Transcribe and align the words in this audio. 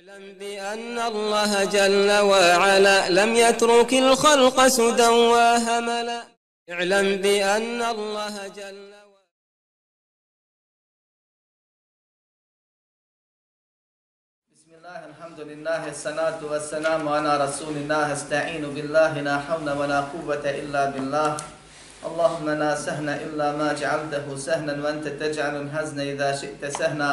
اعلم 0.00 0.38
بأن 0.38 0.98
الله 0.98 1.64
جل 1.64 2.10
وعلا 2.30 3.08
لم 3.10 3.34
يترك 3.34 3.92
الخلق 3.94 4.66
سدى 4.66 5.08
وهملا. 5.32 6.20
اعلم 6.70 7.06
بأن 7.16 7.82
الله 7.82 8.48
جل 8.48 8.92
وعلا 9.12 9.36
بسم 14.52 14.70
الله 14.78 15.00
الحمد 15.10 15.40
لله 15.40 15.82
الصلاة 15.88 16.40
والسلام 16.50 17.08
على 17.08 17.32
رسول 17.44 17.74
الله. 17.76 18.12
استعين 18.12 18.64
بالله 18.74 19.12
لا 19.20 19.36
حول 19.38 19.68
ولا 19.70 20.00
قوة 20.00 20.44
إلا 20.60 20.82
بالله. 20.90 21.36
اللهم 22.08 22.46
لا 22.50 22.72
سهل 22.74 23.08
إلا 23.08 23.52
ما 23.52 23.72
جعلته 23.72 24.26
سهلا 24.36 24.74
وأنت 24.84 25.06
تجعل 25.22 25.54
الحزن 25.64 26.00
إذا 26.00 26.36
شئت 26.36 26.64
سهلا 26.64 27.12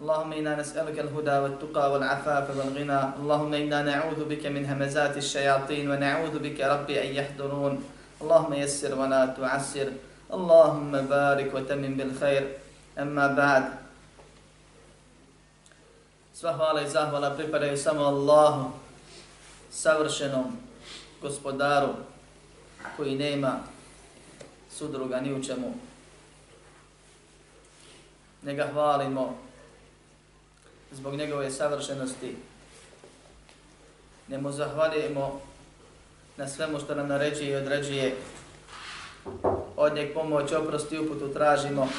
اللهم 0.00 0.32
إنا 0.32 0.56
نسألك 0.60 0.98
الهدى 0.98 1.36
والتقى 1.38 1.92
والعفاف 1.92 2.56
والغنى 2.56 3.00
اللهم 3.20 3.54
إنا 3.54 3.82
نعوذ 3.82 4.24
بك 4.24 4.46
من 4.46 4.66
همزات 4.66 5.16
الشياطين 5.16 5.90
ونعوذ 5.90 6.38
بك 6.38 6.60
ربي 6.60 7.00
أن 7.04 7.10
يحضرون 7.16 7.84
اللهم 8.22 8.52
يسر 8.54 8.92
ولا 9.00 9.26
تعسر 9.26 9.88
اللهم 10.32 10.92
بارك 10.92 11.48
وتمم 11.54 11.96
بالخير 11.96 12.44
أما 12.98 13.26
بعد 13.26 13.64
Sva 16.36 16.52
hvala 16.52 16.82
i 16.84 16.88
zahvala 16.88 17.30
pripadaju 17.32 17.76
samo 17.76 18.04
Allahu, 18.04 18.70
savršenom 19.70 20.52
gospodaru 21.22 21.88
koji 22.96 23.16
nema 23.16 23.60
sudruga 24.70 25.20
ni 25.20 25.32
u 25.32 25.42
čemu. 25.42 25.72
Ne 28.42 28.54
ga 28.54 28.68
hvalimo 28.72 29.38
zbog 30.91 31.15
njegove 31.15 31.51
savršenosti. 31.51 32.35
Ne 34.27 34.37
mu 34.37 34.51
zahvalimo 34.51 35.41
na 36.37 36.47
svemu 36.47 36.79
što 36.79 36.95
nam 36.95 37.07
naređuje 37.07 37.49
i 37.49 37.55
određuje. 37.55 38.15
Od 39.77 39.95
njeg 39.95 40.13
pomoć, 40.13 40.51
oprost 40.51 40.91
i 40.91 40.99
uputu 40.99 41.33
tražimo. 41.33 41.89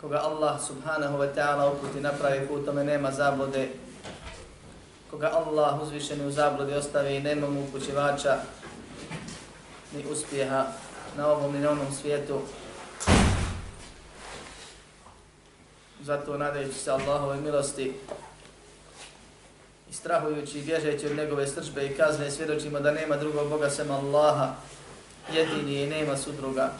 Koga 0.00 0.16
Allah 0.16 0.60
subhanahu 0.66 1.18
wa 1.18 1.34
ta'ala 1.34 1.72
uputi 1.72 2.00
napravi 2.00 2.46
put, 2.46 2.64
tome 2.64 2.84
nema 2.84 3.10
zablode. 3.10 3.68
Koga 5.10 5.30
Allah 5.34 5.82
uzvišeni 5.82 6.26
u 6.26 6.30
zablodi 6.30 6.74
ostavi 6.74 7.20
nema 7.20 7.50
mu 7.50 7.64
upućivača 7.64 8.36
ni 9.92 10.04
uspjeha 10.12 10.66
na 11.16 11.26
ovom 11.28 11.52
ni 11.52 11.60
na 11.60 11.70
onom 11.70 11.92
svijetu. 11.92 12.40
Zato 16.04 16.38
nadajući 16.38 16.78
se 16.78 16.90
Allahove 16.90 17.40
milosti 17.40 17.92
i 19.90 19.92
strahujući 19.92 20.58
i 20.58 20.62
bježeći 20.62 21.06
od 21.06 21.16
njegove 21.16 21.46
sržbe 21.46 21.86
i 21.86 21.96
kazne 21.96 22.30
svjedočimo 22.30 22.80
da 22.80 22.90
nema 22.90 23.16
drugog 23.16 23.48
Boga 23.48 23.70
sem 23.70 23.90
Allaha, 23.90 24.54
jedini 25.32 25.82
i 25.82 25.86
nema 25.86 26.16
sudruga. 26.16 26.72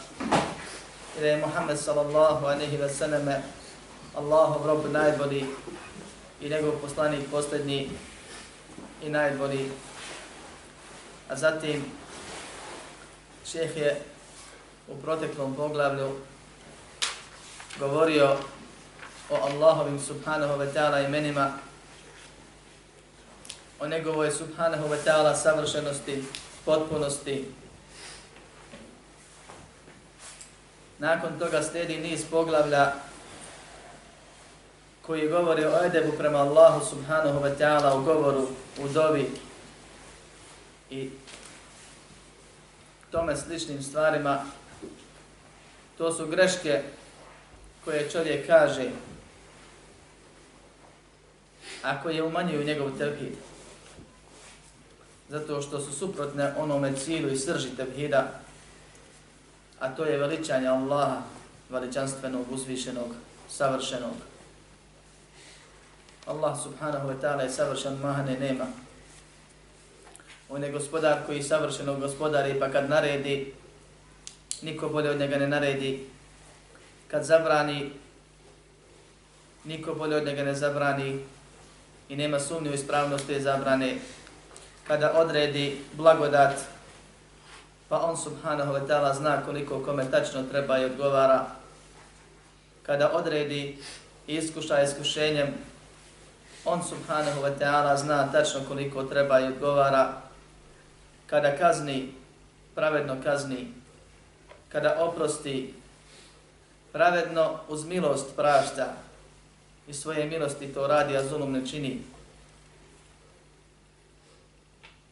I 1.17 1.21
da 1.21 1.27
je 1.27 1.37
Muhammed 1.45 1.79
sallallahu 1.79 2.45
anehi 2.45 2.77
wa 2.77 2.89
sallame 2.89 3.41
Allahov 4.15 4.67
rob 4.67 4.91
najbolji 4.91 5.45
i 6.41 6.49
njegov 6.49 6.71
poslanik 6.81 7.21
posljednji 7.31 7.89
i 9.03 9.09
najbolji. 9.09 9.71
A 11.29 11.35
zatim 11.35 11.85
šeheh 13.45 13.77
je 13.77 14.01
u 14.87 14.95
proteklom 15.01 15.55
poglavlju 15.55 16.11
govorio 17.79 18.37
o 19.29 19.35
Allahovim 19.35 19.99
subhanahu 19.99 20.59
wa 20.59 20.73
ta'ala 20.73 21.01
imenima, 21.01 21.53
o 23.79 23.87
njegovoj 23.87 24.31
subhanahu 24.31 24.89
wa 24.89 24.97
ta'ala 25.05 25.35
savršenosti, 25.35 26.23
potpunosti. 26.65 27.45
Nakon 30.99 31.39
toga 31.39 31.63
slijedi 31.63 31.97
niz 31.97 32.25
poglavlja 32.31 32.91
koji 35.01 35.29
govori 35.29 35.65
o 35.65 35.85
edebu 35.85 36.11
prema 36.17 36.37
Allahu 36.37 36.85
subhanahu 36.85 37.39
wa 37.39 37.57
ta'ala 37.57 37.95
u 37.97 38.03
govoru, 38.03 38.47
u 38.83 38.87
dovi 38.87 39.31
i 40.89 41.09
tome 43.11 43.35
sličnim 43.35 43.83
stvarima. 43.83 44.45
To 45.97 46.13
su 46.13 46.27
greške 46.27 46.83
koje 47.85 48.09
čovjek 48.09 48.47
kaže 48.47 48.89
ako 51.83 52.09
je 52.09 52.23
umanjuju 52.23 52.63
njegov 52.63 52.97
tevhid. 52.97 53.33
Zato 55.29 55.61
što 55.61 55.79
su 55.79 55.93
suprotne 55.93 56.53
onome 56.57 56.93
cilju 56.95 57.31
i 57.31 57.37
srži 57.37 57.69
tevhida, 57.77 58.39
a 59.79 59.95
to 59.95 60.05
je 60.05 60.17
veličanje 60.17 60.67
Allaha, 60.67 61.21
veličanstvenog, 61.69 62.45
uzvišenog, 62.51 63.09
savršenog. 63.49 64.13
Allah 66.25 66.57
subhanahu 66.63 67.09
wa 67.09 67.21
ta'ala 67.21 67.41
je 67.41 67.49
savršen, 67.49 67.97
mahane 68.01 68.39
nema. 68.39 68.65
On 70.49 70.63
je 70.63 70.71
gospodar 70.71 71.25
koji 71.25 71.43
savršenog 71.43 71.99
gospodari, 71.99 72.59
pa 72.59 72.69
kad 72.69 72.89
naredi, 72.89 73.53
niko 74.61 74.89
bolje 74.89 75.09
od 75.09 75.19
njega 75.19 75.37
ne 75.37 75.47
naredi. 75.47 76.14
Kad 77.07 77.23
zabrani, 77.23 77.91
niko 79.63 79.93
bolje 79.93 80.15
od 80.15 80.25
njega 80.25 80.43
ne 80.43 80.55
zabrani 80.55 81.19
i 82.09 82.15
nema 82.15 82.39
sumnje 82.39 82.69
u 82.69 82.73
ispravnost 82.73 83.27
te 83.27 83.39
zabrane. 83.39 83.97
Kada 84.87 85.13
odredi 85.13 85.81
blagodat, 85.93 86.53
pa 87.89 87.99
on 87.99 88.17
subhanahu 88.17 88.73
wa 88.73 88.87
ta'ala 88.87 89.13
zna 89.13 89.41
koliko 89.45 89.79
kome 89.79 90.11
tačno 90.11 90.43
treba 90.43 90.77
i 90.77 90.85
odgovara. 90.85 91.45
Kada 92.85 93.11
odredi 93.11 93.77
iskuša 94.27 94.81
iskušenjem, 94.81 95.47
on 96.65 96.83
subhanahu 96.83 97.41
wa 97.41 97.51
ta'ala 97.59 97.97
zna 97.97 98.31
tačno 98.31 98.59
koliko 98.67 99.03
treba 99.03 99.39
i 99.39 99.47
odgovara. 99.47 100.13
Kada 101.27 101.57
kazni, 101.57 102.13
pravedno 102.75 103.17
kazni, 103.23 103.67
kada 104.69 104.95
oprosti, 104.99 105.73
pravedno 106.95 107.59
uz 107.67 107.85
milost 107.85 108.35
prašta, 108.35 108.93
i 109.87 109.93
svoje 109.93 110.25
milosti 110.25 110.73
to 110.73 110.87
radi, 110.87 111.17
a 111.17 111.27
zulum 111.27 111.51
ne 111.51 111.67
čini. 111.67 112.01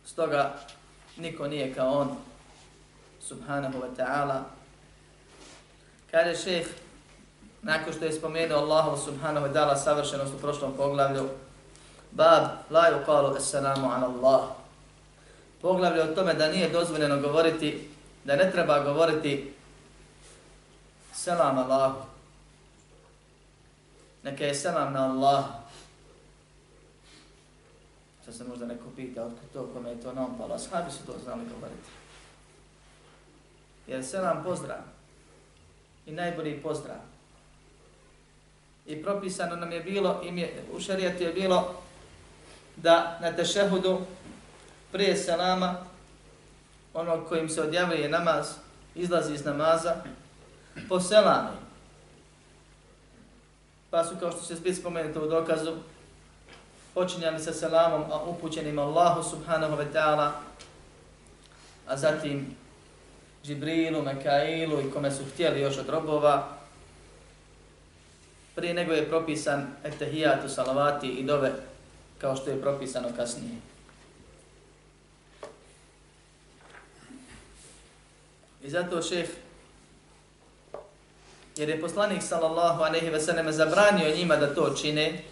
Stoga 0.05 0.53
niko 1.17 1.47
nije 1.47 1.73
kao 1.73 1.91
on, 1.91 2.15
subhanahu 3.21 3.73
wa 3.79 3.89
ta'ala. 3.97 4.39
Kaže 6.11 6.35
šeheh, 6.43 6.67
nakon 7.61 7.93
što 7.93 8.05
je 8.05 8.13
spomenuo 8.13 8.57
Allahu 8.57 8.97
subhanahu 9.05 9.47
wa 9.47 9.53
ta'ala 9.53 9.75
savršenost 9.75 10.33
u 10.33 10.41
prošlom 10.41 10.73
poglavlju, 10.77 11.29
bab 12.11 12.43
la 12.69 12.85
yuqalu 12.91 13.35
assalamu 13.37 13.91
ala 13.91 14.07
Allah. 14.07 14.41
Poglavlje 15.61 16.01
o 16.03 16.15
tome 16.15 16.33
da 16.33 16.47
nije 16.47 16.69
dozvoljeno 16.69 17.21
govoriti, 17.21 17.89
da 18.23 18.35
ne 18.35 18.51
treba 18.51 18.79
govoriti 18.79 19.53
selam 21.13 21.57
Allahu, 21.57 22.01
neka 24.23 24.45
je 24.45 24.55
selam 24.55 24.93
na 24.93 25.05
Allah. 25.05 25.45
Sad 28.25 28.35
se 28.35 28.43
možda 28.43 28.65
neko 28.65 28.89
pita, 28.95 29.23
otkud 29.23 29.49
to, 29.53 29.69
kome 29.73 29.89
je 29.89 30.01
to 30.01 30.13
naopalo. 30.13 30.55
Ashabi 30.55 30.91
su 30.91 31.05
to 31.05 31.13
znali 31.23 31.41
govoriti. 31.53 31.89
Jer 33.87 34.05
selam 34.05 34.43
pozdrav. 34.43 34.79
I 36.05 36.11
najbolji 36.11 36.61
pozdrav. 36.61 36.97
I 38.85 39.03
propisano 39.03 39.55
nam 39.55 39.71
je 39.71 39.79
bilo, 39.79 40.21
im 40.23 40.37
je, 40.37 40.63
u 40.73 40.79
šarijatu 40.79 41.23
je 41.23 41.33
bilo 41.33 41.81
da 42.75 43.19
na 43.21 43.31
tešehudu 43.31 44.01
prije 44.91 45.17
selama 45.17 45.75
onog 46.93 47.27
kojim 47.27 47.49
se 47.49 47.61
odjavljuje 47.61 48.09
namaz, 48.09 48.47
izlazi 48.95 49.33
iz 49.33 49.45
namaza, 49.45 49.95
poselami. 50.89 51.57
pa 53.89 54.03
su 54.03 54.15
kao 54.19 54.31
što 54.31 54.41
se 54.41 54.55
spet 54.55 54.77
spomenuti 54.77 55.19
u 55.19 55.27
dokazu, 55.27 55.75
počinjali 56.93 57.39
sa 57.39 57.53
selamom 57.53 58.03
a 58.11 58.23
upućenim 58.23 58.79
Allahu 58.79 59.23
subhanahu 59.29 59.75
wa 59.75 59.85
ta'ala, 59.93 60.31
a 61.87 61.97
zatim 61.97 62.55
Džibrilu, 63.43 64.01
Mekailu 64.01 64.81
i 64.81 64.91
kome 64.91 65.11
su 65.11 65.23
htjeli 65.33 65.61
još 65.61 65.77
od 65.77 65.89
robova, 65.89 66.47
prije 68.55 68.73
nego 68.73 68.93
je 68.93 69.09
propisan 69.09 69.67
etahijatu, 69.83 70.49
salavati 70.49 71.07
i 71.07 71.23
dove, 71.23 71.51
kao 72.17 72.35
što 72.35 72.49
je 72.49 72.61
propisano 72.61 73.09
kasnije. 73.15 73.55
I 78.63 78.69
zato 78.69 79.01
šef, 79.01 79.29
jer 81.57 81.69
je 81.69 81.81
poslanik 81.81 82.23
sallallahu 82.23 82.83
alejhi 82.83 83.09
ve 83.09 83.19
selleme 83.19 83.51
zabranio 83.51 84.15
njima 84.15 84.35
da 84.35 84.55
to 84.55 84.75
čine, 84.81 85.23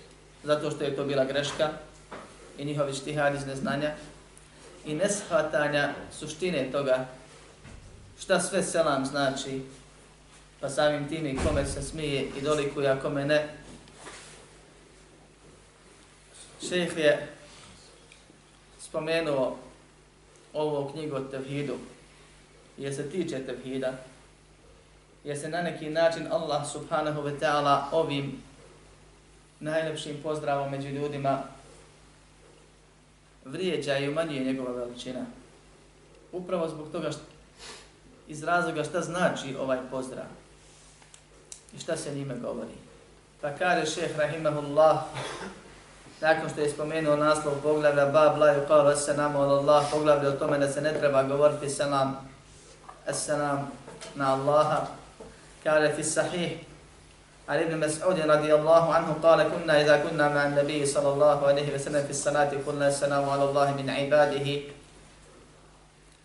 zato 0.43 0.71
što 0.71 0.83
je 0.83 0.95
to 0.95 1.03
bila 1.03 1.25
greška 1.25 1.69
i 2.57 2.65
njihovi 2.65 2.93
štihad 2.93 3.35
iz 3.35 3.45
neznanja 3.45 3.91
i 4.85 4.93
neshvatanja 4.93 5.93
suštine 6.19 6.71
toga 6.71 7.07
šta 8.21 8.39
sve 8.39 8.63
selam 8.63 9.05
znači, 9.05 9.61
pa 10.59 10.69
samim 10.69 11.09
tim 11.09 11.27
i 11.27 11.37
kome 11.47 11.65
se 11.65 11.81
smije 11.81 12.29
i 12.37 12.41
dolikuje, 12.41 12.89
a 12.89 12.99
kome 13.01 13.25
ne. 13.25 13.47
Šejh 16.69 16.97
je 16.97 17.27
spomenuo 18.79 19.57
ovu 20.53 20.91
knjigu 20.91 21.15
o 21.15 21.19
tevhidu, 21.19 21.77
je 22.77 22.93
se 22.93 23.09
tiče 23.09 23.45
tevhida, 23.45 23.93
jer 25.23 25.39
se 25.39 25.49
na 25.49 25.61
neki 25.61 25.89
način 25.89 26.27
Allah 26.31 26.71
subhanahu 26.71 27.21
wa 27.21 27.39
ta'ala 27.39 27.83
ovim 27.91 28.43
najlepšim 29.59 30.17
pozdravom 30.23 30.71
među 30.71 30.87
ljudima 30.87 31.43
vrijeđa 33.45 33.97
i 33.97 34.09
umanjuje 34.09 34.43
njegova 34.43 34.71
veličina. 34.71 35.25
Upravo 36.31 36.67
zbog 36.67 36.91
toga 36.91 37.11
što, 37.11 37.21
iz 38.27 38.43
razloga 38.43 38.83
šta 38.83 39.01
znači 39.01 39.55
ovaj 39.55 39.79
pozdrav 39.91 40.25
i 41.75 41.79
šta 41.79 41.97
se 41.97 42.15
njime 42.15 42.35
govori. 42.35 42.73
Pa 43.41 43.49
kaže 43.49 43.85
šeheh 43.85 44.17
rahimahullah, 44.17 45.03
nakon 46.21 46.49
što 46.49 46.61
je 46.61 46.69
spomenuo 46.69 47.15
naslov 47.15 47.53
poglavlja 47.63 48.05
Bab 48.05 48.37
la 48.37 48.55
yuqalu 48.55 48.91
assalamu 48.91 49.39
ala 49.39 49.59
Allah, 49.59 49.85
poglavlja 49.91 50.29
o 50.29 50.31
tome 50.31 50.57
da 50.57 50.67
se 50.71 50.81
ne 50.81 50.93
treba 50.99 51.23
govoriti 51.23 51.69
salam, 51.69 52.29
assalam 53.07 53.71
na 54.15 54.33
Allaha, 54.33 55.00
kaže 55.63 55.93
fi 55.95 56.03
sahih, 56.03 56.51
عن 57.51 57.59
ابن 57.59 57.83
مسعود 57.83 58.15
رضي 58.15 58.53
الله 58.55 58.93
عنه 58.93 59.09
قال 59.19 59.43
كنا 59.43 59.81
إذا 59.81 60.07
كنا 60.07 60.29
مع 60.29 60.55
النبي 60.55 60.85
صلى 60.85 61.09
الله 61.13 61.47
عليه 61.47 61.75
وسلم 61.75 62.03
في 62.07 62.13
الصلاة 62.15 62.51
قلنا 62.63 62.87
السلام 62.87 63.29
على 63.29 63.43
الله 63.43 63.67
من 63.75 63.89
عباده. 63.89 64.47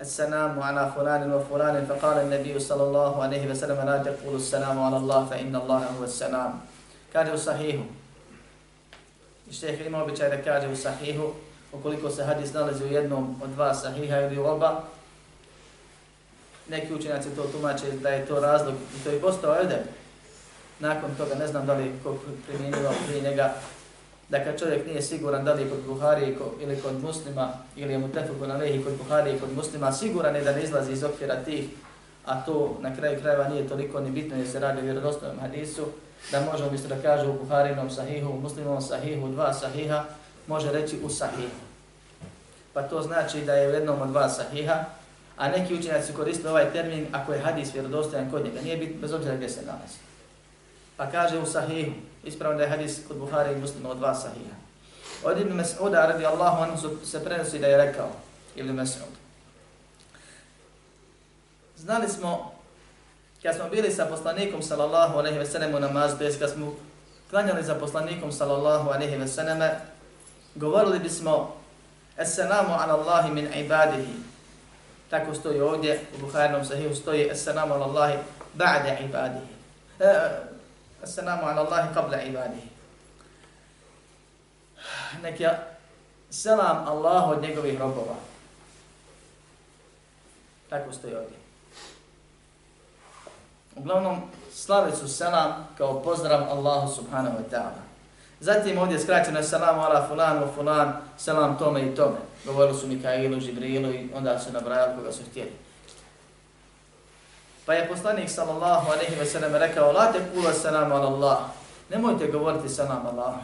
السلام 0.00 0.54
على 0.62 0.92
فلان 0.94 1.32
وفلان. 1.32 1.86
فقال 1.88 2.16
النبي 2.30 2.54
صلى 2.54 2.82
الله 2.82 3.22
عليه 3.22 3.50
وسلم 3.50 3.78
لا 3.86 3.96
تقول 4.06 4.36
السلام 4.36 4.76
على 4.78 4.96
الله 4.96 5.20
فإن 5.26 5.56
الله 5.56 5.82
هو 5.98 6.04
السلام. 6.04 6.52
كاجه 7.10 7.34
صحيح. 7.34 7.76
الشيخ 9.50 9.80
imao 9.86 10.02
običaj 10.06 10.30
da 10.30 10.42
kaže 10.42 10.68
u 10.68 10.76
sahihu, 10.76 11.34
ukoliko 11.72 12.10
se 12.10 12.22
hadis 12.24 12.52
nalazi 12.52 12.84
u 12.84 12.92
jednom 12.92 13.40
od 13.42 13.50
neki 16.68 16.94
učenjaci 16.94 17.28
to 17.36 17.42
tumače 17.42 17.90
da 18.02 18.08
je 18.08 18.26
to 18.26 18.40
razlog, 18.40 18.74
i 18.74 19.04
to 19.04 19.10
je 19.10 19.20
postao 19.20 19.60
edep, 19.60 19.86
nakon 20.80 21.10
toga 21.18 21.34
ne 21.34 21.46
znam 21.46 21.66
da 21.66 21.74
li 21.74 21.92
ko 22.02 22.16
primjenjivao 22.48 22.92
prije 23.06 23.22
njega, 23.22 23.54
da 24.28 24.44
kad 24.44 24.58
čovjek 24.58 24.86
nije 24.86 25.02
siguran 25.02 25.44
da 25.44 25.52
li 25.52 25.62
je 25.62 25.70
kod 25.70 25.82
Buhari 25.86 26.36
ili 26.60 26.80
kod 26.80 27.02
muslima, 27.02 27.52
ili 27.76 27.92
je 27.92 27.98
mu 27.98 28.08
tefuku 28.08 28.46
na 28.46 28.56
lehi 28.56 28.84
kod 28.84 28.92
Buhari 28.98 29.30
i 29.30 29.40
kod 29.40 29.52
muslima, 29.56 29.92
siguran 29.92 30.36
je 30.36 30.42
da 30.42 30.52
ne 30.52 30.62
izlazi 30.62 30.92
iz 30.92 31.04
okvira 31.04 31.44
tih, 31.44 31.64
a 32.24 32.40
to 32.40 32.78
na 32.80 32.96
kraju 32.96 33.20
krajeva 33.20 33.48
nije 33.48 33.68
toliko 33.68 34.00
ni 34.00 34.10
bitno 34.10 34.36
jer 34.36 34.48
se 34.48 34.60
radi 34.60 34.80
o 34.80 34.84
vjerodostojnom 34.84 35.40
hadisu, 35.40 35.86
da 36.32 36.40
možemo 36.40 36.68
umjesto 36.68 36.88
da 36.88 37.02
kaže 37.02 37.28
u 37.28 37.38
Buharinom 37.38 37.90
sahihu, 37.90 38.30
u 38.30 38.40
muslimovom 38.40 38.82
sahihu, 38.82 39.28
dva 39.28 39.54
sahiha, 39.54 40.04
može 40.46 40.72
reći 40.72 40.98
u 41.04 41.10
sahihu. 41.10 41.56
Pa 42.72 42.82
to 42.82 43.02
znači 43.02 43.40
da 43.40 43.54
je 43.54 43.68
u 43.68 43.72
jednom 43.72 44.02
od 44.02 44.08
dva 44.08 44.28
sahiha, 44.28 44.84
a 45.36 45.48
neki 45.48 45.74
učenjaci 45.74 46.12
koristili 46.12 46.48
ovaj 46.48 46.72
termin 46.72 47.06
ako 47.12 47.32
je 47.32 47.40
hadis 47.40 47.74
vjerodostojan 47.74 48.30
kod 48.30 48.44
njega, 48.44 48.60
nije 48.60 48.76
bit 48.76 48.96
bez 49.00 49.12
obzira 49.12 49.34
gdje 49.34 49.48
se 49.48 49.62
nalazi. 49.66 49.98
Pa 50.96 51.10
kaže 51.10 51.38
u 51.38 51.46
sahihu, 51.46 51.92
ispravno 52.24 52.58
da 52.58 52.64
je 52.64 52.70
hadis 52.70 53.00
kod 53.08 53.16
Buhari 53.16 53.52
i 53.52 53.60
muslima 53.60 53.90
od 53.90 53.96
dva 53.96 54.14
sahiha. 54.14 54.56
Od 55.24 55.40
Ibn 55.40 55.60
Mas'uda 55.60 56.06
radi 56.06 56.26
Allahu 56.26 56.62
anhu 56.62 57.04
se 57.04 57.24
prenosi 57.24 57.58
da 57.58 57.66
je 57.66 57.76
rekao, 57.76 58.08
Ibn 58.56 58.80
Mas'ud. 58.80 59.12
Znali 61.76 62.08
smo, 62.08 62.52
kad 63.42 63.56
smo 63.56 63.68
bili 63.68 63.92
sa 63.92 64.06
poslanikom 64.06 64.62
sallallahu 64.62 65.18
alejhi 65.18 65.38
ve 65.38 65.46
sellem 65.46 65.74
u 65.74 65.80
namazu, 65.80 66.16
to 66.18 66.24
kad 66.38 66.50
smo 66.50 66.74
klanjali 67.30 67.62
za 67.62 67.74
poslanikom 67.74 68.32
sallallahu 68.32 68.90
alejhi 68.90 69.16
ve 69.16 69.28
sellem, 69.28 69.70
govorili 70.54 70.98
bismo 70.98 71.56
Assalamu 72.18 72.74
ala 72.74 72.94
Allahi 72.94 73.32
min 73.32 73.48
ibadihi. 73.54 74.35
Tako 75.10 75.34
stoji 75.34 75.60
ovdje, 75.60 76.00
u 76.14 76.18
Buharnom 76.18 76.64
sahihu 76.64 76.94
stoji 76.94 77.30
Assalamu 77.30 77.74
ala 77.74 77.86
Allahi 77.86 78.18
ba'da 78.54 78.98
ibadihi. 78.98 79.46
E, 80.00 80.14
Assalamu 81.02 81.42
ala 81.42 81.60
Allahi 81.60 81.94
qabla 81.94 82.22
ibadihi. 82.22 82.68
Neki 85.22 85.46
selam 86.30 86.88
Allahu 86.88 87.32
od 87.32 87.42
njegovih 87.42 87.80
robova. 87.80 88.14
Tako 90.68 90.92
stoji 90.92 91.14
ovdje. 91.14 91.36
Uglavnom, 93.76 94.20
slavi 94.52 94.92
su 94.96 95.08
selam 95.08 95.68
kao 95.78 96.02
pozdrav 96.02 96.42
Allahu 96.42 96.94
subhanahu 96.94 97.36
wa 97.36 97.56
ta'ala. 97.56 97.82
Zatim 98.40 98.78
ovdje 98.78 98.98
skraćeno 98.98 99.38
je 99.38 99.44
selamu 99.44 99.80
ala 99.80 100.08
wa 100.10 100.54
fulan, 100.54 100.92
selam 101.18 101.58
tome 101.58 101.82
i 101.82 101.94
tome. 101.94 102.16
Govorili 102.46 102.78
su 102.78 102.86
Mikailu, 102.86 103.40
Žibrilu 103.40 103.90
i 103.90 104.08
onda 104.14 104.38
su 104.38 104.52
nabrajali 104.52 104.96
koga 104.96 105.12
su 105.12 105.22
htjeli. 105.30 105.52
Pa 107.66 107.74
je 107.74 107.88
poslanik 107.88 108.30
sallallahu 108.30 108.92
alejhi 108.92 109.14
ve 109.14 109.26
sellem 109.26 109.54
rekao: 109.54 109.92
"La 109.92 110.12
taqulu 110.12 110.48
assalamu 110.48 110.94
ala 110.94 111.06
Allah." 111.06 111.38
Nemojte 111.90 112.26
govoriti 112.26 112.68
selam 112.68 113.06
Allah. 113.06 113.34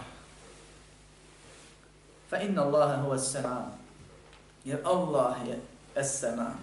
Fa 2.31 2.41
inna 2.41 2.63
Allaha 2.63 3.03
huwa 3.03 3.15
as-salam. 3.15 3.71
Jer 4.65 4.79
Allah 4.85 5.37
je 5.47 5.61
as-salam. 5.97 6.59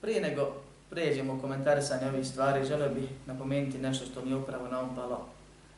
Prije 0.00 0.20
nego 0.20 0.52
pređemo 0.90 1.40
komentarisanje 1.40 2.08
ovih 2.08 2.26
stvari, 2.26 2.64
želeo 2.64 2.88
bih 2.88 3.10
napomenuti 3.26 3.78
nešto 3.78 4.06
što 4.06 4.24
mi 4.24 4.30
je 4.30 4.36
upravo 4.36 4.68
naumpalo, 4.68 5.26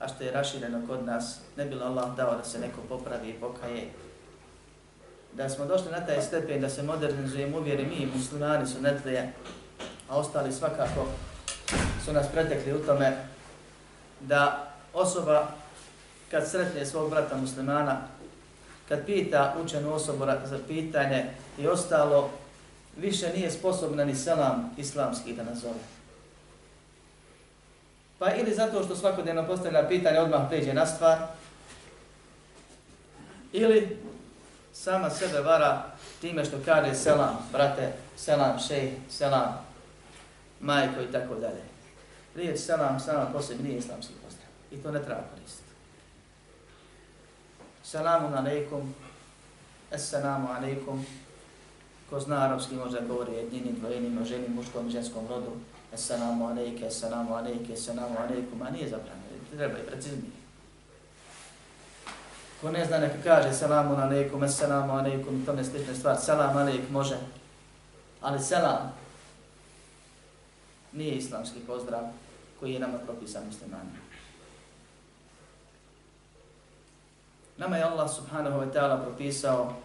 a 0.05 0.09
što 0.09 0.25
je 0.25 0.33
rašireno 0.33 0.87
kod 0.89 1.05
nas. 1.05 1.39
Ne 1.57 1.65
bilo 1.65 1.85
Allah 1.85 2.17
dao 2.17 2.37
da 2.37 2.45
se 2.45 2.59
neko 2.59 2.81
popravi 2.89 3.29
i 3.29 3.41
pokaje, 3.41 3.89
da 5.33 5.49
smo 5.49 5.67
došli 5.67 5.91
na 5.91 6.07
taj 6.07 6.23
stepen 6.23 6.61
da 6.61 6.69
se 6.69 6.83
modernizujemo 6.83 7.59
uvjeri 7.59 7.87
mi 7.87 8.09
muslimani 8.17 8.67
su 8.67 8.81
netlije, 8.81 9.33
a 10.09 10.17
ostali 10.17 10.53
svakako 10.53 11.07
su 12.05 12.13
nas 12.13 12.27
pretekli 12.33 12.73
u 12.73 12.87
tome 12.87 13.17
da 14.21 14.73
osoba 14.93 15.49
kad 16.31 16.51
sretne 16.51 16.87
svog 16.87 17.11
brata 17.11 17.37
muslimana, 17.37 18.01
kad 18.89 19.07
pita 19.07 19.55
učenu 19.65 19.95
osobu 19.95 20.25
za 20.45 20.59
pitanje 20.69 21.25
i 21.59 21.67
ostalo, 21.67 22.31
više 22.97 23.33
nije 23.37 23.51
sposobna 23.51 24.05
ni 24.05 24.15
selam 24.15 24.75
islamski 24.77 25.33
da 25.33 25.43
nazove. 25.45 25.94
Pa 28.25 28.35
ili 28.35 28.55
zato 28.55 28.85
što 28.85 28.97
svakodnevno 28.97 29.47
postavlja 29.47 29.89
pitanje, 29.89 30.19
odmah 30.19 30.49
pređe 30.49 30.75
na 30.75 30.87
stvar, 30.87 31.19
ili 33.53 33.99
sama 34.73 35.11
sebe 35.11 35.41
vara 35.41 35.85
time 36.21 36.45
što 36.45 36.57
kaže 36.65 36.95
selam, 36.95 37.49
brate, 37.53 37.93
selam, 38.17 38.59
šej, 38.59 38.93
selam, 39.11 39.67
majko 40.61 41.01
i 41.01 41.13
tako 41.13 41.35
dalje. 41.35 41.63
Riječ 42.35 42.61
selam 42.61 43.01
selam 43.01 43.33
posebno 43.33 43.65
nije 43.65 43.79
islamski 43.79 44.13
pozdrav. 44.25 44.49
I 44.71 44.77
to 44.77 44.91
ne 44.91 45.03
treba 45.03 45.21
koristiti. 45.35 45.71
Selamun 47.83 48.35
alaikum, 48.35 48.95
assalamu 49.95 50.49
alaikum, 50.57 51.07
ko 52.11 52.21
zna 52.21 52.45
arabski 52.45 52.75
može 52.75 53.01
govori 53.01 53.33
jednini, 53.33 53.73
dvojini, 53.73 54.25
ženi, 54.25 54.49
muškom 54.49 54.89
i 54.89 54.91
ženskom 54.91 55.29
rodu, 55.29 55.51
assalamu 55.95 56.49
alaikum, 56.49 56.87
assalamu 56.87 57.35
alaikum, 57.35 57.75
assalamu 57.75 58.17
alaikum, 58.19 58.63
a 58.63 58.71
nije 58.71 58.89
zabranjeno, 58.89 59.25
treba 59.57 59.79
i 59.79 59.87
preciznije. 59.87 60.33
Ko 62.61 62.71
ne 62.71 62.85
zna 62.85 62.99
neka 62.99 63.23
kaže 63.25 63.53
salamu 63.53 63.97
alaikum, 63.97 64.43
assalamu 64.43 64.93
alaikum, 64.93 65.47
to 65.47 65.53
ne 65.53 65.65
slične 65.65 65.95
stvari. 65.95 66.19
Salam 66.21 66.57
alaikum 66.57 66.93
može, 66.93 67.17
ali 68.21 68.41
selam 68.41 68.93
nije 70.93 71.15
islamski 71.15 71.61
pozdrav 71.67 72.03
koji 72.61 72.73
je 72.73 72.81
nama 72.81 72.99
propisan 72.99 73.47
muslimanima. 73.47 73.99
Nama 77.57 77.77
je 77.77 77.83
Allah 77.85 78.11
subhanahu 78.11 78.61
wa 78.61 78.73
ta'ala 78.73 79.03
propisao 79.03 79.77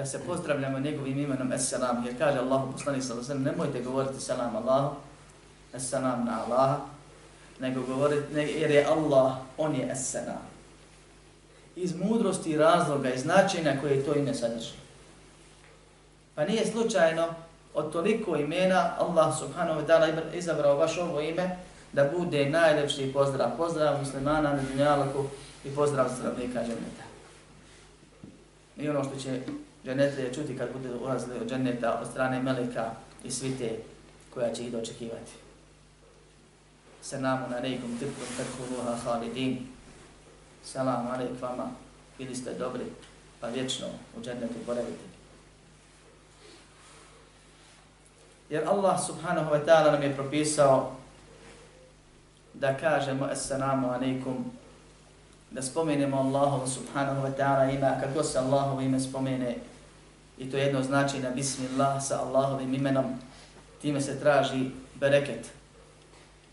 da 0.00 0.06
se 0.06 0.18
pozdravljamo 0.26 0.78
njegovim 0.78 1.18
imenom 1.18 1.52
As-salam, 1.52 2.06
jer 2.06 2.18
kaže 2.18 2.38
Allahu 2.38 2.72
poslani 2.72 3.02
sallallahu 3.02 3.32
alaihi 3.32 3.44
nemojte 3.44 3.82
govoriti 3.82 4.20
salam 4.20 4.56
Allahu, 4.56 4.96
As-salam 5.74 6.24
na 6.24 6.44
Allaha, 6.44 6.76
nego 7.60 7.82
govoriti, 7.82 8.34
ne, 8.34 8.42
jer 8.42 8.70
je 8.70 8.84
Allah, 8.84 9.32
on 9.58 9.74
je 9.74 9.90
As-salam. 9.92 10.44
Iz 11.76 11.94
mudrosti 11.96 12.50
i 12.50 12.56
razloga 12.56 13.10
i 13.10 13.18
značenja 13.18 13.80
koje 13.80 14.04
to 14.04 14.14
ime 14.14 14.34
sadrži. 14.34 14.72
Pa 16.34 16.44
nije 16.44 16.66
slučajno 16.66 17.26
od 17.74 17.92
toliko 17.92 18.36
imena 18.36 18.94
Allah 18.98 19.38
subhanahu 19.38 19.80
wa 19.80 19.86
ta'ala 19.86 20.34
izabrao 20.34 20.76
baš 20.76 20.98
ovo 20.98 21.20
ime 21.20 21.56
da 21.92 22.04
bude 22.18 22.50
najljepši 22.50 23.12
pozdrav. 23.12 23.56
Pozdrav 23.56 23.98
muslimana 23.98 24.52
na 24.52 24.62
dunjalaku 24.70 25.24
i 25.64 25.70
pozdrav 25.70 26.08
zdravnika 26.18 26.60
dženeta. 26.60 27.04
I 28.76 28.88
ono 28.88 29.04
što 29.04 29.16
će 29.16 29.40
dženetlije 29.84 30.34
čuti 30.34 30.58
kad 30.58 30.72
bude 30.72 30.94
ulazili 30.94 31.38
od 31.38 31.48
dženeta 31.48 31.98
od 32.02 32.10
strane 32.10 32.42
meleka 32.42 32.90
i 33.24 33.30
svite 33.30 33.76
koja 34.34 34.52
će 34.52 34.62
ih 34.62 34.72
dočekivati. 34.72 35.32
Selamu 37.02 37.46
alaikum 37.56 37.98
tibkum 37.98 38.26
takuluha 38.36 38.96
halidin. 39.04 39.66
Salam 40.64 41.06
alaik 41.06 41.40
vama, 41.40 41.70
bili 42.18 42.36
ste 42.36 42.54
dobri, 42.54 42.84
pa 43.40 43.48
vječno 43.48 43.86
u 44.16 44.22
džennetu 44.22 44.54
boravite. 44.66 45.10
Jer 48.50 48.68
Allah 48.68 49.06
subhanahu 49.06 49.50
wa 49.50 49.64
ta'ala 49.66 49.92
nam 49.92 50.02
je 50.02 50.16
propisao 50.16 50.96
da 52.54 52.76
kažemo 52.76 53.24
assalamu 53.24 53.88
alaikum 53.88 54.44
da 55.50 55.62
spomenemo 55.62 56.16
Allahu 56.16 56.68
subhanahu 56.68 57.26
wa 57.26 57.32
ta'ala 57.38 57.74
ima, 57.74 58.00
kako 58.00 58.22
se 58.22 58.38
Allahu 58.38 58.80
ime 58.80 59.00
spomene, 59.00 59.56
i 60.40 60.50
to 60.50 60.56
jedno 60.56 60.82
znači 60.82 61.16
bismillah 61.34 62.02
sa 62.06 62.20
Allahovim 62.20 62.74
imenom, 62.74 63.04
time 63.82 64.00
se 64.00 64.20
traži 64.20 64.70
bereket, 64.94 65.50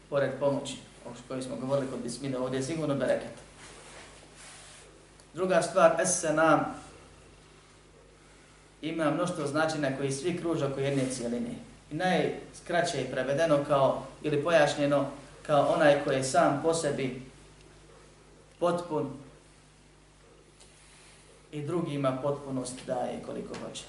pored 0.10 0.32
pomoći, 0.40 0.78
o 1.06 1.10
kojoj 1.28 1.42
smo 1.42 1.56
govorili 1.56 1.92
kod 1.92 2.00
bismillah, 2.00 2.42
ovdje 2.42 2.58
je 2.58 2.64
sigurno 2.64 2.96
bereket. 2.96 3.32
Druga 5.34 5.62
stvar, 5.62 6.02
es-senam, 6.02 6.60
ima 8.82 9.12
mnoštvo 9.12 9.48
značina 9.48 9.98
koji 9.98 10.12
svi 10.12 10.38
kruže 10.38 10.66
oko 10.66 10.80
jedne 10.80 11.10
cijeline. 11.12 11.56
I 11.92 11.96
najskraće 11.96 12.98
je 12.98 13.12
prevedeno 13.12 13.64
kao, 13.68 14.04
ili 14.24 14.44
pojašnjeno, 14.44 15.06
kao 15.46 15.74
onaj 15.76 16.04
koji 16.04 16.16
je 16.16 16.24
sam 16.24 16.60
po 16.64 16.74
sebi 16.74 17.22
potpun 18.60 19.10
i 21.52 21.62
drugima 21.62 22.20
potpunost 22.24 22.76
daje 22.88 23.24
koliko 23.26 23.54
hoće. 23.56 23.84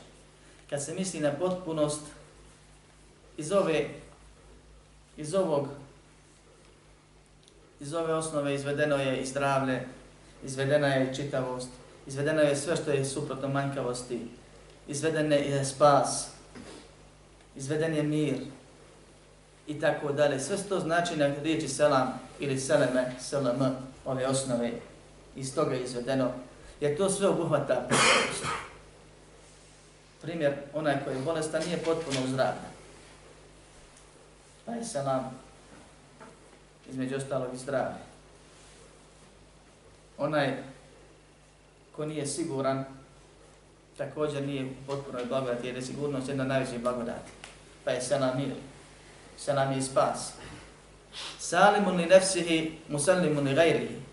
Kad 0.71 0.85
se 0.85 0.95
misli 0.95 1.21
na 1.21 1.33
potpunost, 1.33 2.01
iz 3.37 3.53
ove, 3.53 3.89
iz 5.17 5.35
ovog, 5.35 5.69
iz 7.81 7.95
ove 7.95 8.15
osnove 8.15 8.55
izvedeno 8.55 8.97
je 8.97 9.21
i 9.21 9.27
zdravlje, 9.27 9.87
izvedena 10.45 10.87
je 10.87 11.15
čitavost, 11.15 11.69
izvedeno 12.07 12.41
je 12.41 12.57
sve 12.57 12.77
što 12.77 12.91
je 12.91 13.05
suprotno 13.05 13.49
manjkavosti, 13.49 14.21
izveden 14.89 15.33
je 15.33 15.65
spas, 15.65 16.29
izveden 17.57 17.95
je 17.95 18.03
mir 18.03 18.37
i 19.67 19.81
tako 19.81 20.13
dalje. 20.13 20.41
Sve 20.41 20.57
to 20.69 20.81
znači 20.81 21.17
na 21.17 21.27
riječi 21.43 21.69
selam 21.69 22.21
ili 22.41 22.61
seleme, 22.61 23.15
seleme, 23.21 23.71
ove 24.05 24.27
osnove 24.27 24.73
iz 25.37 25.55
toga 25.55 25.75
je 25.75 25.85
izvedeno, 25.85 26.31
jer 26.81 26.97
to 26.97 27.11
sve 27.11 27.29
obuhvata 27.29 27.75
potpunost. 27.75 28.45
Primjer, 30.23 30.55
onaj 30.75 31.05
koji 31.05 31.17
je 31.17 31.23
bolestan 31.23 31.63
nije 31.67 31.79
potpuno 31.79 32.21
uzdravljen. 32.25 32.73
Pa 34.65 34.73
je 34.73 34.85
selam 34.85 35.39
između 36.91 37.17
ostalog 37.17 37.55
i 37.55 37.59
zdravlje. 37.59 37.99
Onaj 40.19 40.63
ko 41.97 42.07
nije 42.07 42.27
siguran, 42.27 42.85
također 43.97 44.47
nije 44.47 44.73
potpuno 44.87 45.19
blagodati, 45.29 45.67
jer 45.67 45.77
je 45.77 45.83
sigurnost 45.83 46.29
jedna 46.29 46.45
najveća 46.45 46.79
blagodati. 46.79 47.31
Pa 47.85 47.91
je 47.91 48.01
selam 48.01 48.37
mir, 48.37 48.55
selam 49.37 49.73
je 49.73 49.83
spas. 49.83 50.33
Salimun 51.39 51.97
li 51.97 52.07
nefsihi, 52.07 52.79
musallimun 52.89 53.45
li 53.45 53.55
gajrihi. 53.55 54.08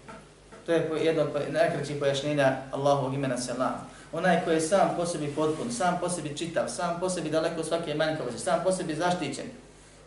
To 0.65 0.71
je 0.71 0.89
jedno 1.03 1.21
od 1.21 1.29
najkraćih 1.53 1.95
pojašnjenja 1.99 2.57
Allahovog 2.71 3.13
imena 3.13 3.37
selam. 3.37 3.89
Onaj 4.11 4.41
koji 4.45 4.55
je 4.55 4.61
sam 4.61 4.93
po 4.97 5.05
sebi 5.05 5.27
potpun, 5.35 5.71
sam 5.71 5.97
po 6.01 6.09
sebi 6.09 6.37
čitav, 6.37 6.69
sam 6.69 6.99
po 6.99 7.09
sebi 7.09 7.29
daleko 7.29 7.63
svake 7.63 7.93
manjkavosti, 7.93 8.41
sam 8.41 8.59
po 8.63 8.71
sebi 8.71 8.95
zaštićen, 8.95 9.45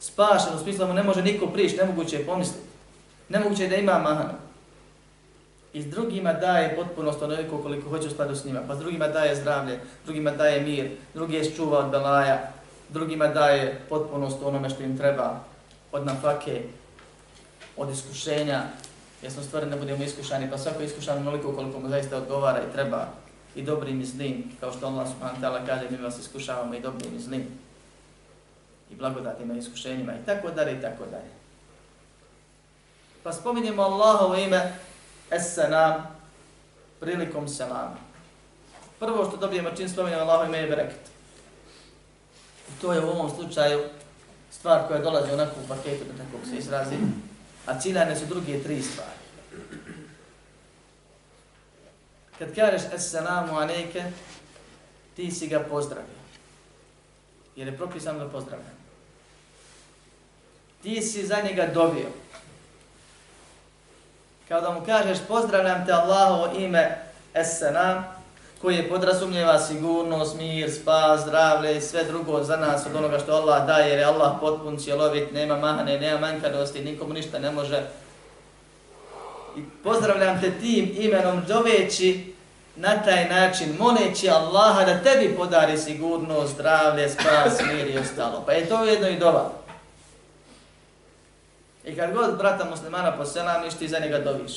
spašen, 0.01 0.55
u 0.55 0.59
smislu 0.59 0.87
mu 0.87 0.95
ne 0.95 1.03
može 1.03 1.23
niko 1.23 1.47
priš, 1.47 1.77
nemoguće 1.77 2.17
je 2.17 2.27
pomisliti. 2.27 2.69
Nemoguće 3.29 3.63
je 3.63 3.69
da 3.69 3.77
ima 3.77 3.99
mahanu. 3.99 4.35
I 5.73 5.83
drugima 5.83 6.33
daje 6.33 6.77
potpunost 6.77 7.23
onoliko 7.23 7.59
koliko 7.59 7.91
hoće 7.91 8.07
u 8.07 8.11
skladu 8.11 8.37
s 8.37 8.45
njima. 8.45 8.61
Pa 8.69 8.75
drugima 8.75 9.09
daje 9.09 9.37
zdravlje, 9.37 9.81
drugima 10.05 10.31
daje 10.31 10.61
mir, 10.61 10.91
drugi 11.15 11.37
je 11.37 11.51
čuva 11.57 11.79
od 11.79 11.91
belaja, 11.91 12.53
drugima 12.89 13.27
daje 13.27 13.81
potpunost 13.89 14.37
onome 14.43 14.71
što 14.71 14.83
im 14.83 14.99
treba 14.99 15.41
od 15.93 16.07
nafake, 16.07 16.63
od 17.77 17.91
iskušenja, 17.91 18.63
jer 19.23 19.33
smo 19.33 19.43
stvoreni 19.43 19.71
da 19.71 19.77
budemo 19.77 20.05
iskušani, 20.05 20.51
pa 20.51 20.59
svako 20.59 20.83
iskušan 20.83 21.19
onoliko 21.19 21.53
koliko 21.53 21.81
mu 21.81 21.89
zaista 21.89 22.17
odgovara 22.17 22.63
i 22.63 22.73
treba 22.73 23.07
i 23.55 23.63
dobrim 23.63 24.01
i 24.01 24.07
zlim, 24.07 24.53
kao 24.61 24.73
što 24.73 24.87
Allah 24.87 25.09
subhanahu 25.09 25.43
ta'ala 25.43 25.67
kaže, 25.67 25.91
mi 25.91 25.97
vas 25.97 26.19
iskušavamo 26.19 26.75
i 26.75 26.81
dobrim 26.81 27.17
i 27.17 27.21
zlim. 27.21 27.47
I 28.91 28.95
blagodatima 28.95 29.55
i 29.55 29.59
iskušenjima 29.59 30.13
i 30.13 30.27
tako 30.27 30.51
dalje 30.51 30.79
i 30.79 30.81
tako 30.81 31.05
dalje. 31.05 31.31
Pa 33.23 33.33
spominjemo 33.33 33.83
Allahovo 33.83 34.35
ime 34.35 34.73
Es-Sanam 35.31 36.03
prilikom 37.01 37.49
selama. 37.49 37.97
Prvo 38.99 39.29
što 39.29 39.37
dobijemo 39.37 39.71
čim 39.77 39.89
spominjemo 39.89 40.23
Allahovo 40.23 40.45
ime 40.45 40.59
je 40.59 40.67
bereket. 40.67 41.11
I 42.69 42.81
to 42.81 42.93
je 42.93 43.05
u 43.05 43.09
ovom 43.09 43.31
slučaju 43.31 43.81
stvar 44.51 44.89
koja 44.89 45.01
dolazi 45.01 45.33
onako 45.33 45.55
u 45.65 45.69
paketu, 45.69 46.05
da 46.05 46.25
tako 46.25 46.47
se 46.47 46.57
izrazi, 46.57 46.97
a 47.69 47.81
ciljane 47.81 48.17
su 48.17 48.27
druge 48.27 48.63
tri 48.63 48.83
stvari. 48.83 49.19
Kad 52.39 52.55
kažeš 52.55 52.83
assalamu 52.95 53.59
alejke, 53.59 54.05
ti 55.17 55.31
si 55.31 55.49
ga 55.49 55.61
pozdravio. 55.61 56.19
Jer 57.57 57.69
je 57.69 57.77
propisano 57.77 58.19
da 58.19 58.29
pozdravljam. 58.31 58.79
Ti 60.83 61.03
si 61.03 61.27
za 61.27 61.41
njega 61.41 61.67
dobio. 61.67 62.09
Kao 64.49 64.61
da 64.61 64.71
mu 64.71 64.87
kažeš 64.87 65.19
pozdravljam 65.29 65.87
te 65.87 65.93
Allahovo 65.93 66.53
ime 66.59 66.99
Esselam, 67.35 68.18
koje 68.63 68.77
je 68.77 68.89
podrazumljeva 68.89 69.59
sigurnost, 69.59 70.37
mir, 70.37 70.71
spas, 70.71 71.21
zdravlje 71.21 71.77
i 71.77 71.81
sve 71.81 72.05
drugo 72.05 72.45
za 72.45 72.57
nas 72.57 72.87
od 72.87 72.97
onoga 72.97 73.19
što 73.19 73.33
Allah 73.33 73.67
daje, 73.67 73.91
jer 73.91 73.99
je 73.99 74.05
Allah 74.05 74.33
potpun, 74.41 74.79
cjelovit, 74.79 75.33
nema 75.33 75.57
mahane, 75.57 76.01
nema 76.01 76.21
manjkadosti, 76.21 76.85
nikomu 76.85 77.15
ništa 77.15 77.39
ne 77.39 77.51
može. 77.51 77.83
I 79.57 79.61
pozdravljam 79.85 80.41
te 80.41 80.51
tim 80.61 80.95
imenom 80.99 81.43
doveći 81.49 82.35
na 82.77 83.03
taj 83.03 83.29
način, 83.29 83.77
moleći 83.79 84.31
Allaha 84.31 84.85
da 84.85 85.03
tebi 85.03 85.37
podari 85.37 85.79
sigurnost, 85.79 86.55
zdravlje, 86.55 87.09
spas, 87.09 87.61
mir 87.61 87.87
i 87.87 87.99
ostalo. 87.99 88.43
Pa 88.47 88.53
je 88.53 88.69
to 88.69 88.85
jedno 88.85 89.09
i 89.09 89.19
dova. 89.19 89.51
I 91.85 91.97
kad 91.97 92.13
god 92.13 92.39
brata 92.39 92.65
muslimana 92.71 93.17
poselamiš, 93.17 93.75
ti 93.75 93.89
za 93.89 93.99
njega 93.99 94.19
doviš. 94.19 94.53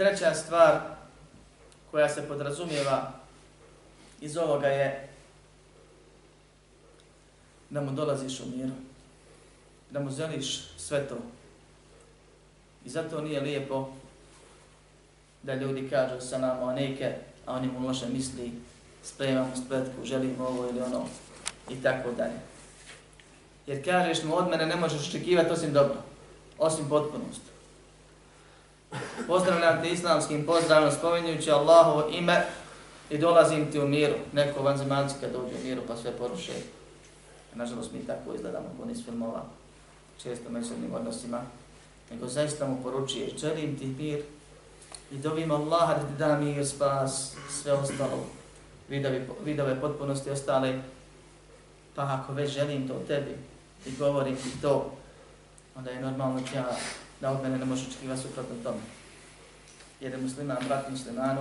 Treća 0.00 0.34
stvar 0.34 0.80
koja 1.90 2.08
se 2.08 2.28
podrazumijeva 2.28 3.12
iz 4.20 4.36
ovoga 4.36 4.66
je 4.66 5.08
da 7.70 7.80
mu 7.80 7.92
dolaziš 7.92 8.40
u 8.40 8.46
miru, 8.56 8.72
da 9.90 10.00
mu 10.00 10.10
želiš 10.10 10.68
sve 10.78 11.08
to. 11.08 11.16
I 12.84 12.88
zato 12.88 13.20
nije 13.20 13.40
lijepo 13.40 13.88
da 15.42 15.54
ljudi 15.54 15.90
kažu 15.90 16.20
sa 16.20 16.38
nama 16.38 16.74
neke, 16.74 17.14
a 17.46 17.54
oni 17.54 17.66
mu 17.66 17.86
loše 17.86 18.06
misli, 18.06 18.52
spremamo 19.02 19.56
spletku, 19.66 20.04
želimo 20.04 20.44
ovo 20.46 20.68
ili 20.68 20.80
ono 20.80 21.06
i 21.70 21.82
tako 21.82 22.12
dalje. 22.12 22.40
Jer 23.66 23.84
kažeš 23.84 24.22
mu 24.22 24.36
od 24.36 24.48
mene 24.50 24.66
ne 24.66 24.76
možeš 24.76 25.08
očekivati 25.08 25.52
osim 25.52 25.72
dobro, 25.72 25.96
osim 26.58 26.88
potpunosti. 26.88 27.49
Pozdravljam 29.26 29.82
te 29.82 29.90
islamskim 29.90 30.46
pozdravom 30.46 30.92
spominjujući 30.92 31.50
Allahovo 31.50 32.08
ime 32.10 32.46
i 33.10 33.18
dolazim 33.18 33.72
ti 33.72 33.80
u 33.80 33.88
miru. 33.88 34.14
Neko 34.32 34.62
vanzemaljci 34.62 35.14
kad 35.20 35.32
dođe 35.32 35.54
u 35.56 35.64
miru 35.64 35.82
pa 35.88 35.96
sve 35.96 36.12
poruše. 36.12 36.52
Nažalost 37.54 37.92
mi 37.92 38.06
tako 38.06 38.34
izgledamo 38.34 38.66
po 38.78 38.84
niz 38.84 39.04
filmova, 39.04 39.42
često 40.22 40.50
međusobnim 40.50 40.94
odnosima. 40.94 41.40
nego 42.10 42.26
zaista 42.26 42.66
mu 42.66 42.82
poručuje, 42.82 43.30
želim 43.38 43.78
ti 43.78 43.86
mir 43.86 44.22
i 45.12 45.18
dovim 45.18 45.50
Allaha 45.50 45.94
da 45.94 46.00
ti 46.00 46.14
da 46.18 46.36
mir, 46.36 46.66
spas, 46.66 47.36
sve 47.62 47.72
ostalo, 47.72 48.26
vidove, 48.88 49.26
vidove 49.44 49.80
potpunosti 49.80 50.30
ostale, 50.30 50.80
pa 51.94 52.02
ako 52.02 52.32
već 52.32 52.50
želim 52.50 52.88
to 52.88 52.94
tebi 53.08 53.36
i 53.86 53.96
govorim 53.96 54.36
ti 54.36 54.62
to, 54.62 54.92
onda 55.76 55.90
je 55.90 56.00
normalno 56.00 56.40
ja 56.54 56.76
da 57.20 57.30
od 57.30 57.42
mene 57.42 57.58
ne 57.58 57.64
može 57.64 57.86
očekivati 57.88 58.22
suprotno 58.22 58.54
tome. 58.62 58.80
Jer 60.00 60.12
je 60.12 60.18
musliman 60.18 60.56
brat 60.68 60.90
muslimanu, 60.90 61.40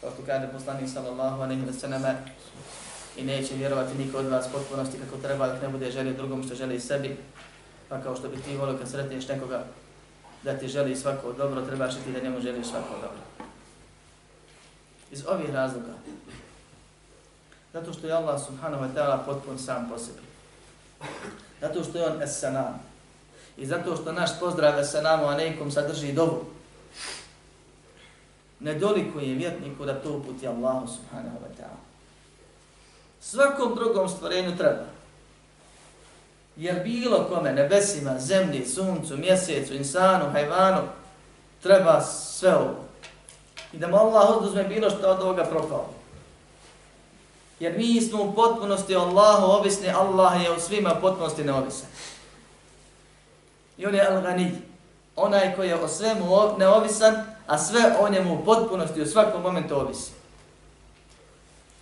kao 0.00 0.10
što 0.10 0.22
kaže 0.26 0.52
poslanik 0.52 0.90
sallallahu 0.90 1.42
alaihi 1.42 1.62
wa 1.62 1.72
sallam, 1.80 2.16
i 3.16 3.24
neće 3.24 3.54
vjerovati 3.54 3.98
niko 3.98 4.18
od 4.18 4.26
vas 4.26 4.46
potpunosti 4.52 4.98
kako 4.98 5.22
treba, 5.22 5.48
dok 5.48 5.62
ne 5.62 5.68
bude 5.68 5.90
želio 5.90 6.12
drugom 6.12 6.44
što 6.44 6.54
želi 6.54 6.80
sebi, 6.80 7.16
pa 7.88 8.00
kao 8.00 8.16
što 8.16 8.28
bi 8.28 8.36
ti 8.36 8.56
volio 8.56 8.78
kad 8.78 8.88
sretneš 8.90 9.28
nekoga 9.28 9.64
da 10.42 10.58
ti 10.58 10.68
želi 10.68 10.96
svako 10.96 11.32
dobro, 11.32 11.62
trebaš 11.62 11.94
ti 11.94 12.12
da 12.12 12.20
njemu 12.20 12.40
želiš 12.40 12.66
svako 12.66 12.94
dobro. 12.94 13.50
Iz 15.10 15.24
ovih 15.26 15.50
razloga, 15.50 15.92
zato 17.72 17.92
što 17.92 18.06
je 18.06 18.12
Allah 18.12 18.40
subhanahu 18.46 18.84
wa 18.84 18.94
ta'ala 18.94 19.24
potpun 19.24 19.58
sam 19.58 19.88
po 19.88 19.98
sebi, 19.98 20.20
zato 21.60 21.84
što 21.84 21.98
je 21.98 22.06
on 22.06 22.22
es-sanam, 22.22 22.93
i 23.56 23.66
zato 23.66 23.96
što 23.96 24.12
naš 24.12 24.30
pozdrav 24.40 24.78
es-sanamu 24.78 25.24
alaikum 25.24 25.70
sadrži 25.70 26.12
dobu, 26.12 26.44
ne 28.60 28.74
dolikuje 28.74 29.34
vjetniku 29.34 29.84
da 29.84 30.02
to 30.02 30.12
uputi 30.12 30.48
Allahu 30.48 30.86
subhanahu 30.86 31.36
wa 31.36 31.62
ta'ala. 31.62 31.80
Svakom 33.20 33.74
drugom 33.74 34.08
stvorenju 34.08 34.56
treba. 34.56 34.84
Jer 36.56 36.82
bilo 36.82 37.26
kome, 37.28 37.52
nebesima, 37.52 38.20
zemlji, 38.20 38.66
suncu, 38.66 39.16
mjesecu, 39.16 39.74
insanu, 39.74 40.30
hajvanu, 40.32 40.82
treba 41.62 42.00
sve 42.00 42.54
ovo. 42.56 42.74
I 43.72 43.78
da 43.78 43.88
mu 43.88 43.96
Allah 43.96 44.36
oduzme 44.36 44.64
bilo 44.64 44.90
što 44.90 45.10
od 45.10 45.22
ovoga 45.22 45.44
propao. 45.44 45.90
Jer 47.60 47.78
mi 47.78 48.00
smo 48.00 48.22
u 48.22 48.34
potpunosti 48.34 48.96
Allahu 48.96 49.46
ovisni, 49.46 49.90
Allah 49.90 50.42
je 50.42 50.52
u 50.52 50.60
svima 50.60 50.94
potpunosti 50.94 51.44
neovisan. 51.44 51.88
I 53.78 53.86
on 53.86 53.94
je 53.94 54.06
Al-Ghani, 54.10 54.50
onaj 55.16 55.56
koji 55.56 55.68
je 55.68 55.80
o 55.80 55.88
svemu 55.88 56.24
neovisan, 56.58 57.14
a 57.46 57.58
sve 57.58 57.96
o 58.00 58.08
njemu 58.08 58.34
u 58.34 58.44
potpunosti 58.44 59.02
u 59.02 59.06
svakom 59.06 59.42
momentu 59.42 59.74
ovisi. 59.76 60.12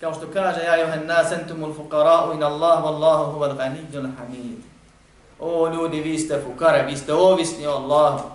Kao 0.00 0.14
što 0.14 0.32
kaže, 0.32 0.60
ja 0.60 0.76
johan 0.76 1.06
nas 1.06 1.32
entumul 1.32 1.74
fukara'u 1.74 2.34
in 2.34 2.42
Allah, 2.42 2.84
wallahu 2.84 3.32
huwa 3.32 3.48
al-ghaniyyu 3.48 4.10
hamid 4.18 4.58
O 5.38 5.68
ljudi, 5.68 6.00
vi 6.00 6.18
ste 6.18 6.40
fukare, 6.44 6.82
vi 6.82 6.96
ste 6.96 7.12
ovisni 7.12 7.66
o 7.66 7.70
Allahu. 7.70 8.30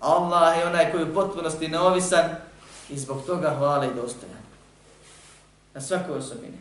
Allah 0.00 0.58
je 0.58 0.66
onaj 0.66 0.92
koji 0.92 1.04
u 1.04 1.14
potpunosti 1.14 1.68
neovisan 1.68 2.24
i 2.88 2.98
zbog 2.98 3.22
toga 3.26 3.54
hvale 3.58 3.86
i 3.86 3.94
dostojan. 3.94 4.42
Na 5.74 5.80
svakoj 5.80 6.18
osobini. 6.18 6.58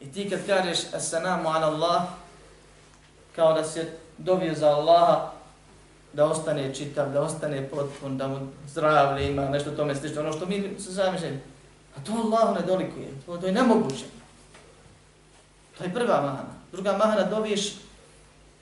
I 0.00 0.12
ti 0.12 0.30
kad 0.30 0.46
kažeš 0.46 0.78
assalamu 0.94 1.48
ala 1.48 1.66
Allah, 1.66 2.02
kao 3.36 3.52
da 3.52 3.64
se 3.64 3.90
dobio 4.18 4.54
za 4.54 4.68
Allaha, 4.68 5.30
da 6.12 6.24
ostane 6.24 6.74
čitav, 6.74 7.12
da 7.12 7.22
ostane 7.22 7.68
potpun, 7.68 8.18
da 8.18 8.28
mu 8.28 8.38
zdravlje 8.68 9.28
ima, 9.28 9.48
nešto 9.48 9.70
tome 9.70 9.94
slično, 9.94 10.20
ono 10.20 10.32
što 10.32 10.46
mi 10.46 10.80
se 10.80 10.90
zamišljamo. 10.90 11.36
A 11.96 12.00
to 12.04 12.12
Allah 12.12 12.60
ne 12.60 12.66
dolikuje, 12.66 13.08
to, 13.26 13.36
to 13.36 13.46
je 13.46 13.52
nemoguće. 13.52 14.04
To 15.78 15.84
je 15.84 15.94
prva 15.94 16.20
mahana. 16.20 16.54
Druga 16.72 16.96
mahana 16.96 17.24
dobiješ, 17.24 17.72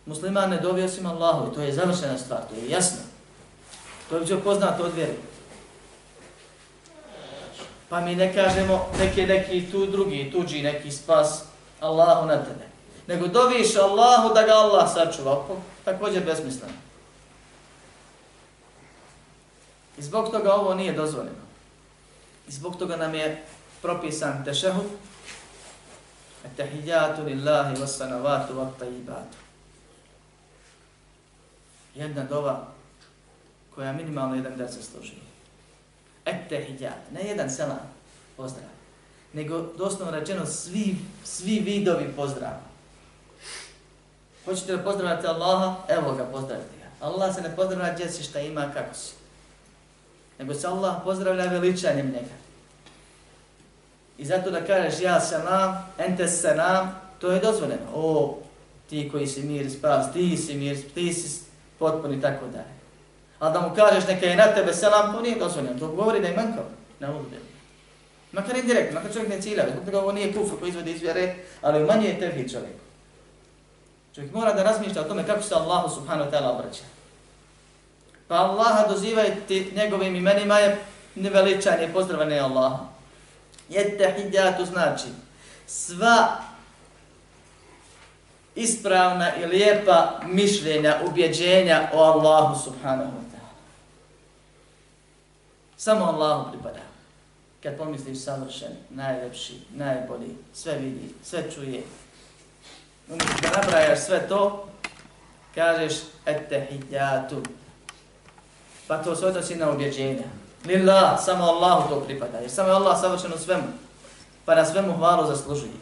musliman 0.07 0.50
ne 0.50 0.61
dobio 0.61 0.85
osim 0.85 1.07
Allahu, 1.07 1.55
to 1.55 1.61
je 1.61 1.73
završena 1.73 2.19
stvar, 2.19 2.41
to 2.49 2.55
je 2.55 2.71
jasno. 2.71 2.99
To 4.09 4.17
je 4.17 4.41
poznato 4.45 4.85
od 4.85 4.95
vjeri. 4.95 5.17
Pa 7.89 8.00
mi 8.00 8.17
ne 8.17 8.35
kažemo 8.35 8.87
neki, 8.99 9.26
neki 9.26 9.71
tu 9.71 9.87
drugi, 9.87 10.30
tuđi 10.33 10.63
neki 10.63 10.91
spas 10.91 11.45
Allahu 11.80 12.26
na 12.26 12.37
tebe. 12.37 12.70
Nego 13.10 13.26
doviš 13.26 13.76
Allahu 13.76 14.34
da 14.34 14.42
ga 14.42 14.52
Allah 14.52 14.92
sačuva, 14.94 15.44
također 15.84 16.25
besmisleno. 16.25 16.73
I 19.99 20.02
zbog 20.02 20.30
toga 20.30 20.54
ovo 20.54 20.75
nije 20.75 20.92
dozvoljeno. 20.92 21.42
I 22.49 22.52
zbog 22.52 22.76
toga 22.78 22.96
nam 22.96 23.14
je 23.14 23.44
propisan 23.82 24.44
tešehud, 24.44 24.86
Etahijatu 26.44 27.25
lillahi 27.25 27.76
wassanavatu 27.76 28.54
vaktajibatu. 28.54 29.36
Jedna 31.94 32.25
dova 32.25 32.66
koja 33.75 33.92
minimalno 33.92 34.34
jedan 34.34 34.56
dar 34.56 34.73
se 34.73 34.82
služi. 34.82 35.14
Etahijat, 36.25 37.10
ne 37.12 37.20
jedan 37.23 37.50
selam, 37.50 37.92
pozdrav, 38.36 38.70
nego 39.32 39.62
doslovno 39.78 40.18
rečeno 40.18 40.46
svi, 40.46 40.96
svi 41.25 41.58
vidovi 41.58 42.12
pozdrava. 42.16 42.70
Hoćete 44.50 44.76
da 44.76 44.82
pozdravljate 44.82 45.28
Allaha? 45.28 45.75
Evo 45.89 46.15
ga, 46.15 46.25
pozdravite 46.25 46.75
ga. 46.78 47.06
Allah 47.06 47.34
se 47.34 47.43
ne 47.43 47.56
pozdravlja 47.56 47.95
gdje 47.95 48.10
si 48.10 48.23
šta 48.23 48.41
ima, 48.41 48.71
kako 48.75 48.95
si 48.95 49.21
nego 50.41 50.54
se 50.54 50.67
Allah 50.67 50.95
pozdravlja 51.04 51.45
veličanjem 51.45 52.06
njega. 52.06 52.34
I 54.19 54.25
zato 54.25 54.50
da 54.50 54.65
kažeš 54.65 55.00
ja 55.00 55.21
selam, 55.21 55.93
ente 55.99 56.28
selam, 56.28 57.00
to 57.19 57.30
je 57.30 57.41
dozvoljeno. 57.41 57.86
O, 57.95 58.39
ti 58.91 59.08
koji 59.13 59.26
si 59.26 59.43
mir 59.43 59.71
spas, 59.71 60.13
ti 60.13 60.36
si 60.36 60.54
mir, 60.54 60.76
ti 60.95 61.13
si 61.13 61.41
potpuni 61.78 62.17
i 62.17 62.21
tako 62.21 62.47
dalje. 62.47 62.75
A 63.39 63.50
da 63.50 63.60
mu 63.60 63.75
kažeš 63.75 64.08
neka 64.08 64.26
je 64.26 64.36
na 64.36 64.54
tebe 64.54 64.73
selam, 64.73 65.13
to 65.13 65.21
nije 65.21 65.39
dozvoljeno. 65.39 65.78
To 65.78 65.89
govori 65.89 66.21
da 66.21 66.28
je 66.28 66.36
manjkav. 66.36 66.65
Ne 67.00 67.10
uđe. 67.10 67.36
Makar 68.32 68.56
indirektno, 68.56 69.00
makar 69.00 69.13
čovjek 69.13 69.30
ne 69.30 69.43
cilja, 69.43 69.65
zbog 69.73 69.84
toga 69.84 70.00
ovo 70.00 70.13
nije 70.13 70.32
kufr 70.32 70.58
koji 70.60 70.69
izvodi 70.69 70.93
iz 70.93 71.02
vjere, 71.02 71.34
ali 71.63 71.84
manje 71.84 72.08
je 72.08 72.21
tevhid 72.21 72.52
čovjeku. 72.52 72.90
Čovjek 74.14 74.34
mora 74.34 74.52
da 74.52 74.62
razmišlja 74.62 75.00
o 75.00 75.04
tome 75.04 75.26
kako 75.26 75.42
se 75.42 75.54
Allahu 75.54 75.94
subhanahu 75.94 76.30
wa 76.30 76.32
ta'ala 76.32 76.50
obraća. 76.50 76.82
Pa 78.28 78.34
Allaha 78.34 78.88
dozivajte 78.88 79.64
njegovim 79.75 80.16
imenima 80.16 80.58
je 80.58 80.78
neveličanje, 81.14 81.90
pozdravanje 81.92 82.38
Allaha. 82.38 82.78
Jetahidjatu 83.68 84.64
znači 84.64 85.06
sva 85.66 86.36
ispravna 88.54 89.36
i 89.36 89.46
lijepa 89.46 90.20
mišljenja, 90.26 90.96
ubjeđenja 91.06 91.88
o 91.92 92.02
Allahu 92.02 92.62
subhanahu 92.64 93.10
wa 93.10 93.25
ta'ala. 93.32 93.54
Samo 95.76 96.04
Allahu 96.04 96.50
pripada. 96.50 96.80
Kad 97.62 97.76
pomisliš 97.76 98.18
savršen, 98.18 98.73
najlepši, 98.90 99.60
najbolji, 99.70 100.36
sve 100.54 100.75
vidi, 100.75 101.14
sve 101.25 101.50
čuje. 101.54 101.82
Da 103.10 103.60
nabrajaš 103.62 103.99
sve 104.00 104.28
to, 104.28 104.68
kažeš 105.54 105.94
ettehijatu. 106.26 107.42
Pa 108.88 109.02
to 109.02 109.16
se 109.16 109.26
odnosi 109.26 109.56
na 109.56 109.70
objeđenja. 109.70 110.25
Lillah, 110.64 111.25
samo 111.25 111.44
Allahu 111.44 111.88
to 111.88 112.00
pripada. 112.00 112.38
Jer 112.38 112.50
samo 112.50 112.68
je 112.68 112.75
Allah 112.75 113.00
savršen 113.00 113.32
u 113.32 113.38
svemu. 113.38 113.62
Pa 114.44 114.54
na 114.54 114.64
svemu 114.64 114.92
hvalu 114.92 115.26
zaslužuje. 115.26 115.73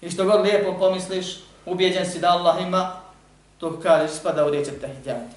I 0.00 0.10
što 0.10 0.24
god 0.24 0.40
lijepo 0.40 0.78
pomisliš, 0.78 1.26
ubjeđen 1.66 2.10
si 2.10 2.18
da 2.18 2.28
Allah 2.28 2.62
ima, 2.62 2.92
to 3.58 3.80
kažeš 3.80 4.10
spada 4.10 4.46
u 4.46 4.50
riječe 4.50 4.70
ettehijatu. 4.70 5.34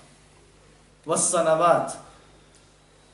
Vassanavat. 1.05 1.91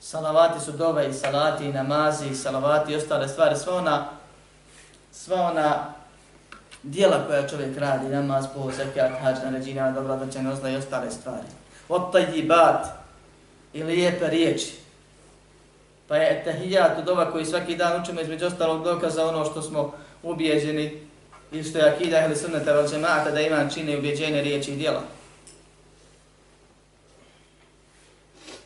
Salavati 0.01 0.65
su 0.65 0.71
dove 0.71 1.09
i 1.09 1.13
salati 1.13 1.65
i 1.65 1.73
namazi 1.73 2.27
i 2.27 2.35
salavati 2.35 2.91
i 2.91 2.95
ostale 2.95 3.27
stvari. 3.27 3.55
Sva 3.55 3.75
ona, 3.75 4.09
sva 5.11 5.41
ona 5.41 5.96
dijela 6.87 7.23
koja 7.27 7.47
čovjek 7.47 7.77
radi, 7.77 8.09
namaz, 8.09 8.45
po, 8.55 8.71
zekat, 8.71 9.11
hađ, 9.21 9.35
naređina, 9.43 9.91
dobra, 9.91 10.15
da 10.15 10.51
ozla 10.51 10.69
i 10.69 10.75
ostale 10.75 11.11
stvari. 11.11 11.47
Od 11.89 12.11
tajibat, 12.11 12.85
i 13.73 13.83
lijepe 13.83 14.29
riječi. 14.29 14.73
Pa 16.07 16.15
je 16.15 16.39
etahijat 16.39 16.97
od 16.97 17.09
ova 17.09 17.31
koji 17.31 17.45
svaki 17.45 17.75
dan 17.75 18.01
učimo 18.01 18.21
između 18.21 18.45
ostalog 18.45 18.83
dokaza 18.83 19.25
ono 19.25 19.45
što 19.45 19.61
smo 19.61 19.93
ubijeđeni 20.23 21.01
i 21.51 21.63
što 21.63 21.77
je 21.77 21.89
akida 21.89 22.25
ili 22.25 22.35
sunnata 22.35 22.73
vel 22.73 22.87
džemata 22.87 23.31
da 23.31 23.41
iman 23.41 23.69
čine 23.73 23.93
i 23.93 23.97
ubijeđene 23.97 24.41
riječi 24.41 24.71
i 24.71 24.75
djela. 24.75 25.01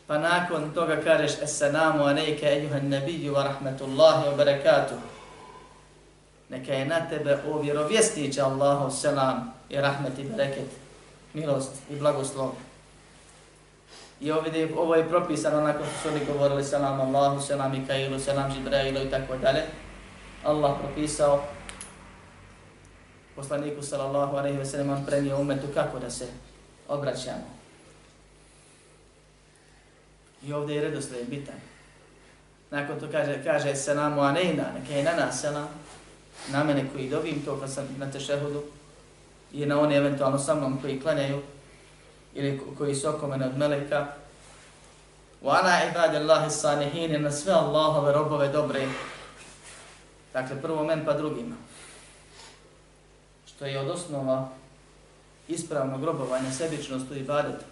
Pa 0.08 0.18
nakon 0.18 0.74
toga 0.74 0.98
kažeš 1.04 1.32
Assalamu 1.44 2.04
alejke 2.04 2.46
ejuhan 2.46 2.90
nabiju 2.90 3.34
wa 3.34 3.44
rahmatullahi 3.44 4.30
wa 4.30 4.36
barakatuh. 4.38 4.98
Neka 6.52 6.74
je 6.74 6.86
na 6.86 7.10
tebe 7.10 7.38
o 7.48 7.62
vjerovjesniće, 7.62 8.42
Allahu 8.42 8.92
selam 8.92 9.54
i 9.70 9.78
rahmet 9.78 10.20
i 10.20 10.24
bereket, 10.24 10.70
milost 11.34 11.72
i 11.90 11.96
blagoslov. 11.96 12.52
I 14.22 14.32
ovdje, 14.32 14.70
ovo 14.78 14.96
je 14.96 15.10
propisano 15.10 15.58
onako 15.58 15.84
što 15.84 16.02
su 16.02 16.16
oni 16.16 16.26
govorili 16.26 16.64
selam 16.64 17.02
Allahu, 17.02 17.42
selam 17.42 17.72
Mikailu, 17.72 18.20
selam 18.20 18.52
Žibrailu 18.52 19.02
i 19.02 19.10
tako 19.10 19.38
dalje. 19.38 19.62
Allah 20.44 20.76
propisao 20.80 21.44
poslaniku 23.36 23.82
sallallahu 23.82 24.38
alaihi 24.38 24.58
ve 24.58 24.66
sellem 24.66 24.90
on 24.90 25.06
prenio 25.06 25.40
umetu 25.40 25.68
kako 25.74 26.00
da 26.00 26.10
se 26.10 26.28
obraćamo. 26.88 27.48
I 30.44 30.54
ovdje 30.54 30.76
je 30.76 30.82
redosled 30.82 31.30
bitan. 31.30 31.56
Nakon 32.72 33.00
to 33.00 33.08
kaže, 33.12 33.44
kaže 33.44 33.76
selamu 33.76 34.22
anejna, 34.22 34.64
neka 34.80 34.94
je 34.94 35.04
na 35.04 35.12
nas 35.16 35.42
selam, 35.42 35.70
na 36.50 36.64
mene 36.64 36.86
koji 36.94 37.10
dobim 37.10 37.46
to 37.46 37.60
kad 37.60 37.74
sam 37.74 37.88
na 37.98 38.12
tešehudu, 38.12 38.64
i 39.54 39.66
na 39.66 39.80
one 39.80 39.96
eventualno 39.96 40.40
sa 40.40 40.56
mnom 40.56 40.82
koji 40.82 41.02
klanjaju, 41.02 41.42
ili 42.34 42.62
koji 42.78 42.96
su 42.96 43.10
oko 43.10 43.28
mene 43.28 43.46
od 43.46 43.58
meleka. 43.58 44.08
Wa 45.44 45.60
ana 45.60 45.90
ibadi 45.92 46.18
Allahi 46.18 46.52
sanihin, 46.52 47.22
na 47.22 47.32
sve 47.32 47.54
Allahove 47.54 48.14
robove 48.14 48.48
dobre. 48.48 48.88
Dakle, 50.34 50.62
prvo 50.62 50.84
men 50.84 51.06
pa 51.06 51.14
drugima. 51.14 51.56
Što 53.46 53.66
je 53.66 53.80
od 53.80 53.90
osnova 53.90 54.50
ispravnog 55.48 56.04
robovanja, 56.04 56.52
sebičnost 56.52 57.12
u 57.12 57.16
ibadetu. 57.16 57.66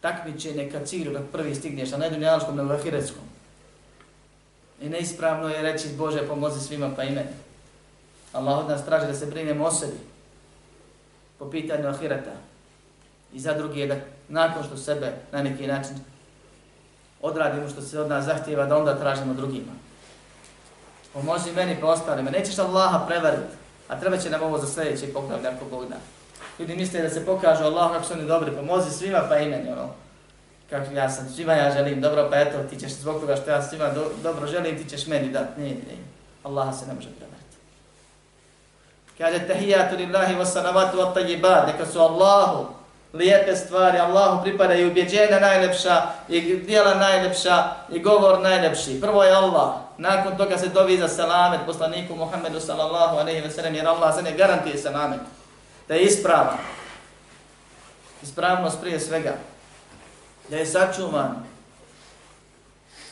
Takmičenje 0.00 0.70
ka 0.70 0.86
cilju, 0.86 1.12
da 1.12 1.20
prvi 1.32 1.54
stigneš, 1.54 1.92
a 1.92 1.96
ne 1.96 2.10
dunjalskom, 2.10 2.56
nego 2.56 2.72
ahiretskom. 2.72 3.33
I 4.80 4.88
neispravno 4.88 5.48
je 5.48 5.62
reći, 5.62 5.88
Bože, 5.98 6.28
pomozi 6.28 6.60
svima 6.60 6.90
pa 6.96 7.02
i 7.02 7.10
meni. 7.10 7.28
Allah 8.32 8.58
od 8.58 8.68
nas 8.68 8.84
traži 8.84 9.06
da 9.06 9.14
se 9.14 9.26
brinemo 9.26 9.64
o 9.64 9.70
sebi 9.70 9.98
po 11.38 11.50
pitanju 11.50 11.88
ahireta. 11.88 12.32
I 13.32 13.40
za 13.40 13.52
drugi 13.52 13.80
je 13.80 13.86
da 13.86 13.96
nakon 14.28 14.62
što 14.64 14.76
sebe 14.76 15.12
na 15.32 15.42
neki 15.42 15.66
način 15.66 15.96
odradimo 17.22 17.68
što 17.68 17.82
se 17.82 18.00
od 18.00 18.08
nas 18.08 18.24
zahtjeva, 18.24 18.66
da 18.66 18.76
onda 18.76 18.98
tražimo 18.98 19.34
drugima. 19.34 19.72
Pomozi 21.12 21.52
meni 21.52 21.76
pa 21.80 21.86
ostalima. 21.86 22.30
Nećeš 22.30 22.58
Allaha 22.58 23.06
prevariti, 23.06 23.56
a 23.88 24.00
treba 24.00 24.16
će 24.16 24.30
nam 24.30 24.42
ovo 24.42 24.58
za 24.58 24.66
sljedeće 24.66 25.12
poklavlja 25.12 25.50
ako 25.50 25.64
Bog 25.70 25.88
da. 25.88 25.96
Ljudi 26.58 26.76
misle 26.76 27.02
da 27.02 27.10
se 27.10 27.26
pokažu 27.26 27.64
Allah 27.64 27.92
kako 27.92 28.04
su 28.04 28.12
oni 28.12 28.26
dobri, 28.26 28.52
pomozi 28.52 28.90
svima 28.90 29.22
pa 29.28 29.38
i 29.38 29.48
meni. 29.48 29.72
Ono. 29.72 30.03
Kako 30.70 30.92
ja 30.94 31.10
sam, 31.10 31.28
svima 31.28 31.52
ja 31.52 31.72
želim 31.72 32.00
dobro, 32.00 32.28
pa 32.30 32.36
eto 32.36 32.58
ti 32.70 32.80
ćeš 32.80 32.92
zbog 32.92 33.20
toga 33.20 33.36
što 33.36 33.50
ja 33.50 33.62
svima 33.62 33.88
do, 33.88 34.10
dobro 34.22 34.46
želim, 34.46 34.78
ti 34.78 34.90
ćeš 34.90 35.06
meni 35.06 35.28
dati. 35.28 35.60
Ne, 35.60 35.68
ne, 35.68 35.74
ne. 35.74 35.96
Allaha 36.44 36.72
se 36.72 36.86
ne 36.86 36.94
može 36.94 37.08
prevariti. 37.08 37.56
Kaže 39.18 39.46
tahijatu 39.46 39.96
lillahi 39.96 40.34
wa 40.34 40.44
sanavatu 40.44 40.98
wa 40.98 41.14
tayyibat, 41.14 41.66
neka 41.66 41.86
su 41.86 42.00
Allahu 42.00 42.66
lijepe 43.14 43.56
stvari, 43.56 43.98
Allahu 43.98 44.42
pripadaju 44.42 44.88
ubjeđenja 44.88 45.40
najlepša 45.40 46.02
i 46.28 46.40
dijela 46.40 46.94
najlepša 46.94 47.64
i 47.92 48.00
govor 48.00 48.40
najlepši. 48.40 49.00
Prvo 49.00 49.24
je 49.24 49.32
Allah, 49.32 49.74
nakon 49.98 50.36
toga 50.36 50.58
se 50.58 50.68
dovi 50.68 50.98
za 50.98 51.08
salamet 51.08 51.60
poslaniku 51.66 52.16
Muhammedu 52.16 52.60
sallallahu 52.60 53.16
aleyhi 53.16 53.42
ve 53.42 53.50
sellem, 53.50 53.74
jer 53.74 53.88
Allah 53.88 54.14
se 54.14 54.22
ne 54.22 54.32
garantije 54.32 54.78
salamet, 54.78 55.20
da 55.88 55.94
je 55.94 56.02
ispravan. 56.02 56.58
Ispravnost 58.22 58.80
prije 58.80 59.00
svega, 59.00 59.32
da 60.48 60.56
je 60.56 60.66
sačuvan 60.66 61.44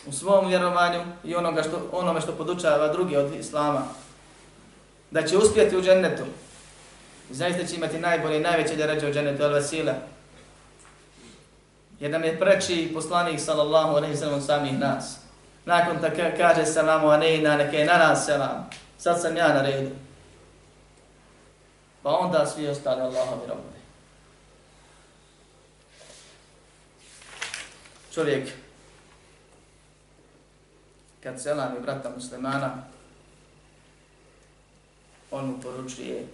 u 0.07 0.12
svom 0.12 0.49
vjerovanju 0.49 1.05
i 1.25 1.35
onoga 1.35 1.62
što, 1.62 1.88
onome 1.92 2.21
što 2.21 2.33
podučava 2.33 2.92
drugi 2.92 3.16
od 3.16 3.35
Islama, 3.35 3.83
da 5.11 5.27
će 5.27 5.38
uspjeti 5.38 5.77
u 5.77 5.83
džennetu. 5.83 6.23
I 7.31 7.35
zaista 7.35 7.66
će 7.66 7.77
imati 7.77 7.99
najbolje 7.99 8.37
i 8.37 8.42
najveće 8.42 8.77
djeređe 8.77 9.09
u 9.09 9.12
džennetu, 9.12 9.42
al 9.42 9.53
vasila. 9.53 9.92
Jer 12.01 12.11
nam 12.11 12.25
je 12.25 12.38
preči 12.38 12.90
poslanik 12.95 13.40
sallallahu 13.40 13.97
alaihi 13.97 14.16
sallam 14.16 14.40
samih 14.40 14.79
nas. 14.79 15.18
Nakon 15.64 15.99
ta 16.01 16.11
kaže 16.37 16.66
salamu 16.66 17.09
alaihi 17.09 17.42
neke 17.42 17.77
je 17.77 17.85
na 17.85 17.99
nas 17.99 18.27
salam. 18.27 18.71
Sad 18.99 19.21
sam 19.21 19.37
ja 19.37 19.49
na 19.49 19.62
redu. 19.62 19.90
Pa 22.03 22.11
onda 22.11 22.47
svi 22.47 22.68
ostali 22.68 23.01
Allahovi 23.01 23.47
robovi. 23.49 23.82
Čovjek 28.14 28.48
kad 31.22 31.42
selami 31.42 31.81
brata 31.81 32.11
muslimana 32.16 32.83
on 35.31 35.46
mu 35.46 35.61
poručuje 35.61 36.27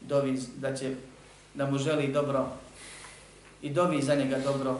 dovi 0.00 0.40
da 0.56 0.76
će 0.76 0.94
da 1.54 1.66
mu 1.66 1.78
želi 1.78 2.12
dobro 2.12 2.48
i 3.62 3.70
dovi 3.70 4.02
za 4.02 4.14
njega 4.14 4.38
dobro 4.38 4.78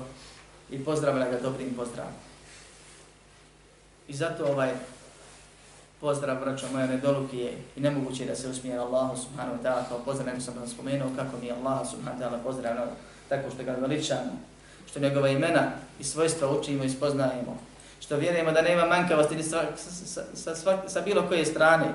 i 0.70 0.84
pozdravlja 0.84 1.30
ga 1.30 1.40
dobrim 1.40 1.74
pozdravom. 1.74 2.12
I 4.08 4.14
zato 4.14 4.46
ovaj 4.46 4.72
pozdrav, 6.00 6.40
braćo 6.40 6.66
moja, 6.72 6.86
nedoluki 6.86 7.38
je 7.38 7.52
i 7.76 7.80
nemoguće 7.80 8.24
da 8.24 8.36
se 8.36 8.48
usmije 8.48 8.78
Allahu 8.78 9.16
subhanahu 9.16 9.58
wa 9.58 9.62
ta'ala 9.62 9.88
kao 9.88 9.98
pozdrav, 9.98 10.26
nego 10.26 10.40
sam 10.40 10.54
vam 10.58 10.68
spomenuo 10.68 11.10
kako 11.16 11.36
mi 11.40 11.46
je 11.46 11.52
Allah 11.52 11.90
subhanahu 11.90 12.22
wa 12.22 12.28
ta'ala 12.28 12.42
pozdravljeno 12.42 12.86
tako 13.28 13.50
što 13.50 13.64
ga 13.64 13.72
veličamo, 13.72 14.32
što 14.96 15.02
njegova 15.02 15.28
imena 15.28 15.70
i 16.00 16.04
svojstva 16.04 16.50
učimo 16.50 16.84
i 16.84 16.90
spoznajemo, 16.90 17.58
što 18.00 18.16
vjerujemo 18.16 18.52
da 18.52 18.62
nema 18.62 18.86
manjkavosti 18.86 19.36
ni 19.36 19.42
sa, 19.42 19.62
sa, 19.76 20.22
sa, 20.34 20.54
sa, 20.54 20.88
sa 20.88 21.00
bilo 21.00 21.28
koje 21.28 21.44
strane, 21.44 21.94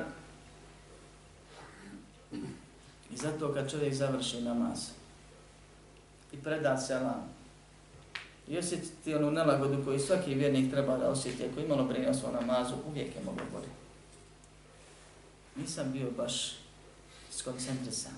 I 3.13 3.17
zato 3.17 3.53
kad 3.53 3.71
čovjek 3.71 3.93
završi 3.93 4.41
namaz 4.41 4.79
i 6.31 6.37
preda 6.37 6.77
selam 6.77 7.29
i 8.47 8.57
osjetiti 8.57 9.15
onu 9.15 9.31
nelagodu 9.31 9.85
koju 9.85 9.99
svaki 9.99 10.35
vjernik 10.35 10.71
treba 10.71 10.97
da 10.97 11.09
osjeti, 11.09 11.45
ako 11.45 11.59
imalo 11.59 11.83
brine 11.83 12.09
o 12.09 12.13
svom 12.13 12.33
namazu, 12.33 12.75
uvijek 12.87 13.15
je 13.15 13.21
mogo 13.25 13.41
bolje. 13.53 13.69
Nisam 15.55 15.91
bio 15.91 16.11
baš 16.17 16.55
skoncentrisan. 17.31 18.13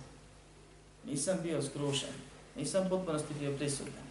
Nisam 1.06 1.38
bio 1.44 1.62
skrušen. 1.62 2.14
Nisam 2.56 2.90
potpunosti 2.90 3.34
bio 3.40 3.58
prisutan. 3.58 4.03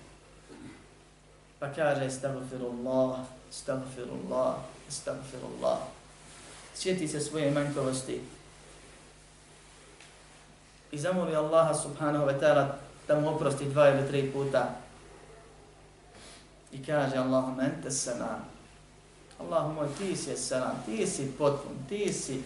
Pa 1.62 1.70
kaže, 1.70 2.10
stagfirullah, 2.10 3.22
stagfirullah, 3.50 4.54
stagfirullah. 4.90 5.78
Sjeti 6.74 7.08
se 7.08 7.20
svoje 7.20 7.50
manjkovosti, 7.50 8.20
i 10.90 10.98
zamoli 10.98 11.36
Allaha 11.36 11.74
subhanahu 11.74 12.26
wa 12.26 12.40
ta'ala 12.40 12.78
da 13.08 13.20
mu 13.20 13.30
oprosti 13.30 13.64
dva 13.64 13.88
ili 13.88 14.08
tri 14.08 14.32
puta. 14.32 14.74
I 16.72 16.84
kaže 16.84 17.16
Allahumma 17.16 17.62
ente 17.62 17.90
salam. 17.90 18.42
Allahumma 19.38 19.86
ti 19.98 20.16
si 20.16 20.36
salam, 20.36 20.82
ti 20.86 21.06
si 21.06 21.30
potpun, 21.38 21.78
ti 21.88 22.12
si 22.12 22.42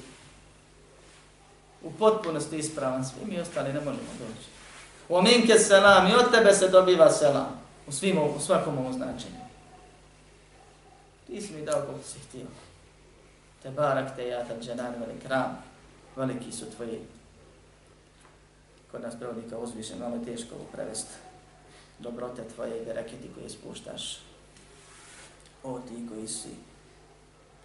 u 1.83 1.90
potpunosti 1.90 2.59
ispravan, 2.59 3.05
svi 3.05 3.24
mi 3.24 3.40
ostali 3.40 3.72
ne 3.72 3.81
možemo 3.81 4.12
doći. 4.18 4.48
U 5.09 5.22
minke 5.22 5.59
salam 5.59 6.07
i 6.07 6.14
od 6.14 6.31
tebe 6.31 6.55
se 6.55 6.68
dobiva 6.68 7.11
selam 7.11 7.65
u, 7.87 7.92
svim, 7.92 8.18
u 8.18 8.40
svakom 8.40 8.79
ovom 8.79 8.92
značenju. 8.92 9.46
Ti 11.27 11.40
si 11.40 11.55
mi 11.55 11.64
dao 11.64 11.83
koliko 11.87 12.05
si 12.05 12.18
htio. 12.18 12.46
Te 13.62 13.70
barak 13.70 14.16
te 14.16 14.29
jatan 14.29 14.61
dženan 14.61 14.94
velik 15.01 15.25
ram, 15.27 15.59
veliki 16.16 16.53
su 16.53 16.70
tvoji 16.77 17.01
kod 18.90 19.03
nas 19.03 19.18
prevodi 19.18 19.51
kao 19.51 19.61
uzvišen, 19.61 19.99
malo 19.99 20.16
je 20.16 20.25
teško 20.25 20.55
prevesti 20.72 21.14
dobrote 21.99 22.42
tvoje 22.55 22.83
i 22.83 22.85
bereketi 22.85 23.31
koje 23.35 23.51
spuštaš. 23.51 24.18
O 25.64 25.79
ti 25.88 26.09
koji 26.09 26.29
si 26.29 26.49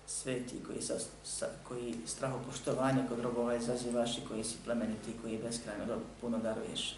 sveti, 0.08 0.64
koji, 0.68 0.82
sa, 0.82 0.94
sa, 1.24 1.48
koji 1.68 1.96
strahopoštovanje 2.06 3.04
kod 3.10 3.20
robova 3.20 3.56
izazivaš 3.56 4.18
i 4.18 4.22
koji 4.28 4.44
si 4.44 4.56
plemeniti, 4.66 5.18
koji 5.22 5.38
beskrajno 5.38 5.86
puno 6.22 6.38
daruješ. 6.38 6.98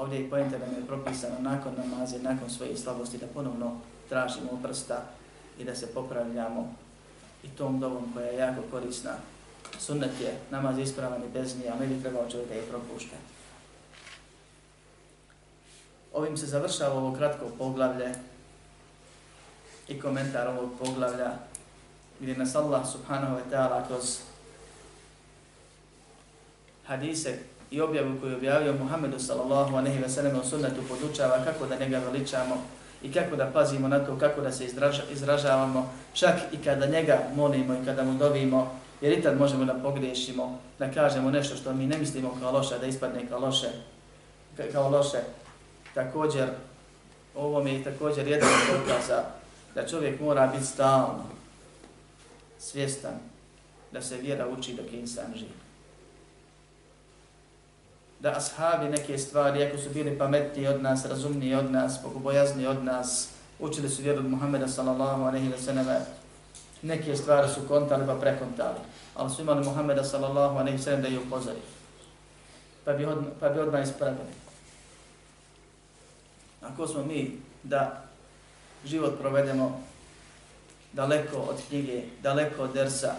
Ovdje 0.00 0.20
je 0.20 0.30
pojenta 0.30 0.58
da 0.58 0.66
mi 0.66 0.74
je 0.74 0.86
propisano 0.86 1.34
nakon 1.40 1.72
namaze, 1.76 2.18
nakon 2.18 2.50
svoje 2.50 2.76
slabosti, 2.76 3.18
da 3.18 3.26
ponovno 3.26 3.76
tražimo 4.08 4.60
prsta 4.62 5.02
i 5.58 5.64
da 5.64 5.74
se 5.74 5.94
popravljamo 5.94 6.74
i 7.44 7.48
tom 7.48 7.80
dovom 7.80 8.12
koja 8.14 8.26
je 8.26 8.38
jako 8.38 8.62
korisna 8.70 9.12
sunnet 9.78 10.20
je 10.20 10.38
namaz 10.50 10.78
ispravan 10.78 11.24
i 11.24 11.28
bez 11.28 11.56
nje, 11.56 11.68
a 11.68 11.78
ne 11.78 11.86
bi 11.86 12.02
trebao 12.02 12.30
čovjek 12.30 12.48
da 12.48 12.54
je 12.54 12.62
propuštati. 12.62 13.22
Ovim 16.12 16.36
se 16.36 16.46
završava 16.46 16.94
ovo 16.94 17.16
kratko 17.16 17.46
poglavlje 17.58 18.14
i 19.88 20.00
komentar 20.00 20.48
ovog 20.48 20.70
poglavlja 20.78 21.32
gdje 22.20 22.36
nas 22.36 22.54
Allah 22.54 22.88
subhanahu 22.92 23.36
wa 23.36 23.42
ta'ala 23.50 23.86
kroz 23.86 24.18
hadise 26.86 27.38
i 27.70 27.80
objavu 27.80 28.20
koju 28.20 28.36
objavio 28.36 28.72
Muhammedu 28.72 29.18
sallallahu 29.18 29.76
alejhi 29.76 29.98
ve 29.98 30.08
sellem 30.08 30.40
u 30.40 30.44
sunnetu 30.44 30.80
podučava 30.88 31.44
kako 31.44 31.66
da 31.66 31.78
njega 31.78 31.98
veličamo 31.98 32.62
i 33.02 33.12
kako 33.12 33.36
da 33.36 33.50
pazimo 33.52 33.88
na 33.88 33.98
to, 33.98 34.18
kako 34.18 34.40
da 34.40 34.52
se 34.52 34.66
izražavamo, 35.12 35.92
čak 36.12 36.34
i 36.52 36.56
kada 36.64 36.86
njega 36.86 37.18
molimo 37.34 37.74
i 37.74 37.84
kada 37.84 38.04
mu 38.04 38.14
dovimo, 38.14 38.80
Jer 39.00 39.18
i 39.18 39.22
tad 39.22 39.38
možemo 39.38 39.64
da 39.64 39.74
pogriješimo, 39.74 40.60
da 40.78 40.92
kažemo 40.92 41.30
nešto 41.30 41.56
što 41.56 41.72
mi 41.72 41.86
ne 41.86 41.98
mislimo 41.98 42.36
kao 42.40 42.52
loše, 42.52 42.78
da 42.78 42.86
ispadne 42.86 43.28
kao 43.28 43.38
loše. 43.38 43.68
Kao 44.72 44.90
loše. 44.90 45.18
Također, 45.94 46.48
ovo 47.34 47.62
mi 47.62 47.72
je 47.72 47.84
također 47.84 48.28
jedan 48.28 48.48
dokaza 48.72 49.24
da 49.74 49.86
čovjek 49.86 50.20
mora 50.20 50.46
biti 50.46 50.66
stalno 50.66 51.24
svjestan 52.58 53.14
da 53.92 54.02
se 54.02 54.16
vjera 54.16 54.48
uči 54.48 54.74
dok 54.74 54.92
je 54.92 55.00
insan 55.00 55.32
živi 55.34 55.69
Da 58.20 58.36
ashabi 58.36 58.88
neke 58.88 59.18
stvari, 59.18 59.64
ako 59.64 59.78
su 59.78 59.90
bili 59.90 60.18
pametniji 60.18 60.66
od 60.66 60.82
nas, 60.82 61.04
razumniji 61.04 61.54
od 61.54 61.70
nas, 61.70 61.98
bogobojazniji 62.02 62.66
od 62.66 62.84
nas, 62.84 63.28
učili 63.58 63.88
su 63.88 64.02
vjeru 64.02 64.22
Muhammeda 64.22 64.68
sallallahu 64.68 65.22
alaihi 65.22 65.48
wa 65.48 65.58
sallam, 65.64 65.86
neke 66.82 67.16
stvari 67.16 67.48
su 67.48 67.60
kontali 67.68 68.06
pa 68.06 68.14
prekontali, 68.14 68.78
ali 69.14 69.30
su 69.30 69.42
imali 69.42 69.64
Muhammeda 69.64 70.04
sallallahu 70.04 70.58
alaihi 70.58 70.78
wa 70.78 70.82
sallam 70.82 71.02
da 71.02 71.08
ih 71.08 71.20
upozori. 71.26 71.60
Pa 72.84 72.92
bi, 72.92 73.04
odma, 73.04 73.28
pa 73.40 73.48
bi 73.48 73.60
odmah 73.60 73.82
ispravili. 73.82 74.32
Ako 76.62 76.86
smo 76.86 77.04
mi 77.04 77.38
da 77.62 78.02
život 78.84 79.18
provedemo 79.18 79.82
daleko 80.92 81.36
od 81.36 81.56
knjige, 81.68 82.02
daleko 82.22 82.62
od 82.62 82.72
dersa 82.72 83.14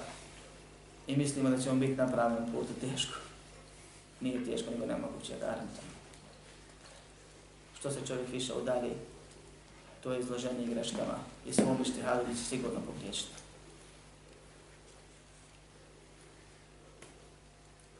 i 1.07 1.15
mislimo 1.15 1.49
da 1.49 1.57
ćemo 1.57 1.75
biti 1.75 1.95
na 1.95 2.07
pravom 2.07 2.51
putu, 2.51 2.73
teško. 2.81 3.20
Nije 4.21 4.45
teško, 4.45 4.71
nego 4.71 4.85
nemoguće, 4.85 5.33
garantujem. 5.39 5.91
Što 7.79 7.91
se 7.91 8.07
čovjek 8.07 8.29
više 8.31 8.53
udalji, 8.53 8.91
to 10.03 10.11
je 10.11 10.19
izloženje 10.19 10.67
greškama 10.67 11.17
i 11.45 11.53
svom 11.53 11.81
ištihadu 11.81 12.33
će 12.35 12.43
sigurno 12.43 12.79
pogriješiti. 12.85 13.41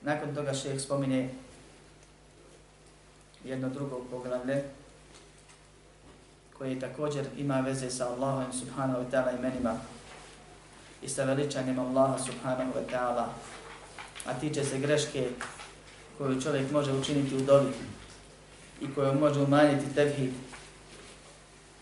Nakon 0.01 0.36
toga 0.36 0.53
šeheh 0.53 0.81
spomine 0.81 1.29
jedno 3.43 3.69
drugo 3.69 4.01
poglavlje 4.12 4.63
koje 6.57 6.79
također 6.79 7.25
ima 7.38 7.60
veze 7.60 7.89
sa 7.89 8.10
Allahom 8.10 8.53
subhanahu 8.53 9.01
wa 9.01 9.10
ta'ala 9.12 9.39
imenima 9.39 9.79
i 11.01 11.10
sa 11.10 11.23
veličanjem 11.23 11.79
Allaha 11.79 12.19
subhanahu 12.19 12.71
wa 12.73 12.86
ta'ala, 12.91 13.25
a 14.25 14.39
tiče 14.39 14.63
se 14.63 14.79
greške 14.79 15.29
koju 16.21 16.41
čovjek 16.41 16.71
može 16.71 16.93
učiniti 16.93 17.36
u 17.36 17.39
dobi 17.39 17.69
i 18.81 18.93
koju 18.95 19.13
može 19.13 19.39
umanjiti 19.39 19.95
tevhid 19.95 20.31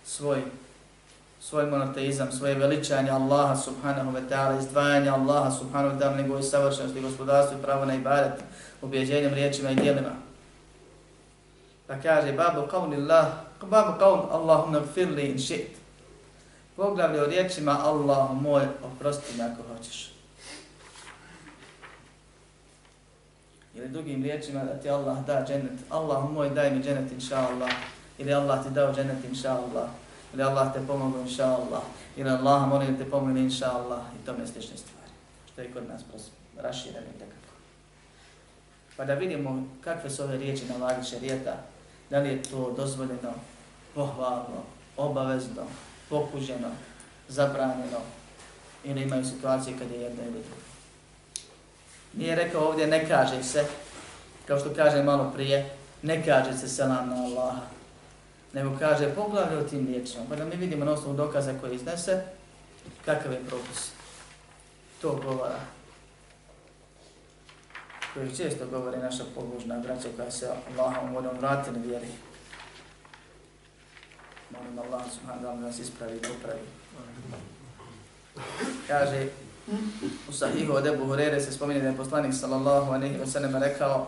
svoj 0.05 0.41
svoj 1.39 1.65
monoteizam, 1.65 2.31
svoje 2.31 2.55
veličanje 2.55 3.11
Allaha 3.11 3.55
subhanahu 3.55 4.11
wa 4.11 4.21
ta'ala, 4.29 4.59
izdvajanje 4.59 5.09
Allaha 5.09 5.51
subhanahu 5.51 5.95
wa 5.95 5.99
ta'ala, 5.99 6.15
nego 6.15 6.39
i 6.39 6.43
savršenosti, 6.43 7.01
gospodarstvo 7.01 7.57
i 7.57 7.61
pravo 7.61 7.85
na 7.85 7.95
ibadet, 7.95 8.43
ubjeđenjem 8.81 9.33
riječima 9.33 9.71
i 9.71 9.75
dijelima. 9.75 10.11
Pa 11.87 11.95
kaže, 12.01 12.33
babu 12.33 12.67
qavni 12.71 12.95
Allah, 12.95 13.27
babu 13.61 13.99
qavli 13.99 14.27
Allahumma 14.31 14.79
gfirli 14.79 15.27
in 15.27 15.39
shit. 15.39 15.67
Poglavlje 16.75 17.21
o 17.21 17.25
riječima 17.25 17.79
Allahu 17.83 18.35
moj, 18.35 18.63
oprosti 18.83 19.37
me 19.37 19.43
ako 19.43 19.61
hoćeš. 19.73 20.08
Ili 23.79 23.89
drugim 23.89 24.23
riječima 24.23 24.63
da 24.63 24.73
ti 24.73 24.89
Allah 24.89 25.25
da 25.25 25.45
džennet, 25.47 25.79
Allah 25.89 26.29
moj 26.31 26.49
daj 26.49 26.71
mi 26.71 26.83
džennet 26.83 27.11
inša 27.11 27.37
Allah. 27.37 27.71
Ili 28.17 28.33
Allah 28.33 28.63
ti 28.63 28.69
dao 28.69 28.93
džennet 28.93 29.25
inša 29.29 29.51
Allah 29.51 29.89
ili 30.33 30.43
Allah 30.43 30.73
te 30.73 30.79
pomogu 30.87 31.19
inša 31.19 31.45
Allah, 31.45 31.83
ili 32.15 32.29
Allah 32.29 32.67
molim 32.67 32.97
te 32.97 33.05
pomogu 33.05 33.37
inša 33.37 33.65
Allah 33.65 34.01
i 34.21 34.25
tome 34.25 34.47
slične 34.47 34.77
stvari, 34.77 35.11
što 35.51 35.61
je 35.61 35.71
kod 35.73 35.87
nas 35.87 36.01
rašireno 36.57 37.07
nekako. 37.19 37.53
Pa 38.97 39.05
da 39.05 39.13
vidimo 39.13 39.63
kakve 39.81 40.09
su 40.09 40.23
ove 40.23 40.37
riječi 40.37 40.65
na 40.65 40.85
vagi 40.85 41.05
šarijeta, 41.05 41.55
da 42.09 42.19
li 42.19 42.29
je 42.29 42.43
to 42.43 42.73
dozvoljeno, 42.77 43.33
pohvalno, 43.95 44.63
obavezno, 44.97 45.63
pokuženo, 46.09 46.69
zabranjeno, 47.27 47.99
ili 48.83 49.01
imaju 49.01 49.25
situacije 49.25 49.77
kad 49.79 49.91
je 49.91 50.01
jedno 50.01 50.23
ili 50.23 50.31
drugo. 50.31 50.68
Nije 52.13 52.35
rekao 52.35 52.67
ovdje 52.67 52.87
ne 52.87 53.07
kaže 53.07 53.43
se, 53.43 53.65
kao 54.47 54.59
što 54.59 54.73
kaže 54.75 55.03
malo 55.03 55.31
prije, 55.35 55.69
ne 56.01 56.25
kaže 56.25 56.57
se 56.57 56.67
selam 56.67 57.09
na 57.09 57.15
Allaha, 57.15 57.61
nego 58.53 58.77
kaže 58.79 59.15
poglavlje 59.15 59.57
o 59.57 59.63
tim 59.63 59.87
riječima, 59.87 60.23
pa 60.29 60.35
da 60.35 60.45
mi 60.45 60.55
vidimo 60.55 60.85
na 60.85 60.91
osnovu 60.91 61.15
dokaza 61.15 61.53
koje 61.61 61.75
iznese, 61.75 62.23
kakav 63.05 63.31
je 63.31 63.45
propis. 63.47 63.91
To 65.01 65.19
govora. 65.25 65.59
Koji 68.13 68.35
često 68.35 68.65
govori 68.71 68.97
naša 68.97 69.23
pobožna 69.35 69.79
braća 69.79 70.07
koja 70.15 70.31
se 70.31 70.49
Allahom 70.77 71.13
vodom 71.13 71.37
na 71.41 71.63
vjeri. 71.75 72.07
Molim 74.49 74.79
Allah 74.79 75.01
subhanahu 75.13 75.43
da 75.43 75.55
nas 75.55 75.79
ispravi 75.79 76.17
i 76.17 76.21
popravi. 76.21 76.61
Kaže, 78.87 79.27
u 80.29 80.33
sahihu 80.33 80.73
od 80.73 80.87
Ebu 80.87 81.05
Hurere 81.05 81.41
se 81.41 81.51
spominje 81.51 81.81
da 81.81 81.87
je 81.87 81.97
poslanik 81.97 82.33
sallallahu 82.33 82.91
alaihi 82.91 83.17
wa 83.17 83.27
sallam 83.27 83.55
rekao 83.55 84.07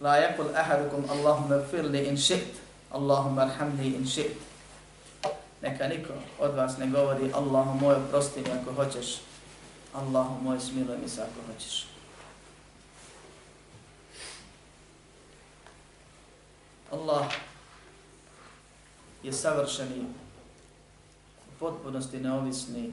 La 0.00 0.16
yakul 0.16 0.48
ahadukum 0.56 1.04
Allahumma 1.10 1.60
firli 1.70 2.08
in 2.08 2.16
shit, 2.16 2.56
Allahumma 2.90 3.42
arhamni 3.42 3.94
in 3.94 4.06
shit. 4.06 4.32
Neka 5.60 5.88
niko 5.88 6.12
od 6.38 6.54
vas 6.56 6.78
ne 6.78 6.86
govori 6.86 7.32
Allahu 7.34 7.78
moj 7.78 7.94
oprosti 7.94 8.40
mi 8.40 8.50
ako 8.50 8.72
hoćeš, 8.72 9.20
Allahu 9.94 10.42
moj 10.42 10.60
smiluj 10.60 10.96
mi 11.02 11.08
se 11.08 11.20
ako 11.22 11.52
hoćeš. 11.52 11.86
Allah 16.92 17.26
je 19.22 19.32
savršeni, 19.32 20.04
potpunosti 21.60 22.20
neovisni, 22.20 22.90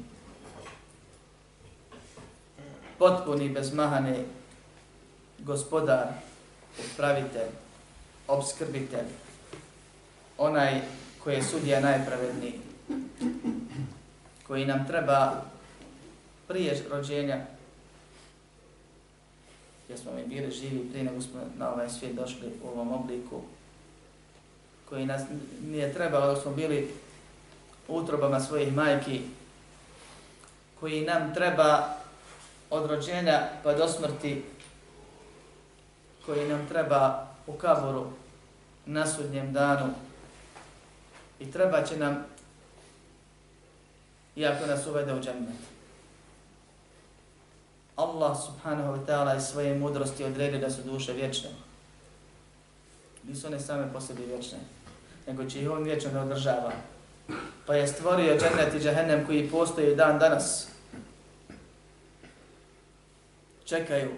potpuni 3.00 3.50
bez 3.50 3.74
mahane 3.74 4.26
gospodar, 5.40 6.08
upravitelj, 6.86 7.52
obskrbitelj, 8.28 9.08
onaj 10.38 10.82
koji 11.24 11.36
je 11.36 11.44
sudija 11.44 11.80
najpravedniji, 11.80 12.60
koji 14.48 14.66
nam 14.66 14.88
treba 14.88 15.42
prije 16.48 16.84
rođenja, 16.90 17.46
jer 19.90 20.00
smo 20.00 20.12
mi 20.12 20.26
bili 20.26 20.52
živi 20.52 20.90
prije 20.90 21.04
nego 21.04 21.22
smo 21.22 21.42
na 21.58 21.74
ovaj 21.74 21.90
svijet 21.90 22.16
došli 22.16 22.52
u 22.64 22.68
ovom 22.68 22.92
obliku, 22.92 23.42
koji 24.90 25.06
nas 25.06 25.22
nije 25.62 25.94
trebao 25.94 26.34
da 26.34 26.42
smo 26.42 26.52
bili 26.52 26.92
utrobama 27.88 28.40
svojih 28.40 28.74
majki, 28.74 29.22
koji 30.80 31.06
nam 31.06 31.34
treba 31.34 31.98
od 32.70 32.90
rođenja 32.90 33.50
pa 33.64 33.74
do 33.74 33.88
smrti 33.88 34.44
koji 36.26 36.50
nam 36.50 36.68
treba 36.68 37.28
u 37.48 37.54
kaboru 37.54 38.06
na 38.86 39.08
sudnjem 39.08 39.54
danu 39.54 39.94
i 41.40 41.52
treba 41.52 41.84
će 41.84 41.98
nam 41.98 42.26
iako 44.36 44.66
nas 44.66 44.88
uvede 44.88 45.14
u 45.14 45.20
džennet. 45.20 45.56
Allah 47.96 48.38
subhanahu 48.46 48.94
wa 48.94 49.06
ta'ala 49.06 49.38
iz 49.38 49.44
svoje 49.44 49.76
mudrosti 49.76 50.24
odredi 50.24 50.60
da 50.60 50.70
su 50.70 50.82
duše 50.82 51.14
vječne. 51.14 51.50
Nisu 53.24 53.48
one 53.48 53.60
same 53.60 53.94
po 53.94 54.02
sebi 54.02 54.26
vječne, 54.26 54.58
nego 55.28 55.46
će 55.46 55.62
ih 55.62 55.72
on 55.72 55.84
vječno 55.84 56.12
ne 56.12 56.20
održava. 56.20 56.72
Pa 57.66 57.76
je 57.76 57.88
stvorio 57.88 58.38
džennet 58.38 58.74
i 58.76 58.80
džahennem 58.80 59.26
koji 59.26 59.50
postoje 59.50 59.96
dan 59.96 60.20
danas. 60.20 60.68
Čekaju 63.66 64.12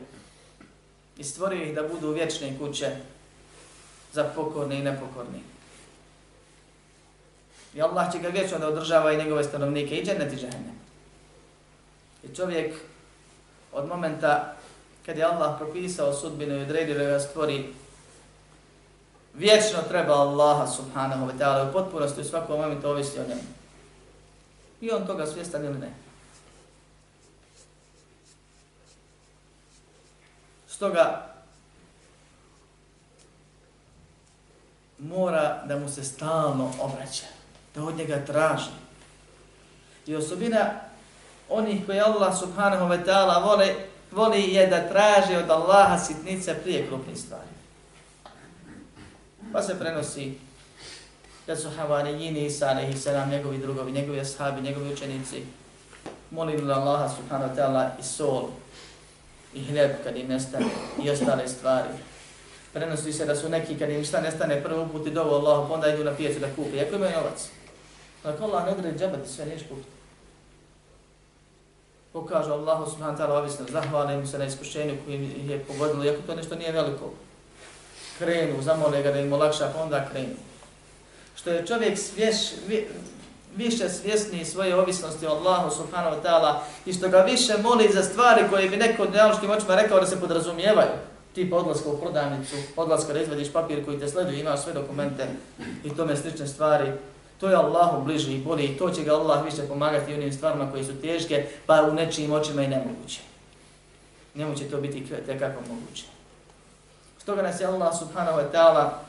i 1.17 1.23
stvorio 1.23 1.63
ih 1.63 1.75
da 1.75 1.87
budu 1.87 2.11
vječne 2.11 2.57
kuće 2.59 2.89
za 4.13 4.23
pokorni 4.23 4.75
i 4.75 4.83
nepokorni. 4.83 5.39
I 7.75 7.81
Allah 7.81 8.11
će 8.11 8.19
ga 8.19 8.27
vječno 8.27 8.59
da 8.59 8.67
održava 8.67 9.11
i 9.11 9.17
njegove 9.17 9.43
stanovnike 9.43 9.95
i 9.95 10.05
džennet 10.05 10.33
i 10.33 10.35
džahennem. 10.35 10.79
I 12.23 12.35
čovjek 12.35 12.75
od 13.71 13.87
momenta 13.87 14.55
kad 15.05 15.17
je 15.17 15.23
Allah 15.23 15.55
propisao 15.59 16.13
sudbinu 16.13 16.57
i 16.57 16.61
odredio 16.61 16.97
da 16.97 17.03
ga 17.03 17.19
stvori, 17.19 17.73
vječno 19.39 19.79
treba 19.89 20.13
Allaha 20.13 20.67
subhanahu 20.67 21.25
wa 21.25 21.37
ta'ala 21.39 21.69
u 21.69 21.73
potpunosti 21.73 22.21
u 22.21 22.23
svakom 22.23 22.59
momentu 22.59 22.89
ovisi 22.89 23.19
o 23.19 23.27
njemu. 23.27 23.41
I 24.81 24.91
on 24.91 25.07
toga 25.07 25.25
svjestan 25.25 25.65
ili 25.65 25.79
ne. 25.79 25.91
Stoga 30.67 31.25
mora 34.97 35.63
da 35.65 35.79
mu 35.79 35.89
se 35.89 36.03
stalno 36.03 36.71
obraća, 36.79 37.25
da 37.75 37.83
od 37.83 37.97
njega 37.97 38.25
traži. 38.25 38.71
I 40.07 40.15
osobina 40.15 40.71
onih 41.49 41.85
koji 41.85 41.99
Allah 41.99 42.39
subhanahu 42.39 42.85
wa 42.85 43.05
ta'ala 43.05 43.43
vole, 43.43 43.75
voli 44.11 44.53
je 44.53 44.67
da 44.67 44.89
traže 44.89 45.37
od 45.37 45.49
Allaha 45.49 45.97
sitnice 45.97 46.55
prije 46.63 46.87
krupnih 46.87 47.17
stvari. 47.17 47.48
Pa 49.53 49.61
se 49.61 49.79
prenosi 49.79 50.33
da 51.47 51.55
su 51.55 51.69
Havarijini 51.69 52.45
Isa, 52.45 52.67
alaihi 52.69 52.97
salam, 52.97 53.29
njegovi 53.29 53.57
drugovi, 53.57 53.91
njegovi 53.91 54.19
ashabi, 54.19 54.61
njegovi 54.61 54.93
učenici, 54.93 55.43
molili 56.31 56.73
Allaha 56.73 57.09
subhanahu 57.09 57.53
wa 57.53 57.55
ta'ala 57.55 57.89
i 57.99 58.03
sol, 58.03 58.49
i 59.53 59.63
hljeb 59.63 59.91
kad 60.03 60.17
im 60.17 60.27
nestane 60.27 60.65
i 61.03 61.09
ostale 61.09 61.47
stvari. 61.47 61.89
Prenosi 62.73 63.13
se 63.13 63.25
da 63.25 63.35
su 63.35 63.49
neki 63.49 63.79
kad 63.79 63.89
im 63.89 64.05
šta 64.05 64.21
nestane 64.21 64.63
prvo 64.63 64.87
puti 64.91 65.11
dovo 65.11 65.35
Allahu, 65.35 65.67
pa 65.67 65.73
onda 65.73 65.87
idu 65.87 66.03
na 66.03 66.13
pijecu 66.13 66.39
da 66.39 66.47
kupi. 66.55 66.77
Iako 66.77 66.95
imaju 66.95 67.11
novac. 67.11 67.47
Dakle, 68.23 68.45
Allah 68.45 68.65
ne 68.65 68.71
odredi 68.71 68.99
džabat, 68.99 69.27
sve 69.27 69.45
neš 69.45 69.61
kupiti. 69.69 69.89
Pokažu 72.13 72.51
Allahu 72.51 72.91
subhanahu 72.91 73.17
ta'ala 73.17 73.37
ovisno, 73.39 73.65
zahvali 73.71 74.17
mu 74.17 74.27
se 74.27 74.37
na 74.37 74.45
iskušenju 74.45 74.97
koji 75.05 75.33
je 75.47 75.59
pogodilo, 75.59 76.03
iako 76.05 76.21
to 76.27 76.35
nešto 76.35 76.55
nije 76.55 76.71
veliko. 76.71 77.13
Krenu, 78.19 78.61
zamole 78.61 79.03
ga 79.03 79.11
da 79.11 79.19
im 79.19 79.33
olakša, 79.33 79.71
pa 79.73 79.81
onda 79.81 80.05
krenu. 80.11 80.35
Što 81.35 81.49
je 81.49 81.65
čovjek 81.65 81.97
svješ, 81.97 82.35
više 83.55 83.89
svjesni 83.89 84.45
svoje 84.45 84.75
ovisnosti 84.75 85.25
o 85.25 85.29
Allahu 85.29 85.75
subhanahu 85.75 86.15
wa 86.15 86.21
ta'ala 86.23 86.59
i 86.85 86.93
što 86.93 87.09
ga 87.09 87.17
više 87.17 87.57
moli 87.57 87.89
za 87.93 88.03
stvari 88.03 88.41
koje 88.49 88.69
bi 88.69 88.77
neko 88.77 89.03
od 89.03 89.13
nealoškim 89.13 89.49
očima 89.49 89.75
rekao 89.75 89.99
da 89.99 90.05
se 90.05 90.19
podrazumijevaju, 90.19 90.91
tipa 91.35 91.57
odlaska 91.57 91.89
u 91.89 91.97
prodavnicu, 91.97 92.55
odlaska 92.75 93.13
da 93.13 93.21
izvediš 93.21 93.53
papir 93.53 93.85
koji 93.85 93.99
te 93.99 94.07
sleduje, 94.07 94.39
imaš 94.39 94.63
sve 94.63 94.73
dokumente 94.73 95.27
i 95.83 95.95
tome 95.95 96.15
slične 96.15 96.47
stvari, 96.47 96.91
to 97.39 97.49
je 97.49 97.55
Allahu 97.55 98.05
bliži 98.05 98.33
i 98.33 98.41
bolji 98.41 98.65
i 98.65 98.77
to 98.77 98.89
će 98.89 99.03
ga 99.03 99.13
Allah 99.13 99.45
više 99.45 99.67
pomagati 99.67 100.13
onim 100.13 100.33
stvarima 100.33 100.71
koji 100.71 100.83
su 100.83 101.01
teške, 101.01 101.47
pa 101.65 101.81
u 101.81 101.93
nečijim 101.93 102.31
očima 102.31 102.63
i 102.63 102.67
nemoguće. 102.67 103.19
Njemu 104.35 104.55
će 104.55 104.63
to 104.63 104.77
biti 104.77 105.05
tekako 105.25 105.61
moguće. 105.69 106.18
Stoga 107.29 107.41
nas 107.41 107.61
je 107.61 107.67
Allah 107.67 107.93
subhanahu 107.93 108.41
wa 108.41 108.47
ta'ala 108.49 109.05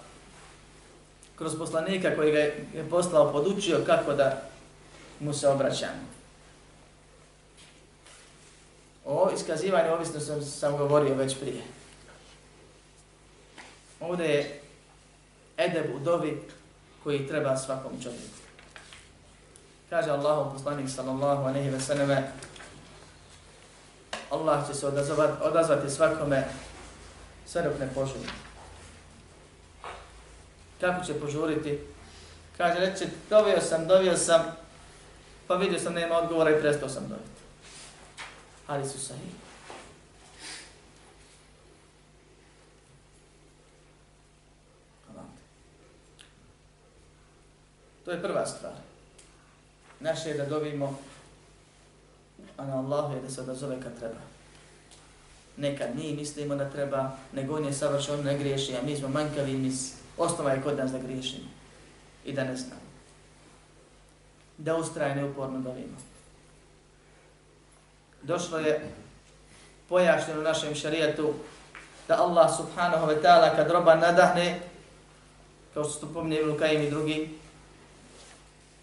kroz 1.36 1.58
poslanika 1.58 2.16
koji 2.16 2.32
ga 2.32 2.38
je 2.38 2.86
poslao 2.90 3.32
podučio 3.32 3.80
kako 3.86 4.12
da 4.12 4.42
mu 5.20 5.32
se 5.32 5.48
obraćamo. 5.48 6.04
O 9.04 9.30
iskazivanju 9.34 9.92
ovisno 9.92 10.20
sam, 10.20 10.42
sam 10.42 10.76
govorio 10.76 11.14
već 11.14 11.40
prije. 11.40 11.62
Ovdje 14.00 14.26
je 14.26 14.60
edeb 15.56 15.94
u 15.94 15.98
dovi 15.98 16.42
koji 17.04 17.28
treba 17.28 17.56
svakom 17.56 17.92
čovjeku. 18.02 18.38
Kaže 19.90 20.10
Allahu 20.10 20.52
poslanik 20.52 20.90
sallallahu 20.90 21.42
alejhi 21.44 21.70
ve 21.70 21.80
selleme 21.80 22.32
Allah 24.30 24.68
će 24.68 24.74
se 24.74 24.86
odazvati, 24.86 25.42
odazvati 25.42 25.90
svakome 25.90 26.44
sve 27.50 27.62
dok 27.62 27.80
ne 27.80 27.88
požuri. 27.94 28.30
Kako 30.80 31.04
će 31.04 31.20
požuriti? 31.20 31.78
Kaže, 32.56 32.80
reće, 32.80 33.06
dovio 33.30 33.60
sam, 33.60 33.86
dovio 33.86 34.16
sam, 34.16 34.42
pa 35.46 35.54
vidio 35.54 35.78
sam 35.78 35.94
nema 35.94 36.18
odgovora 36.18 36.50
i 36.50 36.60
prestao 36.60 36.88
sam 36.88 37.08
dobiti. 37.08 37.40
Ali 38.66 38.88
su 38.88 39.00
sahih. 39.00 39.32
To 48.04 48.10
je 48.10 48.22
prva 48.22 48.46
stvar. 48.46 48.72
Naše 50.00 50.28
je 50.28 50.36
da 50.36 50.46
dovimo, 50.46 50.98
a 52.56 52.66
na 52.66 52.78
Allahu 52.78 53.14
je 53.14 53.20
da 53.20 53.30
se 53.30 53.40
odazove 53.40 53.80
kad 53.82 53.98
treba. 53.98 54.29
Nekad 55.60 55.88
mi 55.96 56.12
mislimo 56.12 56.56
da 56.56 56.70
treba, 56.70 57.10
nego 57.32 57.56
on 57.56 57.64
je 57.64 57.72
savršen, 57.72 58.14
on 58.14 58.24
ne 58.24 58.38
griješi, 58.38 58.76
a 58.76 58.82
mi 58.82 58.96
smo 58.96 59.08
manjkavi 59.08 59.52
mi 59.52 59.58
mis. 59.58 59.92
Osnova 60.18 60.50
je 60.50 60.62
kod 60.62 60.78
nas 60.78 60.90
da 60.90 60.98
griješimo 60.98 61.48
i 62.24 62.32
da 62.32 62.44
ne 62.44 62.56
znamo. 62.56 62.80
Da 64.58 64.76
ustrajne 64.76 65.24
uporno 65.24 65.58
dovimo. 65.58 65.96
Došlo 68.22 68.58
je 68.58 68.88
pojašnjeno 69.88 70.40
u 70.40 70.44
našem 70.44 70.74
šarijetu 70.74 71.34
da 72.08 72.22
Allah 72.22 72.56
subhanahu 72.56 73.06
wa 73.06 73.22
ta'ala 73.22 73.56
kad 73.56 73.70
roba 73.70 73.94
nadahne, 73.94 74.60
kao 75.74 75.84
što 75.84 75.92
su 75.92 76.14
pomnije 76.14 76.42
Ibn 76.42 76.58
Kajim 76.58 76.82
i 76.82 76.90
drugi, 76.90 77.38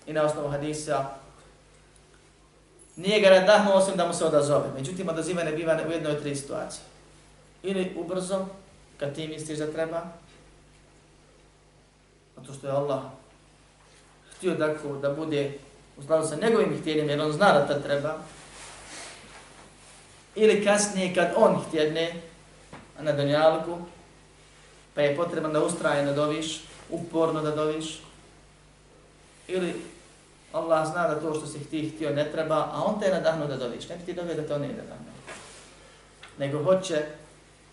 i 0.07 0.13
na 0.13 0.23
osnovu 0.23 0.49
hadisa, 0.49 1.05
nije 2.97 3.19
ga 3.19 3.29
nadahnuo 3.29 3.75
osim 3.75 3.95
da 3.95 4.07
mu 4.07 4.13
se 4.13 4.25
odazove. 4.25 4.65
Međutim, 4.75 5.09
odazivanje 5.09 5.51
biva 5.51 5.79
u 5.87 5.91
jednoj 5.91 6.11
od 6.11 6.21
tri 6.21 6.35
situacije. 6.35 6.81
Ili 7.63 7.93
ubrzo, 7.95 8.45
kad 8.99 9.15
ti 9.15 9.27
misliš 9.27 9.57
da 9.57 9.71
treba, 9.71 10.01
zato 12.35 12.53
što 12.53 12.67
je 12.67 12.73
Allah 12.73 13.01
htio 14.37 14.55
da, 14.55 14.73
da 15.01 15.13
bude 15.13 15.57
u 15.97 16.03
skladu 16.03 16.27
sa 16.27 16.35
njegovim 16.35 16.81
htjenjem, 16.81 17.09
jer 17.09 17.21
on 17.21 17.31
zna 17.31 17.53
da 17.53 17.67
to 17.67 17.73
treba, 17.73 18.17
ili 20.35 20.63
kasnije 20.65 21.13
kad 21.15 21.33
on 21.35 21.63
htjedne 21.67 22.21
na 22.99 23.11
donjalku, 23.11 23.77
pa 24.93 25.01
je 25.01 25.15
potreban 25.15 25.53
da 25.53 25.63
ustraje 25.63 26.05
da 26.05 26.13
doviš, 26.13 26.61
uporno 26.89 27.41
da 27.41 27.55
doviš, 27.55 28.01
ili 29.47 29.73
Allah 30.57 30.91
zna 30.91 31.07
da 31.07 31.19
to 31.19 31.33
što 31.33 31.47
si 31.47 31.65
ti 31.65 31.89
htio 31.89 32.09
ne 32.09 32.31
treba, 32.31 32.55
a 32.55 32.83
on 32.85 32.99
te 32.99 33.05
je 33.05 33.13
nadahnuo 33.13 33.47
da 33.47 33.57
doviš. 33.57 33.89
Ne 33.89 33.95
bi 33.95 34.03
ti 34.05 34.13
dovio 34.13 34.35
da 34.35 34.47
to 34.47 34.57
ne 34.57 34.69
ide 34.69 34.81
Nego 36.37 36.63
hoće 36.63 37.05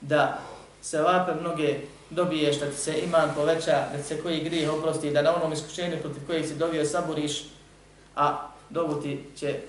da 0.00 0.38
se 0.82 1.02
vape 1.02 1.40
mnoge 1.40 1.80
dobiješ, 2.10 2.60
da 2.60 2.66
ti 2.70 2.76
se 2.76 2.98
iman 2.98 3.30
poveća, 3.34 3.88
da 3.96 4.02
se 4.02 4.22
koji 4.22 4.44
grijeh 4.44 4.72
oprosti, 4.72 5.10
da 5.10 5.22
na 5.22 5.36
onom 5.36 5.52
iskušenju 5.52 5.96
protiv 6.02 6.26
kojeg 6.26 6.46
si 6.46 6.54
dobio 6.54 6.84
saburiš, 6.84 7.44
a 8.16 8.48
dobu 8.70 9.02
ti 9.02 9.24
će 9.36 9.60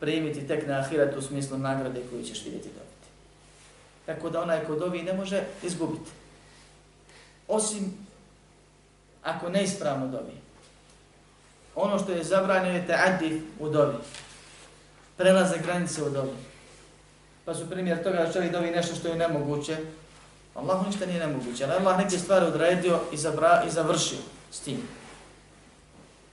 primiti 0.00 0.46
tek 0.46 0.66
na 0.66 0.78
ahiretu 0.78 1.18
u 1.18 1.22
smislu 1.22 1.58
nagrade 1.58 2.00
koju 2.10 2.24
ćeš 2.24 2.44
vidjeti 2.44 2.68
dobiti. 2.68 3.08
Tako 4.06 4.30
da 4.30 4.42
onaj 4.42 4.64
ko 4.64 4.74
dovi 4.74 5.02
ne 5.02 5.12
može 5.12 5.42
izgubiti. 5.62 6.10
Osim 7.48 7.94
ako 9.22 9.48
neispravno 9.48 10.06
dobi 10.06 10.43
ono 11.74 11.98
što 11.98 12.12
je 12.12 12.24
zabranjeno 12.24 12.76
je 12.76 12.86
ta'addi 12.86 13.40
u 13.58 13.68
dobi. 13.68 13.96
Prelaze 15.16 15.58
granice 15.58 16.02
u 16.02 16.10
dobi. 16.10 16.36
Pa 17.44 17.54
su 17.54 17.70
primjer 17.70 18.02
toga 18.02 18.16
da 18.16 18.32
čovjek 18.32 18.52
dobi 18.52 18.70
nešto 18.70 18.94
što 18.94 19.08
je 19.08 19.16
nemoguće. 19.16 19.76
Allah 20.54 20.86
ništa 20.86 21.06
nije 21.06 21.26
nemoguće, 21.26 21.64
ali 21.64 21.72
Allah 21.72 21.98
neke 21.98 22.18
stvari 22.18 22.46
odredio 22.46 23.00
i, 23.12 23.16
zabra, 23.16 23.62
i 23.66 23.70
završio 23.70 24.18
s 24.50 24.60
tim. 24.60 24.82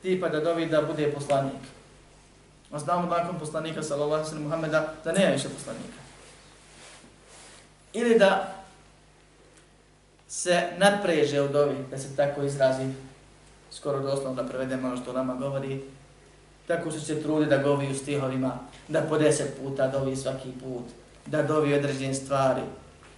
Tipa 0.01 0.29
da 0.29 0.39
dobi 0.39 0.65
da 0.65 0.81
bude 0.81 1.11
poslanik. 1.11 1.61
A 2.71 2.79
znamo 2.79 3.07
nakon 3.07 3.39
poslanika, 3.39 3.83
sallallahu 3.83 4.25
sallam 4.25 4.43
Muhammeda, 4.43 4.93
da 5.03 5.11
nema 5.11 5.31
više 5.31 5.49
poslanika. 5.49 6.01
Ili 7.93 8.19
da 8.19 8.55
se 10.27 10.67
napreže 10.77 11.41
u 11.41 11.47
dobi, 11.47 11.75
da 11.91 11.97
se 11.97 12.15
tako 12.15 12.43
izrazi, 12.43 12.87
skoro 13.71 13.99
doslovno 13.99 14.43
da 14.43 14.49
prevedemo 14.49 14.87
ono 14.87 14.97
što 14.97 15.13
nama 15.13 15.35
govori, 15.35 15.83
tako 16.67 16.91
se 16.91 17.21
trudi 17.21 17.45
da 17.45 17.57
govi 17.57 17.91
u 17.91 17.95
stihovima, 17.95 18.59
da 18.87 19.01
po 19.01 19.17
deset 19.17 19.57
puta 19.61 19.87
dovi 19.87 20.15
svaki 20.15 20.51
put, 20.63 20.83
da 21.25 21.43
dovi 21.43 21.73
određene 21.73 22.13
stvari, 22.13 22.61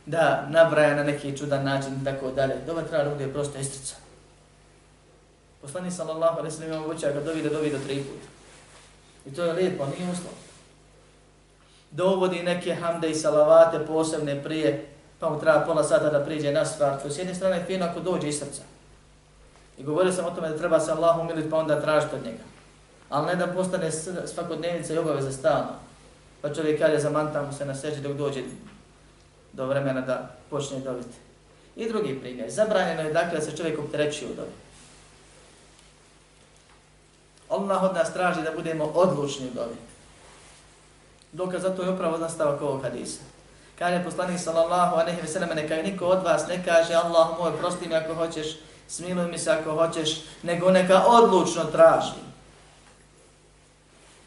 da 0.05 0.47
nabraja 0.49 0.95
na 0.95 1.03
neki 1.03 1.37
čudan 1.37 1.65
način 1.65 1.93
i 2.01 2.05
tako 2.05 2.31
dalje. 2.31 2.55
Dova 2.65 2.81
treba 2.81 3.03
da 3.03 3.09
bude 3.09 3.27
prosto 3.27 3.59
istrica. 3.59 3.95
Poslani 5.61 5.91
sallallahu 5.91 6.39
alaihi 6.39 6.55
sallam 6.55 6.73
imamo 6.73 6.93
ga 6.93 7.21
dovi 7.25 7.41
da 7.41 7.49
dovi 7.49 7.71
do 7.71 7.77
tri 7.87 7.95
puta. 7.95 8.27
I 9.25 9.35
to 9.35 9.43
je 9.43 9.53
lijepo, 9.53 9.85
nije 9.85 10.11
uslov. 10.11 10.33
Dovodi 11.91 12.43
neke 12.43 12.75
hamde 12.75 13.09
i 13.09 13.15
salavate 13.15 13.85
posebne 13.85 14.43
prije, 14.43 14.89
pa 15.19 15.29
mu 15.29 15.39
treba 15.39 15.59
pola 15.59 15.83
sata 15.83 16.09
da 16.09 16.25
priđe 16.25 16.51
na 16.51 16.65
stvar. 16.65 17.01
To 17.01 17.09
s 17.09 17.17
jedne 17.17 17.35
strane 17.35 17.57
je 17.57 17.65
fino 17.65 17.85
ako 17.85 17.99
dođe 17.99 18.27
iz 18.27 18.39
srca. 18.39 18.61
I 19.77 19.83
govorio 19.83 20.11
sam 20.11 20.25
o 20.25 20.31
tome 20.31 20.49
da 20.49 20.57
treba 20.57 20.79
se 20.79 20.91
Allah 20.91 21.19
umiliti 21.19 21.49
pa 21.49 21.57
onda 21.57 21.81
tražiti 21.81 22.15
od 22.15 22.25
njega. 22.25 22.43
Ali 23.09 23.27
ne 23.27 23.35
da 23.35 23.47
postane 23.47 23.91
svakodnevnica 24.25 24.93
i 24.93 24.97
obaveza 24.97 25.31
stalno. 25.31 25.73
Pa 26.41 26.53
čovjek 26.53 26.79
kaže 26.79 26.99
zamantamo 26.99 27.51
se 27.51 27.65
na 27.65 27.75
seđi 27.75 28.01
dok 28.01 28.13
dođe 28.13 28.41
do 29.53 29.65
vremena 29.65 30.01
da 30.01 30.35
počne 30.49 30.79
dobiti. 30.79 31.17
I 31.75 31.89
drugi 31.89 32.19
primjer. 32.19 32.51
Zabranjeno 32.51 33.01
je 33.01 33.13
dakle 33.13 33.39
da 33.39 33.45
se 33.45 33.57
čovjek 33.57 33.79
opterećuje 33.79 34.31
u 34.31 34.35
dobi. 34.35 34.51
Allah 37.49 37.83
od 37.83 37.93
nas 37.93 38.13
traži 38.13 38.41
da 38.41 38.51
budemo 38.51 38.85
odlučni 38.85 39.47
u 39.47 39.53
dobi. 39.55 39.75
Dokaz 41.31 41.61
za 41.61 41.75
to 41.75 41.83
je 41.83 41.89
upravo 41.89 42.17
nastavak 42.17 42.61
ovog 42.61 42.83
hadisa. 42.83 43.21
Kaže 43.79 44.03
poslanik 44.03 44.39
sallallahu 44.39 44.95
alejhi 44.95 45.21
ve 45.21 45.27
sellem 45.27 45.49
neka 45.55 45.75
niko 45.75 46.05
od 46.05 46.23
vas 46.23 46.47
ne 46.47 46.63
kaže 46.65 46.93
Allah 46.93 47.27
moj 47.39 47.57
prosti 47.57 47.87
mi 47.87 47.95
ako 47.95 48.13
hoćeš 48.13 48.57
smiluj 48.95 49.31
mi 49.31 49.37
se 49.37 49.51
ako 49.51 49.71
hoćeš, 49.71 50.21
nego 50.43 50.71
neka 50.71 51.03
odlučno 51.07 51.63
traži. 51.63 52.21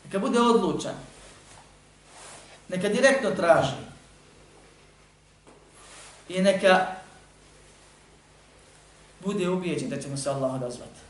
Neka 0.05 0.19
bude 0.19 0.41
odlučan. 0.41 0.95
Neka 2.69 2.89
direktno 2.89 3.31
traži. 3.31 3.77
I 6.29 6.43
neka 6.43 6.87
bude 9.25 9.49
ubijeđen 9.49 9.91
da 9.91 10.01
će 10.01 10.09
mu 10.09 10.17
se 10.17 10.31
Allah 10.31 10.55
odazvati. 10.55 11.01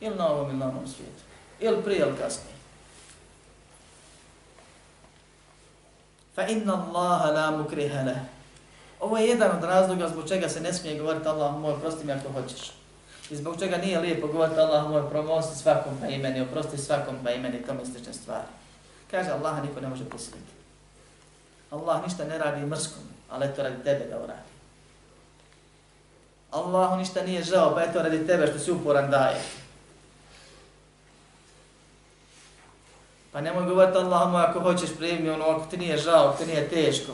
Ili 0.00 0.16
na 0.16 0.28
ovom 0.28 0.50
ili 0.50 0.58
na 0.58 0.68
onom 0.68 0.86
svijetu. 0.86 1.22
Ili 1.60 1.82
prije 1.82 2.00
ili 2.00 2.16
kasnije. 2.18 2.54
Fa 6.34 6.46
inna 6.46 6.86
Allaha 6.86 7.30
la 7.30 7.50
mukriha. 7.50 8.14
Ovo 9.00 9.18
je 9.18 9.28
jedan 9.28 9.56
od 9.56 9.64
razloga 9.64 10.08
zbog 10.08 10.28
čega 10.28 10.48
se 10.48 10.60
ne 10.60 10.72
smije 10.72 10.98
govoriti 10.98 11.28
Allah 11.28 11.54
moj, 11.54 11.80
prosti 11.80 12.06
mi 12.06 12.12
ako 12.12 12.32
hoćeš. 12.32 12.81
I 13.32 13.36
zbog 13.36 13.58
čega 13.58 13.76
nije 13.76 14.00
lijepo 14.00 14.26
govoriti 14.26 14.60
Allah 14.60 14.90
moj, 14.90 15.10
promosti 15.10 15.58
svakom 15.58 15.92
pa 16.00 16.06
imeni, 16.06 16.40
oprosti 16.40 16.78
svakom 16.78 17.14
pa 17.24 17.30
imeni, 17.30 17.62
tome 17.66 17.86
slične 17.86 18.12
stvari. 18.12 18.46
Kaže 19.10 19.30
Allah 19.30 19.62
niko 19.62 19.80
ne 19.80 19.88
može 19.88 20.04
prisiliti. 20.04 20.52
Allah 21.70 22.02
ništa 22.04 22.24
ne 22.24 22.38
radi 22.38 22.66
mrskom, 22.66 23.02
ali 23.30 23.54
to 23.56 23.62
radi 23.62 23.84
tebe 23.84 24.06
da 24.10 24.18
uradi. 24.18 24.52
Allahu 26.50 26.96
ništa 26.96 27.22
nije 27.22 27.42
žao, 27.42 27.74
pa 27.74 27.82
eto 27.82 28.02
radi 28.02 28.26
tebe 28.26 28.46
što 28.46 28.58
si 28.58 28.72
uporan 28.72 29.10
daje. 29.10 29.40
Pa 33.32 33.40
nemoj 33.40 33.64
govoriti 33.64 33.98
Allah 33.98 34.30
moj 34.30 34.42
ako 34.42 34.60
hoćeš 34.60 34.90
primi 34.98 35.30
ono, 35.30 35.44
ako 35.44 35.66
ti 35.70 35.76
nije 35.76 35.96
žao, 35.96 36.28
ako 36.28 36.38
ti 36.38 36.46
nije 36.46 36.68
teško. 36.68 37.12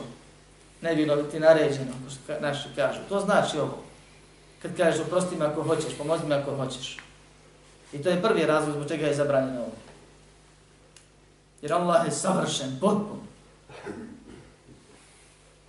Ne 0.81 0.95
bi 0.95 1.09
ono 1.09 1.23
ti 1.23 1.39
naređeno, 1.39 1.91
što 2.09 2.39
naši 2.39 2.67
kažu. 2.75 2.99
To 3.09 3.19
znači 3.19 3.57
ovo. 3.57 3.88
Kad 4.61 4.77
kažeš 4.77 5.01
oprosti 5.01 5.35
me 5.35 5.45
ako 5.45 5.63
hoćeš, 5.63 5.97
pomozi 5.97 6.25
me 6.25 6.35
ako 6.35 6.55
hoćeš. 6.55 6.97
I 7.93 8.03
to 8.03 8.09
je 8.09 8.21
prvi 8.21 8.45
razlog 8.45 8.75
zbog 8.75 8.87
čega 8.87 9.07
je 9.07 9.15
zabranjeno 9.15 9.61
ovo. 9.61 9.71
Jer 11.61 11.73
Allah 11.73 12.05
je 12.05 12.11
savršen, 12.11 12.77
potpun. 12.81 13.19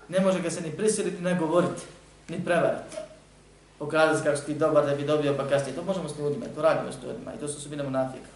Ne 0.08 0.20
može 0.20 0.40
ga 0.40 0.50
se 0.50 0.60
ni 0.60 0.72
prisiliti, 0.76 1.22
ne 1.22 1.34
govoriti, 1.34 1.82
ni 2.28 2.44
prevariti. 2.44 2.96
Pokazati 3.78 4.24
kako 4.24 4.36
si 4.36 4.46
ti 4.46 4.54
dobar 4.54 4.86
da 4.86 4.94
bi 4.94 5.04
dobio 5.04 5.36
pa 5.36 5.48
kasnije. 5.48 5.76
To 5.76 5.84
možemo 5.84 6.08
s 6.08 6.18
ljudima, 6.18 6.46
to 6.54 6.62
radimo 6.62 6.92
s 6.92 6.96
ljudima 7.04 7.34
i 7.34 7.38
to 7.38 7.48
su 7.48 7.56
osobine 7.56 7.82
munafika. 7.82 8.28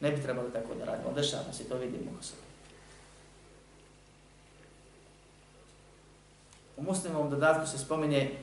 Ne 0.00 0.10
bi 0.10 0.22
trebalo 0.22 0.48
tako 0.50 0.74
da 0.74 0.84
radimo, 0.84 1.12
dešava 1.12 1.52
se, 1.52 1.64
to 1.64 1.76
vidimo 1.76 2.10
ko 2.18 2.24
se. 2.24 2.34
U 6.76 6.82
muslimovom 6.82 7.30
dodatku 7.30 7.66
se 7.66 7.78
spominje 7.78 8.38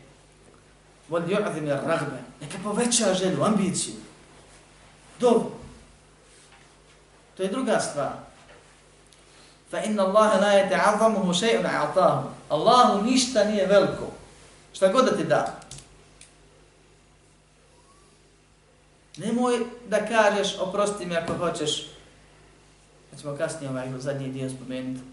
Vol 1.12 1.28
ju'azim 1.28 1.68
je 1.68 1.76
rahbe. 1.76 2.24
Neka 2.42 2.58
poveća 2.64 3.14
želju, 3.14 3.44
ambiciju. 3.44 3.94
Dobro. 5.20 5.52
To 7.38 7.44
je 7.44 7.50
druga 7.50 7.80
stvar. 7.80 8.12
Fa 9.72 9.84
inna 9.84 10.04
Allahe 10.04 10.42
la 10.42 10.52
je 10.52 10.70
shay'un 10.70 11.34
še'un. 11.34 12.24
Allahu 12.50 13.04
ništa 13.04 13.44
nije 13.44 13.66
veliko. 13.66 14.12
Šta 14.74 14.88
god 14.88 15.06
da 15.06 15.18
ti 15.18 15.24
da. 15.24 15.60
Nemoj 19.18 19.60
da 19.88 20.06
kažeš, 20.06 20.58
oprosti 20.60 21.06
mi 21.06 21.18
ako 21.18 21.34
hoćeš. 21.34 21.88
Pa 23.12 23.18
ćemo 23.18 23.38
kasnije 23.38 23.70
ovaj 23.70 23.90
zadnji 23.98 24.28
dio 24.28 24.50
spomenuti. 24.50 25.04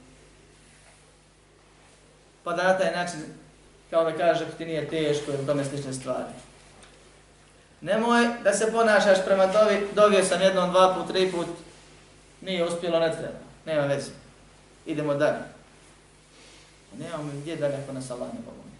Pa 2.44 2.52
da 2.52 2.62
na 2.62 2.78
taj 2.78 2.92
način, 2.92 3.20
kao 3.90 4.04
da 4.04 4.16
kaže 4.16 4.46
ti 4.58 4.64
nije 4.64 4.88
teško 4.88 5.30
ili 5.32 5.46
tome 5.46 5.64
slične 5.64 5.92
stvari. 5.92 6.32
Nemoj 7.80 8.28
da 8.44 8.52
se 8.52 8.72
ponašaš 8.72 9.18
prema 9.24 9.46
dovi, 9.46 9.88
dovio 9.94 10.24
sam 10.24 10.42
jednom, 10.42 10.70
dva 10.70 10.94
put, 10.94 11.08
tri 11.12 11.32
put, 11.32 11.46
nije 12.40 12.64
uspjelo, 12.64 13.00
ne 13.00 13.12
treba, 13.12 13.38
nema 13.66 13.86
veze. 13.86 14.10
Idemo 14.86 15.14
dalje. 15.14 15.38
Nemamo 16.98 17.30
gdje 17.34 17.56
dalje 17.56 17.74
ako 17.82 17.92
nas 17.92 18.10
Allah 18.10 18.28
ne 18.28 18.40
pomogne. 18.44 18.72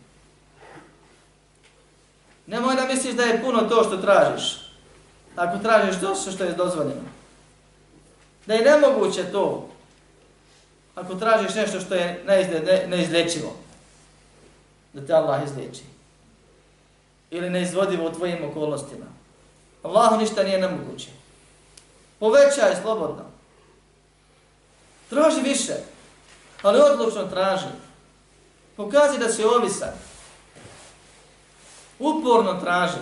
Nemoj 2.47 2.77
da 2.77 2.95
misliš 2.95 3.15
da 3.15 3.23
je 3.23 3.43
puno 3.43 3.61
to 3.61 3.85
što 3.85 3.97
tražiš 3.97 4.69
ako 5.39 5.59
tražiš 5.59 6.01
to 6.01 6.15
što 6.15 6.45
je 6.45 6.53
dozvoljeno. 6.53 7.01
Da 8.47 8.55
je 8.55 8.65
nemoguće 8.65 9.25
to, 9.33 9.69
ako 10.95 11.15
tražiš 11.15 11.55
nešto 11.55 11.81
što 11.81 11.95
je 11.95 12.23
neizle, 12.27 12.61
neizlečivo, 12.87 13.57
da 14.93 15.07
te 15.07 15.13
Allah 15.13 15.45
izliječi. 15.45 15.83
Ili 17.31 17.51
neizvodivo 17.51 18.07
u 18.07 18.13
tvojim 18.13 18.51
okolnostima. 18.51 19.07
Allahu 19.83 20.17
ništa 20.17 20.43
nije 20.43 20.59
nemoguće. 20.59 21.09
Povećaj 22.19 22.77
slobodno. 22.83 23.25
Traži 25.11 25.41
više, 25.41 25.75
ali 26.63 26.81
odlučno 26.81 27.25
traži. 27.25 27.67
Pokazi 28.77 29.19
da 29.19 29.29
si 29.29 29.45
ovisan. 29.45 29.93
Uporno 31.99 32.61
traži. 32.61 32.99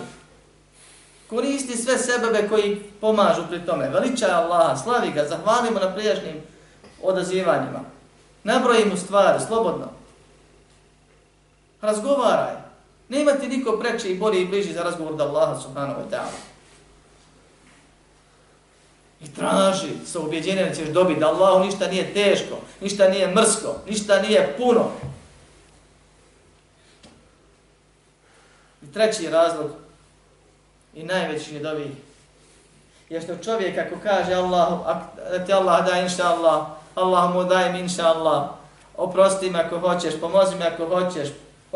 Koristi 1.29 1.77
sve 1.77 1.97
sebebe 1.97 2.47
koji 2.49 2.83
pomažu 3.01 3.41
pri 3.49 3.65
tome. 3.65 3.89
Veličaj 3.89 4.31
Allaha, 4.31 4.75
slavi 4.75 5.11
ga, 5.11 5.25
zahvalimo 5.25 5.79
na 5.79 5.93
prijašnjim 5.93 6.41
odazivanjima. 7.03 7.79
Nabroji 8.43 8.85
mu 8.85 8.97
stvari, 8.97 9.39
slobodno. 9.47 9.96
Razgovaraj. 11.81 12.53
Nema 13.09 13.31
ti 13.31 13.47
niko 13.47 13.77
preče 13.77 14.11
i 14.11 14.17
bolje 14.17 14.41
i 14.41 14.47
bliži 14.47 14.73
za 14.73 14.83
razgovor 14.83 15.15
da 15.15 15.23
Allaha 15.23 15.59
subhanahu 15.59 16.01
wa 16.01 16.09
ta'ala. 16.11 16.39
I 19.21 19.33
traži 19.33 19.89
sa 20.05 20.19
ubjeđenjem 20.19 20.69
da 20.69 20.75
ćeš 20.75 20.87
dobiti 20.87 21.19
da 21.19 21.27
Allahu 21.27 21.65
ništa 21.65 21.87
nije 21.87 22.13
teško, 22.13 22.55
ništa 22.81 23.09
nije 23.09 23.27
mrsko, 23.27 23.75
ništa 23.87 24.21
nije 24.21 24.55
puno. 24.57 24.91
I 28.81 28.93
treći 28.93 29.29
razlog 29.29 29.71
i 30.93 31.03
najveći 31.03 31.55
je 31.55 31.59
dobi 31.59 31.95
je 33.09 33.21
što 33.21 33.37
čovjek 33.37 33.77
ako 33.77 33.95
kaže 34.03 34.33
Allahu, 34.33 34.83
da 35.31 35.45
ti 35.45 35.53
Allah 35.53 35.85
da 35.85 35.99
inša 35.99 36.27
Allah, 36.27 36.67
Allah 36.95 37.33
mu 37.33 37.43
daj 37.43 37.73
mi 37.73 37.79
inša 37.79 38.07
Allah, 38.07 38.49
oprosti 38.97 39.49
me 39.49 39.59
ako 39.59 39.79
hoćeš, 39.79 40.19
pomozi 40.21 40.55
me 40.55 40.65
ako 40.65 40.85
hoćeš, 40.87 41.29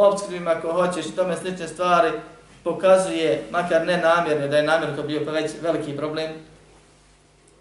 obskrbima 0.08 0.52
ako 0.52 0.74
hoćeš 0.74 1.06
i 1.06 1.16
tome 1.16 1.38
slične 1.38 1.68
stvari, 1.68 2.12
pokazuje, 2.64 3.48
makar 3.52 3.88
ne 3.88 3.98
namjerno, 3.98 4.48
da 4.48 4.58
je 4.58 4.64
namjerno 4.64 4.96
to 4.96 5.04
bio 5.04 5.32
već 5.32 5.52
veliki 5.62 5.98
problem, 5.98 6.32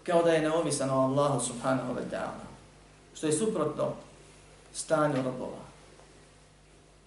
kao 0.03 0.23
da 0.23 0.31
je 0.31 0.41
neovisan 0.41 0.89
o 0.89 1.01
Allahu 1.01 1.39
subhanahu 1.39 1.93
wa 1.93 2.03
ta'ala. 2.11 2.45
Što 3.13 3.27
je 3.27 3.33
suprotno 3.33 3.93
stanju 4.73 5.15
robova. 5.15 5.61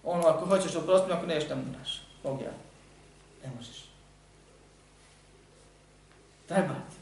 Ono, 0.03 0.27
ako 0.27 0.45
hoćeš 0.45 0.75
oprosti 0.75 1.09
me, 1.09 1.15
ako 1.15 1.25
nešto 1.25 1.55
daš? 1.79 2.01
Bog 2.23 2.41
ja. 2.41 2.51
Ne 3.43 3.51
možeš. 3.55 3.85
Treba 6.47 6.73
ti. 6.73 6.97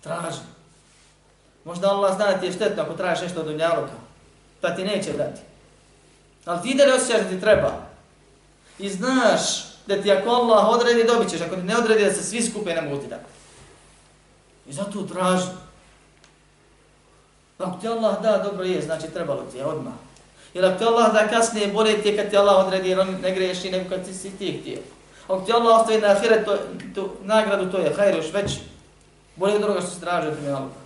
Traži. 0.00 0.40
Možda 1.64 1.88
Allah 1.88 2.16
zna 2.16 2.26
da 2.26 2.38
ti 2.38 2.46
je 2.46 2.52
štetno 2.52 2.82
ako 2.82 2.92
tražiš 2.94 3.22
nešto 3.22 3.40
od 3.40 3.48
unjaluka. 3.48 3.92
Pa 4.60 4.70
ti 4.74 4.84
neće 4.84 5.12
dati. 5.12 5.40
Ali 6.44 6.62
ti 6.62 6.74
da 6.74 6.86
ne 6.86 6.94
osjećaš 6.94 7.22
da 7.22 7.28
ti 7.28 7.40
treba. 7.40 7.72
I 8.78 8.90
znaš 8.90 9.40
da 9.86 10.02
ti 10.02 10.12
ako 10.12 10.30
Allah 10.30 10.68
odredi, 10.68 11.04
dobit 11.04 11.30
ćeš. 11.30 11.40
Ako 11.40 11.56
ti 11.56 11.62
ne 11.62 11.76
odredi, 11.76 12.04
da 12.04 12.12
se 12.12 12.22
svi 12.22 12.42
skupe 12.42 12.74
ne 12.74 12.82
mogu 12.82 13.02
ti 13.02 13.08
dati. 13.08 13.24
I 14.66 14.72
zato 14.72 15.02
traži. 15.02 15.46
Ako 17.58 17.80
ti 17.80 17.88
Allah 17.88 18.22
da, 18.22 18.38
dobro 18.38 18.64
je, 18.64 18.82
znači 18.82 19.06
trebalo 19.06 19.42
ti 19.42 19.58
je 19.58 19.64
odmah. 19.64 19.92
Jer 20.54 20.64
ako 20.64 20.78
ti 20.78 20.84
Allah 20.84 21.12
da 21.12 21.28
kasnije, 21.28 21.72
bolje 21.72 22.02
ti 22.02 22.08
je 22.08 22.16
kad 22.16 22.30
ti 22.30 22.36
Allah 22.36 22.66
odredi, 22.66 22.88
jer 22.88 23.00
on 23.00 23.20
ne 23.22 23.34
greši 23.34 23.70
nego 23.70 23.88
kad 23.88 24.04
ti 24.04 24.14
si 24.14 24.30
ti 24.30 24.58
htio. 24.60 24.78
Ako 25.24 25.40
ti 25.40 25.52
Allah 25.52 25.80
ostavi 25.80 26.00
na 26.00 26.08
ahiret, 26.08 26.44
to, 26.44 26.58
to, 26.94 27.14
nagradu 27.22 27.70
to 27.70 27.78
je 27.78 27.94
hajr 27.94 28.16
još 28.16 28.32
veći. 28.32 28.60
Bolje 29.36 29.54
od 29.54 29.60
druga 29.60 29.80
što 29.80 29.90
se 29.90 30.00
traži 30.00 30.28
od 30.28 30.34
dunjaluka. 30.34 30.82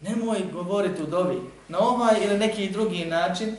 Nemoj 0.00 0.38
govoriti 0.52 1.02
u 1.02 1.06
dobi 1.06 1.40
na 1.72 1.78
ovaj 1.78 2.14
ili 2.24 2.38
neki 2.38 2.70
drugi 2.70 3.04
način, 3.04 3.56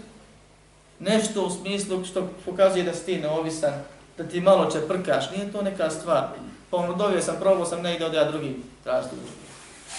nešto 0.99 1.45
u 1.45 1.49
smislu 1.49 2.05
što 2.05 2.29
pokazuje 2.45 2.83
da 2.83 2.93
si 2.93 3.05
ti 3.05 3.17
neovisan, 3.17 3.73
da 4.17 4.23
ti 4.23 4.41
malo 4.41 4.71
čeprkaš, 4.71 5.31
nije 5.31 5.51
to 5.51 5.61
neka 5.61 5.89
stvar. 5.89 6.27
Pa 6.69 6.77
ono 6.77 6.93
dovio 6.93 7.21
sam, 7.21 7.35
probao 7.39 7.65
sam, 7.65 7.81
ne 7.81 7.95
ide 7.95 8.05
od 8.05 8.13
ja 8.13 8.31
drugi 8.31 8.55
tražiti 8.83 9.15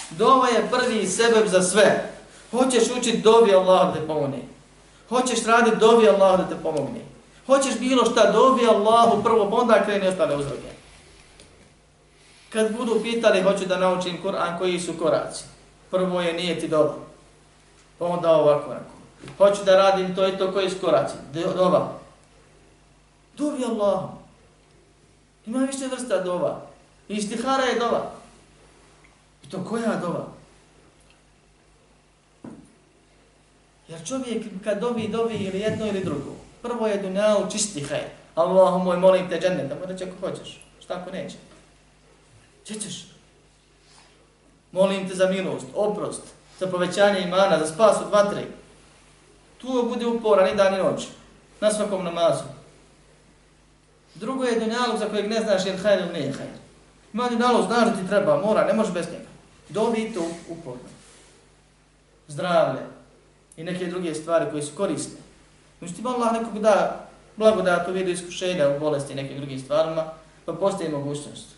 Dova 0.09 0.47
je 0.47 0.67
prvi 0.71 1.07
sebeb 1.07 1.47
za 1.47 1.61
sve. 1.61 2.11
Hoćeš 2.51 2.83
učiti 2.97 3.17
dovi 3.17 3.53
Allah 3.53 3.93
da 3.93 3.99
te 3.99 4.07
pomogne. 4.07 4.39
Hoćeš 5.09 5.45
raditi 5.45 5.77
dovi 5.77 6.09
Allah 6.09 6.39
da 6.39 6.47
te 6.47 6.55
pomogne. 6.63 7.01
Hoćeš 7.45 7.79
bilo 7.79 8.05
šta 8.05 8.31
dovi 8.31 8.67
Allahu 8.67 9.23
prvo, 9.23 9.49
pa 9.49 9.55
onda 9.55 9.83
kreni 9.83 10.07
ostale 10.07 10.35
uzroke. 10.35 10.71
Kad 12.49 12.77
budu 12.77 12.99
pitali, 13.03 13.41
hoću 13.41 13.65
da 13.65 13.77
naučim 13.77 14.17
Kur'an, 14.23 14.57
koji 14.57 14.79
su 14.79 14.93
koraci. 14.99 15.43
Prvo 15.91 16.21
je 16.21 16.33
nije 16.33 16.59
ti 16.59 16.67
dobro. 16.67 17.14
Pa 17.99 18.05
onda 18.05 18.31
ovako, 18.31 18.73
rekao. 18.73 18.95
Hoću 19.37 19.63
da 19.63 19.75
radim 19.75 20.15
to 20.15 20.27
i 20.27 20.37
to, 20.37 20.51
koji 20.53 20.69
skoraci. 20.69 21.15
Dova. 21.33 21.53
Doba. 21.53 21.93
Dobi 23.37 23.63
Ima 25.45 25.59
više 25.59 25.87
vrsta 25.91 26.21
dova. 26.21 26.61
Istihara 27.07 27.63
je 27.63 27.79
dova. 27.79 28.11
I 29.43 29.49
to 29.49 29.63
koja 29.63 29.95
dova? 29.95 30.25
Jer 33.87 34.07
čovjek 34.07 34.43
kad 34.63 34.79
dobi, 34.79 35.07
dobi 35.07 35.33
ili 35.33 35.59
jedno 35.59 35.87
ili 35.87 36.03
drugo. 36.03 36.35
Prvo 36.61 36.87
je 36.87 37.01
dunjalu 37.01 37.51
čisti 37.51 37.81
hajr. 37.81 38.09
Allahu 38.35 38.79
moj, 38.79 38.97
molim 38.97 39.29
te 39.29 39.39
džennet, 39.39 39.69
da 39.69 39.85
reći 39.85 40.03
ako 40.03 40.27
hoćeš. 40.27 40.61
Šta 40.79 40.93
ako 40.93 41.11
neće? 41.11 41.35
Če 42.63 42.73
ćeš? 42.79 43.07
Molim 44.71 45.09
te 45.09 45.15
za 45.15 45.27
milost, 45.27 45.65
oprost, 45.75 46.21
za 46.59 46.67
povećanje 46.67 47.21
imana, 47.21 47.59
za 47.59 47.67
spas 47.67 47.97
od 48.01 48.11
vatre. 48.11 48.45
Tu 49.57 49.89
bude 49.89 50.05
uporan 50.05 50.49
i 50.49 50.55
dan 50.55 50.75
i 50.75 50.77
noć. 50.77 51.07
Na 51.61 51.71
svakom 51.71 52.03
namazu. 52.03 52.43
Drugo 54.15 54.43
je 54.43 54.59
dunjalog 54.59 54.97
za 54.99 55.09
kojeg 55.09 55.29
ne 55.29 55.41
znaš 55.41 55.65
je 55.65 55.71
li 55.71 55.77
hajr 55.77 55.99
ili 55.99 56.13
nije 56.13 56.33
hajr. 56.33 56.49
Ima 57.13 57.29
dunjalog, 57.29 57.65
znaš 57.65 57.85
da 57.85 57.91
ti 57.91 58.07
treba, 58.07 58.41
mora, 58.45 58.65
ne 58.65 58.73
možeš 58.73 58.93
bez 58.93 59.05
njega. 59.05 59.29
Dobi 59.69 60.11
to 60.13 60.27
uporno. 60.49 60.89
Zdravlje 62.27 62.81
i 63.57 63.63
neke 63.63 63.85
druge 63.85 64.15
stvari 64.15 64.45
koje 64.51 64.63
su 64.63 64.75
korisne. 64.75 65.17
Međutim, 65.81 66.07
Allah 66.07 66.33
nekog 66.33 66.59
da 66.59 67.07
blagodat 67.35 67.87
u 67.87 67.91
vidu 67.91 68.11
iskušenja 68.11 68.69
u 68.69 68.79
bolesti 68.79 69.13
i 69.13 69.15
nekim 69.15 69.37
drugim 69.37 69.59
stvarima, 69.59 70.03
pa 70.45 70.53
postoji 70.53 70.89
mogućnost. 70.89 71.54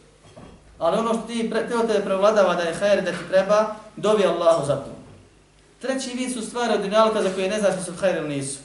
Ali 0.79 0.97
ono 0.97 1.13
što 1.13 1.21
ti 1.27 1.49
pre, 1.51 1.67
te 1.67 1.87
tebe 1.87 2.05
prevladava 2.05 2.55
da 2.55 2.61
je 2.61 2.75
hajr 2.75 3.03
da 3.03 3.11
ti 3.11 3.27
treba, 3.29 3.75
dovi 3.95 4.25
Allahu 4.25 4.65
za 4.65 4.75
to. 4.75 4.91
Treći 5.81 6.17
vid 6.17 6.33
su 6.33 6.41
stvari 6.41 6.73
od 6.73 6.81
dunjalka 6.81 7.23
za 7.23 7.29
koje 7.29 7.49
ne 7.49 7.59
znaš 7.59 7.75
da 7.75 7.83
su 7.83 7.93
hajr 7.99 8.17
ili 8.17 8.29
nisu. 8.29 8.59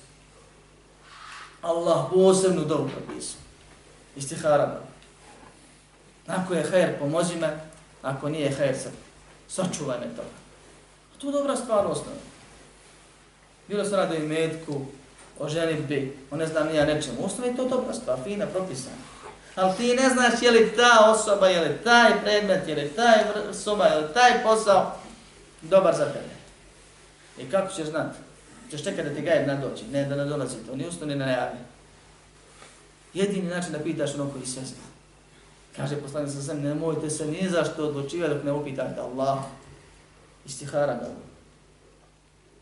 Allah 1.63 2.07
posebnu 2.15 2.65
dobu 2.65 2.89
propisao. 2.89 3.41
Istihara. 4.17 4.81
Ako 6.27 6.55
je 6.55 6.71
hajr, 6.71 6.99
pomozi 6.99 7.37
me. 7.37 7.61
Ako 8.03 8.29
nije 8.29 8.51
hajr, 8.51 8.75
sačuvaj 9.49 9.99
me 10.01 10.17
toga. 10.17 10.29
To 11.19 11.27
je 11.27 11.33
dobra 11.33 11.57
stvar 11.57 11.87
osnovna. 11.87 12.21
Bilo 13.69 13.85
se 13.85 13.97
radi 13.97 14.17
o 14.17 14.21
imetku, 14.21 14.81
o 15.39 15.49
ženitbi, 15.49 16.17
o 16.31 16.37
ne 16.37 16.47
znam 16.47 16.69
nija 16.69 16.85
nečemu. 16.85 17.25
Osnovna 17.25 17.47
je 17.47 17.57
to 17.57 17.69
dobra 17.69 17.95
stvar, 17.95 18.19
fina, 18.25 18.47
propisana. 18.47 18.97
Ali 19.55 19.77
ti 19.77 19.95
ne 19.95 20.09
znaš 20.09 20.43
je 20.43 20.51
li 20.51 20.73
ta 20.77 21.11
osoba, 21.11 21.49
je 21.49 21.61
li 21.61 21.79
taj 21.85 22.21
predmet, 22.23 22.69
je 22.69 22.75
li 22.75 22.89
taj 22.89 23.19
soba, 23.53 23.85
je 23.85 23.99
li 23.99 24.15
taj 24.15 24.43
posao 24.43 24.93
dobar 25.63 25.95
za 25.95 26.05
tebe. 26.05 26.35
I 27.39 27.51
kako 27.51 27.73
ćeš 27.75 27.87
znati? 27.87 28.19
Češ 28.71 28.85
čekati 28.85 29.09
da 29.09 29.15
ti 29.15 29.23
gajed 29.23 29.47
nadoći, 29.47 29.85
ne 29.85 30.05
da 30.05 30.17
nadolazi 30.17 30.57
to, 30.67 30.77
ni 30.77 30.89
usto 30.89 31.07
ni 31.07 31.15
ne 31.15 31.27
najavi. 31.27 31.59
Jedini 33.15 33.49
način 33.49 33.73
da 33.73 33.79
pitaš 33.79 34.15
ono 34.15 34.31
koji 34.31 34.47
sve 34.47 34.63
zna. 34.65 34.93
Kaže 35.77 35.97
poslanik 35.97 36.31
sa 36.31 36.43
sam, 36.43 36.61
nemojte 36.61 37.11
se 37.11 37.27
ni 37.27 37.49
zašto 37.49 37.89
odlučivati 37.89 38.35
dok 38.35 38.45
ne 38.45 38.53
upitate 38.53 39.01
Allah. 39.01 39.39
Istihara 40.47 40.95
ga. 40.95 41.09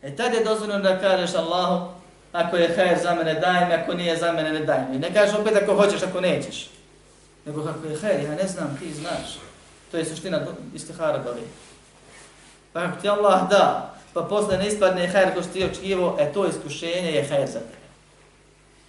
E 0.02 0.16
tad 0.16 0.34
je 0.34 0.44
dozvoljeno 0.44 0.82
da 0.82 1.00
kažeš 1.00 1.34
Allahu, 1.34 1.92
ako 2.32 2.56
je 2.56 2.74
hajr 2.76 2.98
za 3.02 3.14
mene 3.14 3.34
daj 3.34 3.66
mi, 3.66 3.74
ako 3.74 3.94
nije 3.94 4.16
za 4.16 4.32
mene 4.32 4.52
ne 4.52 4.60
daj 4.60 4.80
mi. 4.90 4.98
Ne 4.98 5.14
kažeš 5.14 5.34
opet 5.34 5.56
ako 5.62 5.74
hoćeš, 5.74 6.02
ako 6.02 6.20
nećeš. 6.20 6.70
Nego 7.44 7.64
kako 7.64 7.86
je 7.86 7.98
hajr, 7.98 8.24
ja 8.24 8.34
ne 8.34 8.48
znam, 8.48 8.76
ti 8.78 8.94
znaš. 8.94 9.38
To 9.90 9.96
je 9.96 10.04
suština 10.04 10.46
istihara 10.74 11.18
doli. 11.18 11.42
Pa 12.72 12.80
ako 12.80 13.00
ti 13.00 13.08
Allah 13.08 13.50
da, 13.50 13.94
pa 14.14 14.22
posle 14.22 14.58
ne 14.58 14.68
ispadne 14.68 15.08
hajr 15.08 15.34
ko 15.34 15.42
što 15.42 15.52
ti 15.52 15.64
očekivo, 15.64 16.16
e 16.20 16.32
to 16.32 16.46
iskušenje 16.46 17.12
je 17.12 17.28
hajr 17.28 17.46
za 17.46 17.60
tebe. 17.60 17.80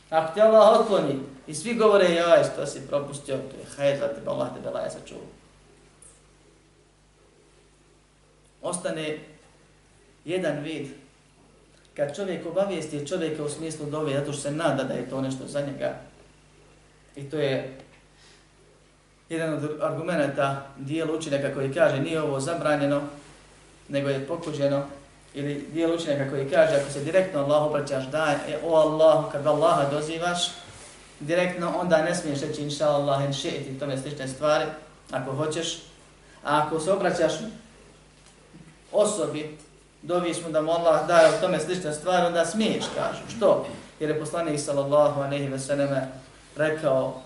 Ako 0.10 0.34
ti 0.34 0.42
Allah 0.42 0.80
otkloni 0.80 1.20
i 1.48 1.56
svi 1.56 1.74
govore, 1.74 2.14
jaj, 2.14 2.44
što 2.54 2.66
si 2.66 2.88
propustio, 2.88 3.38
to 3.38 3.58
je 3.58 3.66
hajr 3.78 4.00
za 4.00 4.08
tebe, 4.08 4.30
Allah 4.30 4.48
te 4.64 4.70
laje 4.70 4.90
sačuva. 4.90 5.22
Ostane 8.62 9.20
jedan 10.26 10.60
vid 10.64 10.88
kad 11.94 12.16
čovjek 12.16 12.46
obavijesti 12.46 13.08
čovjeka 13.08 13.44
u 13.44 13.50
smislu 13.50 13.86
dove, 13.86 14.14
zato 14.14 14.34
što 14.34 14.42
se 14.42 14.52
nada 14.52 14.84
da 14.84 14.94
je 14.94 15.10
to 15.10 15.22
nešto 15.22 15.48
za 15.48 15.62
njega, 15.62 15.96
i 17.16 17.30
to 17.30 17.38
je 17.38 17.78
jedan 19.32 19.54
od 19.54 19.70
argumenta 19.82 20.66
dijela 20.78 21.14
učenjaka 21.14 21.54
koji 21.54 21.74
kaže 21.74 22.00
nije 22.00 22.22
ovo 22.22 22.40
zabranjeno, 22.40 23.02
nego 23.90 24.10
je 24.10 24.28
pokuđeno, 24.28 24.84
ili 25.34 25.68
dijel 25.74 25.96
učenjaka 25.96 26.30
koji 26.30 26.50
kaže 26.50 26.76
ako 26.76 26.92
se 26.92 27.00
direktno 27.00 27.40
Allah 27.40 27.64
obraćaš 27.64 28.06
da 28.06 28.26
je 28.26 28.60
o 28.66 28.76
Allahu, 28.76 29.32
kad 29.32 29.48
Allaha 29.48 29.90
dozivaš, 29.90 30.52
direktno 31.20 31.74
onda 31.80 31.98
ne 31.98 32.16
smiješ 32.16 32.42
reći 32.42 32.62
inša 32.62 32.90
Allah 32.90 33.26
in 33.26 33.34
šeit 33.34 33.68
i 33.68 33.80
tome 33.80 33.98
slične 33.98 34.28
stvari, 34.28 34.66
ako 35.12 35.32
hoćeš. 35.32 35.78
A 36.44 36.64
ako 36.66 36.80
se 36.80 36.92
obraćaš 36.92 37.34
osobi, 38.92 39.58
doviš 40.02 40.38
mu 40.46 40.52
da 40.52 40.62
mu 40.62 40.72
Allah 40.72 41.08
daje 41.08 41.30
o 41.30 41.42
tome 41.42 41.60
slične 41.60 41.94
stvari, 41.94 42.26
onda 42.26 42.46
smiješ, 42.46 42.86
kažu. 42.96 43.38
Što? 43.38 43.66
Jer 44.00 44.10
je 44.10 44.20
poslanik 44.20 44.60
sallallahu 44.60 45.22
aleyhi 45.22 45.52
ve 45.52 45.60
sallame 45.60 46.08
rekao 46.56 47.22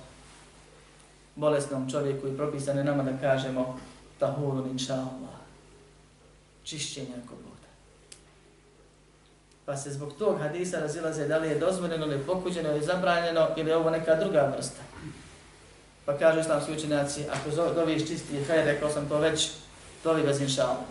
bolesnom 1.35 1.91
čovjeku 1.91 2.27
i 2.27 2.37
propisane 2.37 2.83
nama 2.83 3.03
da 3.03 3.17
kažemo 3.21 3.79
tahurun 4.19 4.69
inša 4.69 4.93
Allah. 4.93 5.35
Čišćenje 6.63 7.13
ako 7.25 7.35
Bog 7.35 7.55
Pa 9.65 9.77
se 9.77 9.91
zbog 9.91 10.13
tog 10.19 10.39
hadisa 10.39 10.79
razilaze 10.79 11.27
da 11.27 11.37
li 11.37 11.49
je 11.49 11.59
dozvoljeno 11.59 12.05
ili 12.05 12.23
pokuđeno 12.23 12.69
ili 12.69 12.85
zabranjeno 12.85 13.47
ili 13.55 13.73
ovo 13.73 13.89
neka 13.89 14.15
druga 14.15 14.53
vrsta. 14.57 14.81
Pa 16.05 16.17
kažu 16.17 16.39
islamski 16.39 16.73
učenjaci, 16.73 17.23
ako 17.31 17.73
doviš 17.73 18.07
čisti 18.07 18.43
hajr, 18.43 18.65
rekao 18.65 18.89
sam 18.89 19.09
to 19.09 19.17
već, 19.17 19.49
dovi 20.03 20.23
bez 20.23 20.41
inšala. 20.41 20.85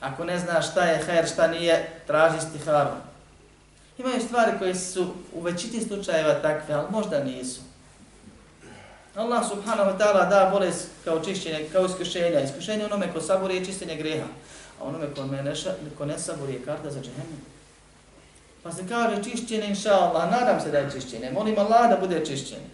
Ako 0.00 0.24
ne 0.24 0.38
znaš 0.38 0.70
šta 0.70 0.84
je 0.84 1.04
hajr, 1.04 1.28
šta 1.28 1.46
nije, 1.46 1.90
traži 2.06 2.40
stiharu. 2.40 2.90
Imaju 3.98 4.20
stvari 4.20 4.58
koje 4.58 4.74
su 4.74 5.06
u 5.32 5.40
većini 5.40 5.80
slučajeva 5.80 6.34
takve, 6.34 6.74
ali 6.74 6.86
možda 6.90 7.24
nisu. 7.24 7.60
Allah 9.16 9.40
subhanahu 9.48 9.90
wa 9.90 9.98
ta'ala 9.98 10.28
da 10.28 10.50
bolest 10.52 10.88
kao 11.04 11.24
čišćenje, 11.24 11.68
kao 11.72 11.86
iskušenje. 11.86 12.42
Iskušenje 12.44 12.84
onome 12.84 13.12
ko 13.12 13.20
sabori 13.20 13.56
je 13.56 13.64
čišćenje 13.64 13.96
greha. 13.96 14.26
A 14.80 14.84
onome 14.84 15.06
ko, 15.14 15.26
me 15.26 15.42
neša, 15.42 15.74
ko 15.98 16.04
ne 16.04 16.18
sabori 16.18 16.52
je 16.52 16.64
karta 16.64 16.90
za 16.90 17.00
džehennem. 17.00 17.40
Pa 18.62 18.72
se 18.72 18.88
kaže 18.88 19.24
čišćenje, 19.24 19.66
inša 19.66 19.94
Allah, 19.94 20.30
nadam 20.30 20.60
se 20.60 20.70
da 20.70 20.78
je 20.78 20.90
čišćenje. 20.90 21.30
Molim 21.30 21.58
Allah 21.58 21.90
da 21.90 21.96
bude 21.96 22.26
čišćenje. 22.26 22.68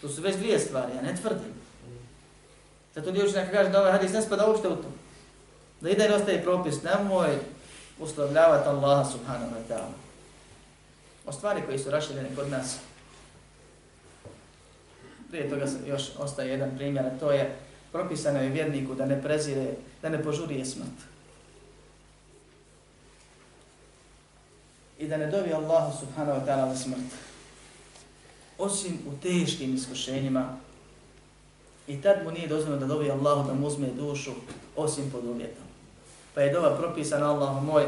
To 0.00 0.08
su 0.08 0.22
već 0.22 0.36
dvije 0.36 0.58
stvari, 0.58 0.96
ja 0.96 1.02
ne 1.02 1.16
tvrdim. 1.16 1.54
Zato 2.94 3.10
dio 3.10 3.24
neka 3.24 3.52
kaže 3.52 3.70
da 3.70 3.80
ovaj 3.80 3.92
hadis 3.92 4.12
ne 4.12 4.22
spada 4.22 4.46
uopšte 4.46 4.68
u 4.68 4.76
to. 4.76 4.88
Da 5.80 5.90
ide 5.90 6.08
i 6.08 6.12
ostaje 6.12 6.42
propis, 6.42 6.82
nemoj 6.82 7.38
uslovljavati 7.98 8.68
Allaha 8.68 9.10
subhanahu 9.10 9.50
wa 9.50 9.74
ta'ala. 9.74 9.92
O 11.26 11.32
stvari 11.32 11.62
koji 11.66 11.78
su 11.78 11.90
raširene 11.90 12.36
kod 12.36 12.50
nas. 12.50 12.76
Prije 15.32 15.50
toga 15.50 15.66
još 15.86 16.02
ostaje 16.18 16.50
jedan 16.50 16.76
primjer, 16.76 17.04
to 17.20 17.32
je 17.32 17.56
propisano 17.92 18.42
je 18.42 18.48
vjerniku 18.48 18.94
da 18.94 19.06
ne 19.06 19.22
prezire, 19.22 19.66
da 20.02 20.08
ne 20.08 20.22
požurije 20.22 20.64
smrt. 20.64 20.98
I 24.98 25.08
da 25.08 25.16
ne 25.16 25.26
dovi 25.26 25.52
Allahu 25.52 25.98
subhanahu 26.00 26.40
wa 26.40 26.46
ta'ala 26.46 26.72
za 26.72 26.78
smrt. 26.78 27.12
Osim 28.58 28.98
u 29.08 29.22
teškim 29.22 29.74
iskušenjima, 29.74 30.56
i 31.86 32.02
tad 32.02 32.24
mu 32.24 32.30
nije 32.30 32.48
dozvoljeno 32.48 32.86
da 32.86 32.94
dovi 32.94 33.10
Allahu 33.10 33.48
da 33.48 33.54
mu 33.54 33.66
uzme 33.66 33.86
dušu, 33.86 34.32
osim 34.76 35.10
pod 35.10 35.24
uvjetom. 35.24 35.64
Pa 36.34 36.40
je 36.40 36.52
dova 36.52 36.76
propisana 36.76 37.30
Allahu 37.30 37.66
moj, 37.66 37.84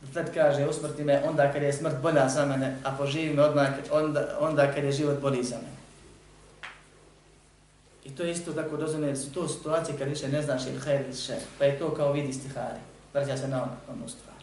da 0.00 0.22
tad 0.22 0.34
kaže 0.34 0.68
usmrti 0.68 1.04
me 1.04 1.22
onda 1.28 1.52
kad 1.52 1.62
je 1.62 1.72
smrt 1.72 2.02
bolja 2.02 2.28
za 2.28 2.46
mene, 2.46 2.78
a 2.84 2.96
poživi 2.98 3.34
me 3.34 3.42
odmah, 3.42 3.68
onda, 3.90 4.38
onda 4.40 4.72
kad 4.74 4.84
je 4.84 4.92
život 4.92 5.20
bolji 5.20 5.42
za 5.42 5.56
mene. 5.56 5.81
I 8.04 8.10
to 8.10 8.22
je 8.22 8.32
isto 8.32 8.52
tako 8.52 8.76
dozvoljeno, 8.76 9.16
su 9.16 9.32
to 9.32 9.48
situacije 9.48 9.98
kad 9.98 10.08
više 10.08 10.28
ne 10.28 10.42
znaš 10.42 10.66
ili 10.66 10.78
hajr 10.78 11.00
ili 11.00 11.16
šer. 11.16 11.38
Pa 11.58 11.64
je 11.64 11.78
to 11.78 11.94
kao 11.94 12.12
vidi 12.12 12.32
stihari. 12.32 12.80
Vraća 13.14 13.36
se 13.36 13.48
na 13.48 13.68
onu 13.88 14.08
stvar. 14.08 14.36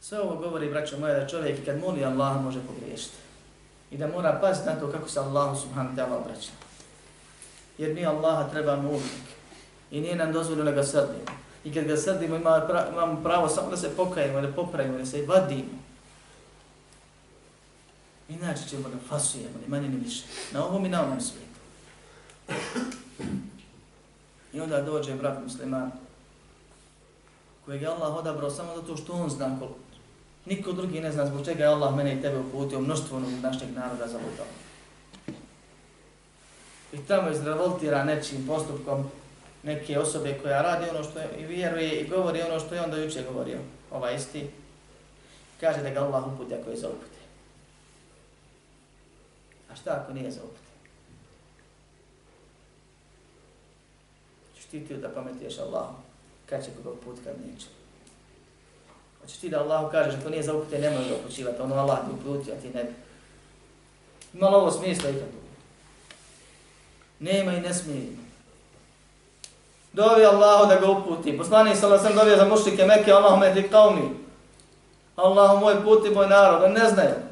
Sve 0.00 0.20
ovo 0.20 0.36
govori, 0.36 0.70
braćo 0.70 0.98
moje, 0.98 1.20
da 1.20 1.28
čovjek 1.28 1.64
kad 1.64 1.80
moli 1.80 2.04
Allah 2.04 2.42
može 2.42 2.60
pogriješiti. 2.66 3.16
I 3.90 3.96
da 3.96 4.06
mora 4.06 4.38
paziti 4.40 4.66
na 4.66 4.80
to 4.80 4.92
kako 4.92 5.08
se 5.08 5.20
Allahu 5.20 5.60
subhanahu 5.60 5.96
ta'ala 5.96 6.16
obraća. 6.16 6.50
Jer 7.78 7.94
mi 7.94 8.06
Allaha 8.06 8.50
trebamo 8.50 8.88
uvijek. 8.88 9.22
I 9.90 10.00
nije 10.00 10.16
nam 10.16 10.32
dozvoljeno 10.32 10.70
da 10.70 10.76
ga 10.76 10.82
srdimo. 10.82 11.24
I 11.64 11.74
kad 11.74 11.84
ga 11.84 11.96
srdimo 11.96 12.36
imamo 12.36 13.20
pravo 13.22 13.48
samo 13.48 13.70
da 13.70 13.76
se 13.76 13.96
pokajemo, 13.96 14.40
da 14.40 14.52
popravimo, 14.52 14.98
da 14.98 15.06
se 15.06 15.26
vadimo. 15.26 15.80
Inače 18.30 18.68
ćemo 18.68 18.88
da 18.88 18.96
fasujemo, 19.08 19.58
ni 19.62 19.68
manje 19.68 19.88
ni 19.88 19.96
više. 19.96 20.24
Na 20.52 20.66
ovom 20.66 20.86
i 20.86 20.88
na 20.88 21.02
ovom 21.02 21.20
svijetu. 21.20 21.60
I 24.52 24.60
onda 24.60 24.82
dođe 24.82 25.14
brat 25.14 25.42
musliman, 25.42 25.90
kojeg 27.64 27.82
je 27.82 27.88
Allah 27.88 28.16
odabrao 28.16 28.50
samo 28.50 28.76
zato 28.76 28.96
što 28.96 29.12
on 29.12 29.30
zna 29.30 29.58
koliko. 29.58 29.78
Niko 30.46 30.72
drugi 30.72 31.00
ne 31.00 31.12
zna 31.12 31.26
zbog 31.26 31.44
čega 31.44 31.64
je 31.64 31.70
Allah 31.70 31.96
mene 31.96 32.14
i 32.14 32.22
tebe 32.22 32.38
uputio 32.38 32.80
mnoštvo 32.80 33.20
našeg 33.42 33.68
naroda 33.74 34.08
za 34.08 34.18
lutao. 34.18 34.46
I 36.92 36.98
tamo 37.08 37.30
izrevoltira 37.30 38.04
nečim 38.04 38.46
postupkom 38.46 39.10
neke 39.62 39.98
osobe 39.98 40.38
koja 40.42 40.62
radi 40.62 40.90
ono 40.90 41.04
što 41.04 41.18
je 41.18 41.28
i 41.38 41.46
vjeruje 41.46 42.00
i 42.00 42.08
govori 42.08 42.42
ono 42.42 42.60
što 42.60 42.74
je 42.74 42.80
onda 42.80 42.96
juče 42.96 43.24
govorio, 43.32 43.58
ova 43.90 44.10
isti. 44.10 44.50
Kaže 45.60 45.82
da 45.82 45.90
ga 45.90 46.00
Allah 46.00 46.24
uputi 46.26 46.54
ako 46.54 46.70
je 46.70 46.76
za. 46.76 46.88
A 49.72 49.76
šta 49.76 50.00
ako 50.02 50.12
nije 50.12 50.30
za 50.30 50.40
upute? 50.42 50.70
Ćeš 54.56 54.64
ti 54.64 54.86
ti 54.86 54.96
da 54.96 55.08
pametuješ 55.08 55.58
Allahom, 55.58 55.96
kad 56.48 56.64
će 56.64 56.70
koga 56.82 56.96
put, 57.04 57.16
kad 57.24 57.34
neće. 57.46 57.66
Hoćeš 59.20 59.36
ti 59.36 59.48
da 59.48 59.60
Allahu 59.60 59.90
kažeš, 59.90 60.20
ako 60.20 60.30
nije 60.30 60.42
za 60.42 60.54
upute, 60.54 60.78
nemoj 60.78 61.08
ga 61.08 61.14
upućivati, 61.14 61.62
ono 61.62 61.74
Allah 61.74 61.98
ti 61.98 62.12
uputio, 62.14 62.54
ti 62.62 62.68
ne 62.68 62.84
bi. 62.84 62.94
Imalo 64.34 64.58
ovo 64.58 64.70
smisla 64.70 65.10
i? 65.10 65.14
Nema 67.20 67.52
i 67.52 67.60
ne 67.60 67.74
smije. 67.74 68.06
Dovi 69.92 70.24
Allahu 70.24 70.68
da 70.68 70.76
ga 70.76 70.90
uputi. 70.90 71.38
Poslanik 71.38 71.76
sallallahu 71.76 72.06
alejhi 72.06 72.18
ve 72.18 72.36
sellem 72.36 72.48
za 72.48 72.56
mušrike 72.56 72.86
Mekke, 72.86 73.12
Allahumme 73.12 73.54
ti 73.54 73.68
qaumi. 73.72 74.08
Allahu 75.16 75.60
moj 75.60 75.84
puti 75.84 76.10
moj 76.10 76.26
narod, 76.26 76.62
on 76.62 76.72
ne 76.72 76.88
znaju. 76.88 77.29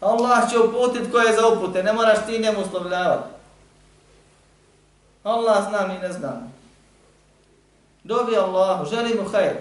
Allah 0.00 0.50
će 0.50 0.58
uputit 0.58 1.12
ko 1.12 1.18
je 1.18 1.36
za 1.36 1.48
upute, 1.48 1.82
ne 1.82 1.92
moraš 1.92 2.26
ti 2.26 2.38
njemu 2.38 2.60
uslovljavati. 2.60 3.28
Allah 5.22 5.68
zna, 5.68 5.86
mi 5.86 5.98
ne 5.98 6.12
znamo. 6.12 6.52
Dovi 8.04 8.36
Allahu, 8.36 8.84
želi 8.84 9.14
mu 9.14 9.28
hajr. 9.28 9.56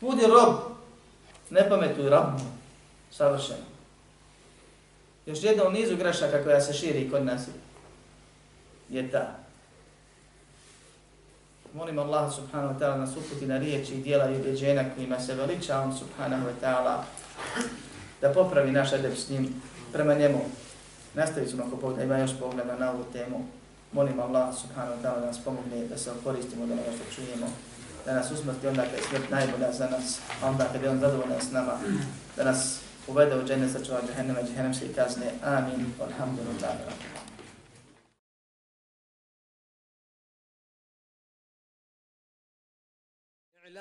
Budi 0.00 0.26
rob, 0.26 0.54
ne 1.50 1.68
pametuj 1.68 2.10
rob, 2.10 2.26
savršeno. 3.10 3.66
Još 5.26 5.42
jedna 5.42 5.64
u 5.64 5.70
nizu 5.70 5.96
grešaka 5.96 6.44
koja 6.44 6.60
se 6.60 6.72
širi 6.72 7.10
kod 7.10 7.24
nas 7.24 7.42
je 8.88 9.10
ta. 9.10 9.34
Molim 11.74 11.98
Allah 11.98 12.34
subhanahu 12.34 12.74
wa 12.74 12.78
ta'ala 12.78 12.96
nas 12.96 13.16
uputi 13.16 13.46
na 13.46 13.58
riječi 13.58 13.94
i 13.94 14.02
dijela 14.02 14.30
i 14.30 14.36
objeđenja 14.36 14.84
kojima 14.94 15.20
se 15.20 15.34
veliča 15.34 15.80
on 15.80 15.98
subhanahu 15.98 16.46
wa 16.46 16.52
ta'ala 16.62 16.96
da 18.26 18.34
popravi 18.34 18.72
naš 18.72 18.92
edep 18.92 19.16
s 19.16 19.28
njim 19.30 19.62
prema 19.92 20.14
njemu. 20.14 20.40
Nastavit 21.14 21.50
ćemo 21.50 21.64
ako 21.66 21.76
Bog 21.76 22.00
ima 22.02 22.18
još 22.18 22.30
pogleda 22.40 22.76
na 22.76 22.90
ovu 22.90 23.04
temu. 23.12 23.44
Molim 23.92 24.20
Allah 24.20 24.54
subhanahu 24.60 24.92
wa 24.96 25.02
ta'ala 25.02 25.20
da 25.20 25.26
nas 25.26 25.38
pomogne 25.44 25.86
da 25.86 25.98
se 25.98 26.10
okoristimo 26.10 26.66
da 26.66 26.72
ono 26.72 26.82
što 26.82 27.14
čujemo. 27.14 27.46
Da 28.06 28.14
nas 28.14 28.30
usmrti 28.30 28.68
onda 28.68 28.82
kad 28.82 28.92
je 28.92 29.08
smrt 29.08 29.30
najbolja 29.30 29.72
za 29.72 29.88
nas, 29.88 30.18
a 30.42 30.48
onda 30.48 30.64
kad 30.72 30.82
je 30.82 30.90
on 30.90 31.00
zadovoljan 31.00 31.40
s 31.40 31.52
nama. 31.52 31.72
Da 32.36 32.44
nas 32.44 32.80
uvede 33.08 33.36
u 33.36 33.46
džene 33.46 33.68
sa 33.68 33.84
čuva 33.84 34.00
džahennema 34.06 34.40
i 34.40 34.46
džahennemske 34.46 34.92
kazne. 34.92 35.26
Amin. 35.44 35.86
Alhamdulillah. 36.00 37.15